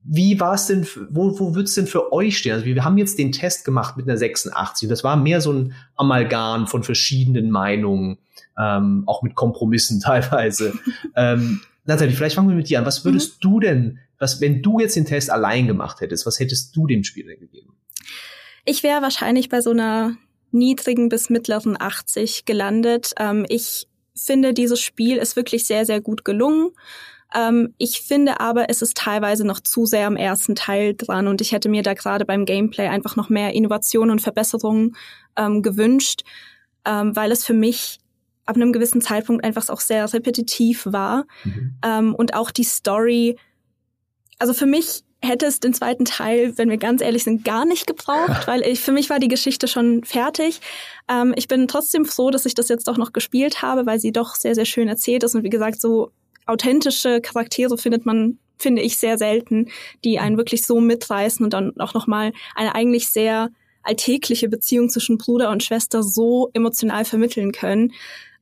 Wie 0.03 0.39
war 0.39 0.53
es 0.53 0.67
denn, 0.67 0.85
wo, 1.09 1.39
wo 1.39 1.55
wird 1.55 1.67
es 1.67 1.73
denn 1.73 1.87
für 1.87 2.13
euch 2.13 2.37
stehen? 2.37 2.53
Also 2.53 2.65
wir 2.65 2.83
haben 2.83 2.99
jetzt 2.99 3.17
den 3.17 3.31
Test 3.31 3.65
gemacht 3.65 3.97
mit 3.97 4.07
einer 4.07 4.17
86. 4.17 4.87
Das 4.87 5.03
war 5.03 5.15
mehr 5.15 5.41
so 5.41 5.51
ein 5.51 5.73
Amalgam 5.95 6.67
von 6.67 6.83
verschiedenen 6.83 7.49
Meinungen, 7.49 8.19
ähm, 8.55 9.03
auch 9.07 9.23
mit 9.23 9.33
Kompromissen 9.33 9.99
teilweise. 10.01 10.73
ähm, 11.15 11.61
Nathalie, 11.85 12.15
vielleicht 12.15 12.35
fangen 12.35 12.49
wir 12.49 12.55
mit 12.55 12.69
dir 12.69 12.77
an. 12.77 12.85
Was 12.85 13.03
würdest 13.03 13.37
mhm. 13.37 13.49
du 13.49 13.59
denn 13.59 13.99
was, 14.19 14.41
wenn 14.41 14.61
du 14.61 14.79
jetzt 14.79 14.95
den 14.95 15.05
Test 15.05 15.29
allein 15.29 15.67
gemacht 15.67 16.01
hättest, 16.01 16.25
was 16.25 16.39
hättest 16.39 16.75
du 16.75 16.87
dem 16.87 17.03
Spieler 17.03 17.35
gegeben? 17.35 17.75
Ich 18.65 18.83
wäre 18.83 19.01
wahrscheinlich 19.01 19.49
bei 19.49 19.61
so 19.61 19.71
einer 19.71 20.17
niedrigen 20.51 21.09
bis 21.09 21.29
mittleren 21.29 21.79
80 21.79 22.45
gelandet. 22.45 23.11
Ähm, 23.19 23.45
ich 23.49 23.87
finde, 24.15 24.53
dieses 24.53 24.79
Spiel 24.79 25.17
ist 25.17 25.35
wirklich 25.35 25.65
sehr, 25.65 25.85
sehr 25.85 26.01
gut 26.01 26.25
gelungen. 26.25 26.71
Ähm, 27.33 27.73
ich 27.77 28.01
finde 28.01 28.39
aber, 28.39 28.69
es 28.69 28.81
ist 28.81 28.97
teilweise 28.97 29.45
noch 29.45 29.59
zu 29.59 29.85
sehr 29.85 30.07
am 30.07 30.15
ersten 30.15 30.55
Teil 30.55 30.95
dran 30.95 31.27
und 31.27 31.41
ich 31.41 31.51
hätte 31.51 31.69
mir 31.69 31.83
da 31.83 31.93
gerade 31.93 32.25
beim 32.25 32.45
Gameplay 32.45 32.87
einfach 32.87 33.15
noch 33.15 33.29
mehr 33.29 33.53
Innovation 33.53 34.09
und 34.09 34.21
Verbesserungen 34.21 34.95
ähm, 35.35 35.61
gewünscht, 35.61 36.23
ähm, 36.85 37.15
weil 37.15 37.31
es 37.31 37.45
für 37.45 37.53
mich 37.53 37.99
ab 38.45 38.55
einem 38.55 38.71
gewissen 38.71 39.01
Zeitpunkt 39.01 39.43
einfach 39.43 39.69
auch 39.69 39.81
sehr 39.81 40.11
repetitiv 40.13 40.85
war 40.85 41.25
mhm. 41.43 41.75
ähm, 41.83 42.15
und 42.15 42.35
auch 42.35 42.51
die 42.51 42.63
Story 42.63 43.37
also 44.39 44.53
für 44.53 44.65
mich 44.65 45.03
hätte 45.21 45.45
es 45.45 45.59
den 45.59 45.73
zweiten 45.73 46.05
Teil, 46.05 46.57
wenn 46.57 46.69
wir 46.69 46.77
ganz 46.77 47.01
ehrlich 47.01 47.23
sind, 47.23 47.43
gar 47.43 47.65
nicht 47.65 47.87
gebraucht, 47.87 48.47
weil 48.47 48.61
ich, 48.61 48.79
für 48.79 48.91
mich 48.91 49.09
war 49.09 49.19
die 49.19 49.27
Geschichte 49.27 49.67
schon 49.67 50.03
fertig. 50.03 50.59
Ähm, 51.09 51.33
ich 51.35 51.47
bin 51.47 51.67
trotzdem 51.67 52.05
froh, 52.05 52.31
dass 52.31 52.45
ich 52.45 52.55
das 52.55 52.69
jetzt 52.69 52.87
doch 52.87 52.97
noch 52.97 53.13
gespielt 53.13 53.61
habe, 53.61 53.85
weil 53.85 53.99
sie 53.99 54.11
doch 54.11 54.35
sehr, 54.35 54.55
sehr 54.55 54.65
schön 54.65 54.87
erzählt 54.87 55.23
ist. 55.23 55.35
Und 55.35 55.43
wie 55.43 55.49
gesagt, 55.49 55.81
so 55.81 56.11
authentische 56.45 57.21
Charaktere 57.21 57.77
findet 57.77 58.05
man, 58.05 58.37
finde 58.57 58.81
ich, 58.81 58.97
sehr 58.97 59.17
selten, 59.17 59.69
die 60.03 60.19
einen 60.19 60.37
wirklich 60.37 60.65
so 60.65 60.79
mitreißen 60.79 61.43
und 61.43 61.53
dann 61.53 61.73
auch 61.79 61.93
nochmal 61.93 62.31
eine 62.55 62.75
eigentlich 62.75 63.09
sehr 63.09 63.49
alltägliche 63.83 64.49
Beziehung 64.49 64.89
zwischen 64.89 65.17
Bruder 65.17 65.49
und 65.51 65.63
Schwester 65.63 66.03
so 66.03 66.49
emotional 66.53 67.05
vermitteln 67.05 67.51
können. 67.51 67.93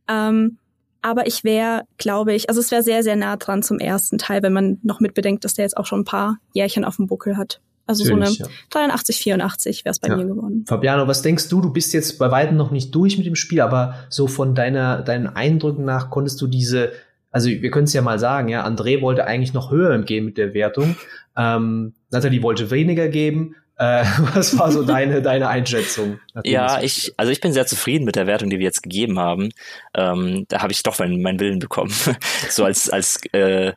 Ähm, 0.08 0.58
aber 1.04 1.28
ich 1.28 1.44
wäre, 1.44 1.84
glaube 1.98 2.34
ich, 2.34 2.50
also 2.50 2.62
es 2.62 2.72
wäre 2.72 2.82
sehr, 2.82 3.04
sehr 3.04 3.16
nah 3.16 3.36
dran 3.36 3.62
zum 3.62 3.78
ersten 3.78 4.18
Teil, 4.18 4.42
wenn 4.42 4.54
man 4.54 4.80
noch 4.84 5.02
mitbedenkt, 5.02 5.44
dass 5.44 5.54
der 5.54 5.66
jetzt 5.66 5.78
auch 5.78 5.86
schon 5.86 6.02
ein 6.02 6.06
paar 6.06 6.38
Jährchen 6.54 6.86
auf 6.86 6.96
dem 6.96 7.08
Buckel 7.08 7.38
hat. 7.38 7.60
Also 7.86 8.06
Natürlich, 8.06 8.38
so 8.38 8.46
eine 8.46 8.54
ja. 8.54 8.58
83, 8.70 9.18
84 9.18 9.86
wäre 9.86 9.92
es 9.92 10.00
bei 10.00 10.08
ja. 10.08 10.16
mir 10.16 10.26
geworden. 10.26 10.63
Fabiano, 10.66 11.06
was 11.08 11.22
denkst 11.22 11.50
du? 11.50 11.60
Du 11.60 11.72
bist 11.72 11.94
jetzt 11.94 12.18
bei 12.18 12.32
weitem 12.32 12.56
noch 12.56 12.72
nicht 12.72 12.96
durch 12.96 13.18
mit 13.18 13.28
dem 13.28 13.36
Spiel, 13.36 13.60
aber 13.60 13.96
so 14.10 14.28
von 14.28 14.56
deiner, 14.56 15.02
deinen 15.02 15.28
Eindrücken 15.28 15.84
nach 15.84 16.10
konntest 16.10 16.42
du 16.42 16.48
diese, 16.48 16.94
also 17.30 17.50
wir 17.50 17.70
können 17.70 17.84
es 17.84 17.94
ja 17.94 18.02
mal 18.02 18.20
sagen, 18.20 18.48
ja, 18.48 18.66
André 18.66 19.02
wollte 19.02 19.26
eigentlich 19.26 19.54
noch 19.54 19.72
höher 19.72 19.98
gehen 20.00 20.24
mit 20.24 20.38
der 20.38 20.54
Wertung. 20.54 20.96
Ähm, 21.36 21.94
Nathalie 22.10 22.42
wollte 22.42 22.72
weniger 22.72 23.10
geben. 23.10 23.56
Äh, 23.78 24.04
was 24.34 24.58
war 24.58 24.72
so 24.72 24.84
deine, 24.84 25.22
deine 25.22 25.48
Einschätzung? 25.48 26.20
Ja, 26.44 26.82
ich, 26.82 27.14
also 27.18 27.32
ich 27.32 27.42
bin 27.42 27.54
sehr 27.54 27.66
zufrieden 27.66 28.06
mit 28.06 28.16
der 28.16 28.28
Wertung, 28.28 28.50
die 28.50 28.60
wir 28.60 28.66
jetzt 28.66 28.84
gegeben 28.84 29.20
haben. 29.20 29.50
Ähm, 29.96 30.46
da 30.50 30.62
habe 30.62 30.72
ich 30.72 30.84
doch 30.84 31.00
meinen, 31.00 31.22
meinen 31.22 31.40
Willen 31.40 31.60
bekommen. 31.60 31.94
so 32.50 32.66
als, 32.66 32.90
als 32.90 33.20
äh, 33.34 33.74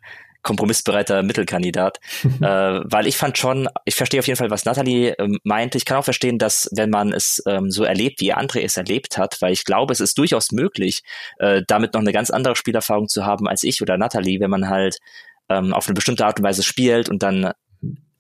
kompromissbereiter 0.47 1.25
Mittelkandidat. 1.25 1.99
äh, 2.25 2.41
weil 2.41 3.09
ich 3.09 3.17
fand 3.17 3.37
schon, 3.37 3.69
ich 3.85 3.97
verstehe 3.97 4.21
auf 4.21 4.29
jeden 4.29 4.37
Fall, 4.37 4.51
was 4.51 4.65
Nathalie 4.65 5.15
ähm, 5.19 5.39
meinte. 5.43 5.77
Ich 5.77 5.85
kann 5.85 5.97
auch 5.97 6.05
verstehen, 6.05 6.39
dass 6.39 6.71
wenn 6.73 6.91
man 6.91 7.13
es 7.13 7.43
ähm, 7.47 7.71
so 7.73 7.83
erlebt, 7.83 8.21
wie 8.21 8.33
André 8.33 8.61
es 8.61 8.77
erlebt 8.77 9.19
hat, 9.19 9.39
weil 9.41 9.53
ich 9.53 9.65
glaube, 9.65 9.93
es 9.93 10.01
ist 10.01 10.19
durchaus 10.19 10.53
möglich, 10.53 11.03
äh, 11.39 11.63
damit 11.67 11.95
noch 11.95 12.01
eine 12.01 12.13
ganz 12.13 12.31
andere 12.31 12.55
Spielerfahrung 12.55 13.09
zu 13.09 13.27
haben 13.27 13.49
als 13.49 13.65
ich 13.65 13.83
oder 13.83 13.99
Nathalie, 13.99 14.39
wenn 14.39 14.51
man 14.51 14.69
halt 14.69 14.99
ähm, 15.49 15.75
auf 15.75 15.89
eine 15.89 15.95
bestimmte 15.95 16.25
Art 16.25 16.39
und 16.39 16.45
Weise 16.45 16.63
spielt 16.63 17.09
und 17.09 17.25
dann 17.25 17.53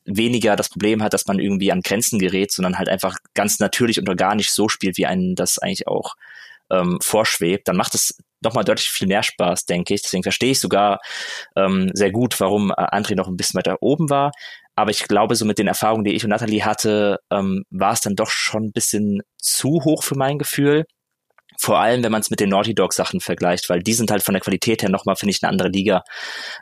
weniger 0.06 0.56
das 0.56 0.68
Problem 0.68 1.02
hat, 1.02 1.12
dass 1.12 1.26
man 1.26 1.38
irgendwie 1.38 1.72
an 1.72 1.82
Grenzen 1.82 2.18
gerät, 2.18 2.52
sondern 2.52 2.78
halt 2.78 2.88
einfach 2.88 3.16
ganz 3.34 3.58
natürlich 3.58 3.98
und 3.98 4.08
organisch 4.08 4.50
so 4.50 4.68
spielt, 4.68 4.96
wie 4.96 5.06
einen 5.06 5.34
das 5.34 5.58
eigentlich 5.58 5.86
auch 5.86 6.14
ähm, 6.70 6.98
vorschwebt, 7.00 7.68
dann 7.68 7.76
macht 7.76 7.94
es 7.94 8.18
nochmal 8.42 8.64
deutlich 8.64 8.88
viel 8.88 9.08
mehr 9.08 9.22
Spaß, 9.22 9.66
denke 9.66 9.94
ich. 9.94 10.02
Deswegen 10.02 10.22
verstehe 10.22 10.52
ich 10.52 10.60
sogar 10.60 11.00
ähm, 11.56 11.90
sehr 11.94 12.10
gut, 12.10 12.38
warum 12.40 12.70
äh, 12.70 12.74
André 12.74 13.14
noch 13.14 13.28
ein 13.28 13.36
bisschen 13.36 13.58
weiter 13.58 13.78
oben 13.80 14.10
war. 14.10 14.32
Aber 14.74 14.90
ich 14.90 15.04
glaube, 15.04 15.34
so 15.36 15.44
mit 15.44 15.58
den 15.58 15.68
Erfahrungen, 15.68 16.04
die 16.04 16.12
ich 16.12 16.24
und 16.24 16.30
Nathalie 16.30 16.64
hatte, 16.64 17.18
ähm, 17.30 17.64
war 17.70 17.92
es 17.92 18.00
dann 18.00 18.14
doch 18.14 18.30
schon 18.30 18.64
ein 18.64 18.72
bisschen 18.72 19.22
zu 19.38 19.80
hoch 19.84 20.02
für 20.04 20.16
mein 20.16 20.38
Gefühl. 20.38 20.84
Vor 21.58 21.78
allem, 21.78 22.04
wenn 22.04 22.12
man 22.12 22.20
es 22.20 22.28
mit 22.28 22.40
den 22.40 22.50
Naughty 22.50 22.74
Dog 22.74 22.92
Sachen 22.92 23.20
vergleicht, 23.20 23.70
weil 23.70 23.82
die 23.82 23.94
sind 23.94 24.10
halt 24.10 24.22
von 24.22 24.34
der 24.34 24.42
Qualität 24.42 24.82
her 24.82 24.90
nochmal, 24.90 25.16
finde 25.16 25.30
ich, 25.30 25.42
eine 25.42 25.50
andere 25.50 25.68
Liga. 25.68 26.02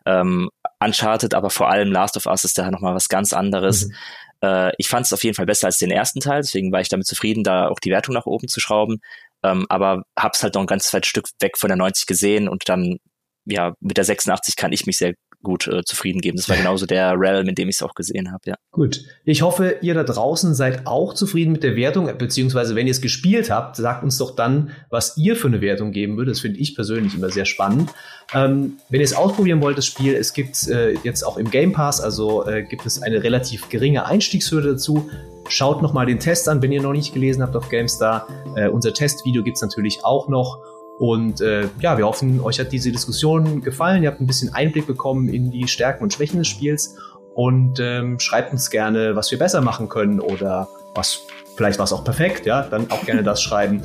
Ähm, 0.07 0.51
Uncharted, 0.81 1.35
aber 1.35 1.51
vor 1.51 1.71
allem 1.71 1.93
Last 1.93 2.17
of 2.17 2.27
Us 2.27 2.45
ist 2.45 2.59
da 2.59 2.71
nochmal 2.71 2.95
was 2.95 3.09
ganz 3.09 3.33
anderes. 3.33 3.87
Mhm. 3.87 3.95
Äh, 4.43 4.73
ich 4.79 4.89
fand 4.89 5.07
es 5.07 5.13
auf 5.13 5.25
jeden 5.25 5.35
Fall 5.35 5.47
besser 5.47 5.67
als 5.67 5.79
den 5.79 5.91
ersten 5.91 6.21
Teil, 6.21 6.43
deswegen 6.43 6.73
war 6.73 6.81
ich 6.81 6.89
damit 6.89 7.07
zufrieden, 7.07 7.45
da 7.45 7.69
auch 7.69 7.81
die 7.81 7.91
Wertung 7.91 8.15
nach 8.15 8.27
oben 8.27 8.49
zu 8.49 8.61
schrauben. 8.61 9.01
Ähm, 9.43 9.67
aber 9.69 10.05
hab's 10.19 10.43
halt 10.43 10.55
noch 10.55 10.63
ein 10.63 10.67
ganz 10.67 10.87
zweites 10.87 11.09
Stück 11.09 11.29
weg 11.41 11.59
von 11.59 11.69
der 11.69 11.77
90 11.77 12.07
gesehen 12.07 12.49
und 12.49 12.69
dann, 12.69 12.99
ja, 13.45 13.75
mit 13.81 13.97
der 13.97 14.05
86 14.05 14.57
kann 14.57 14.73
ich 14.73 14.87
mich 14.87 14.97
sehr 14.97 15.15
gut 15.45 15.69
äh, 15.69 15.85
zufrieden 15.85 16.21
geben. 16.21 16.37
Das 16.37 16.49
war 16.49 16.57
genauso 16.57 16.87
der 16.87 17.15
Realm, 17.17 17.49
in 17.49 17.55
dem 17.55 17.69
ich 17.69 17.77
es 17.77 17.83
auch 17.83 17.95
gesehen 17.95 18.33
habe, 18.33 18.43
ja. 18.47 18.55
Gut. 18.73 19.03
Ich 19.25 19.43
hoffe, 19.43 19.77
ihr 19.83 19.95
da 19.95 20.03
draußen 20.03 20.53
seid 20.55 20.89
auch 20.89 21.15
zufrieden 21.15 21.53
mit 21.53 21.63
der 21.63 21.77
Wertung, 21.77 22.11
beziehungsweise 22.19 22.75
wenn 22.75 22.89
ihr 22.89 22.91
es 22.91 23.01
gespielt 23.01 23.51
habt, 23.51 23.77
sagt 23.77 24.03
uns 24.03 24.19
doch 24.19 24.35
dann, 24.35 24.71
was 24.91 25.17
ihr 25.17 25.37
für 25.37 25.47
eine 25.47 25.61
Wertung 25.61 25.93
geben 25.93 26.17
würdet. 26.17 26.35
Das 26.35 26.41
finde 26.41 26.59
ich 26.59 26.75
persönlich 26.75 27.15
immer 27.15 27.31
sehr 27.31 27.45
spannend. 27.45 27.91
Ähm, 28.33 28.79
wenn 28.89 29.01
ihr 29.01 29.05
es 29.05 29.15
ausprobieren 29.15 29.63
wollt, 29.63 29.79
das 29.79 29.87
Spiel, 29.87 30.15
es 30.15 30.33
gibt 30.33 30.67
äh, 30.67 30.95
jetzt 31.05 31.23
auch 31.23 31.37
im 31.37 31.51
Game 31.51 31.73
Pass, 31.73 32.01
also 32.01 32.47
äh, 32.49 32.65
gibt 32.65 32.85
es 32.85 33.01
eine 33.01 33.23
relativ 33.23 33.69
geringe 33.69 34.07
Einstiegshürde 34.07 34.73
dazu. 34.73 35.09
Schaut 35.49 35.83
nochmal 35.83 36.07
den 36.07 36.19
Test 36.19 36.49
an, 36.49 36.63
wenn 36.63 36.73
ihr 36.73 36.83
noch 36.83 36.93
nicht 36.93 37.13
gelesen 37.13 37.43
habt 37.43 37.55
auf 37.55 37.69
GameStar. 37.69 38.27
Äh, 38.57 38.69
unser 38.69 38.95
Testvideo 38.95 39.45
gibt 39.45 39.57
es 39.57 39.63
natürlich 39.63 40.03
auch 40.03 40.29
noch. 40.29 40.59
Und 40.99 41.41
äh, 41.41 41.69
ja, 41.81 41.99
wir 41.99 42.07
hoffen, 42.07 42.41
euch 42.41 42.61
hat 42.61 42.73
diese 42.73 42.93
Diskussion 42.93 43.63
gefallen. 43.63 44.03
Ihr 44.03 44.11
habt 44.11 44.21
ein 44.21 44.27
bisschen 44.27 44.55
Einblick 44.55 44.87
bekommen 44.87 45.29
in 45.29 45.51
die 45.51 45.67
Stärken 45.67 46.05
und 46.05 46.13
Schwächen 46.13 46.39
des 46.39 46.49
Spiels. 46.49 46.97
Und 47.35 47.81
ähm, 47.81 48.21
schreibt 48.21 48.53
uns 48.53 48.71
gerne, 48.71 49.17
was 49.17 49.31
wir 49.31 49.39
besser 49.39 49.61
machen 49.61 49.89
können 49.89 50.21
oder 50.21 50.69
was 50.95 51.27
vielleicht 51.57 51.79
war 51.79 51.85
es 51.85 51.93
auch 51.93 52.05
perfekt, 52.05 52.47
ja, 52.47 52.63
dann 52.63 52.91
auch 52.91 53.05
gerne 53.05 53.23
das 53.23 53.43
schreiben. 53.43 53.83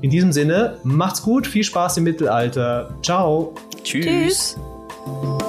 In 0.00 0.10
diesem 0.10 0.32
Sinne, 0.32 0.78
macht's 0.84 1.22
gut, 1.22 1.46
viel 1.46 1.64
Spaß 1.64 1.96
im 1.96 2.04
Mittelalter. 2.04 2.94
Ciao. 3.02 3.54
Tschüss. 3.82 4.56
Tschüss. 4.56 5.47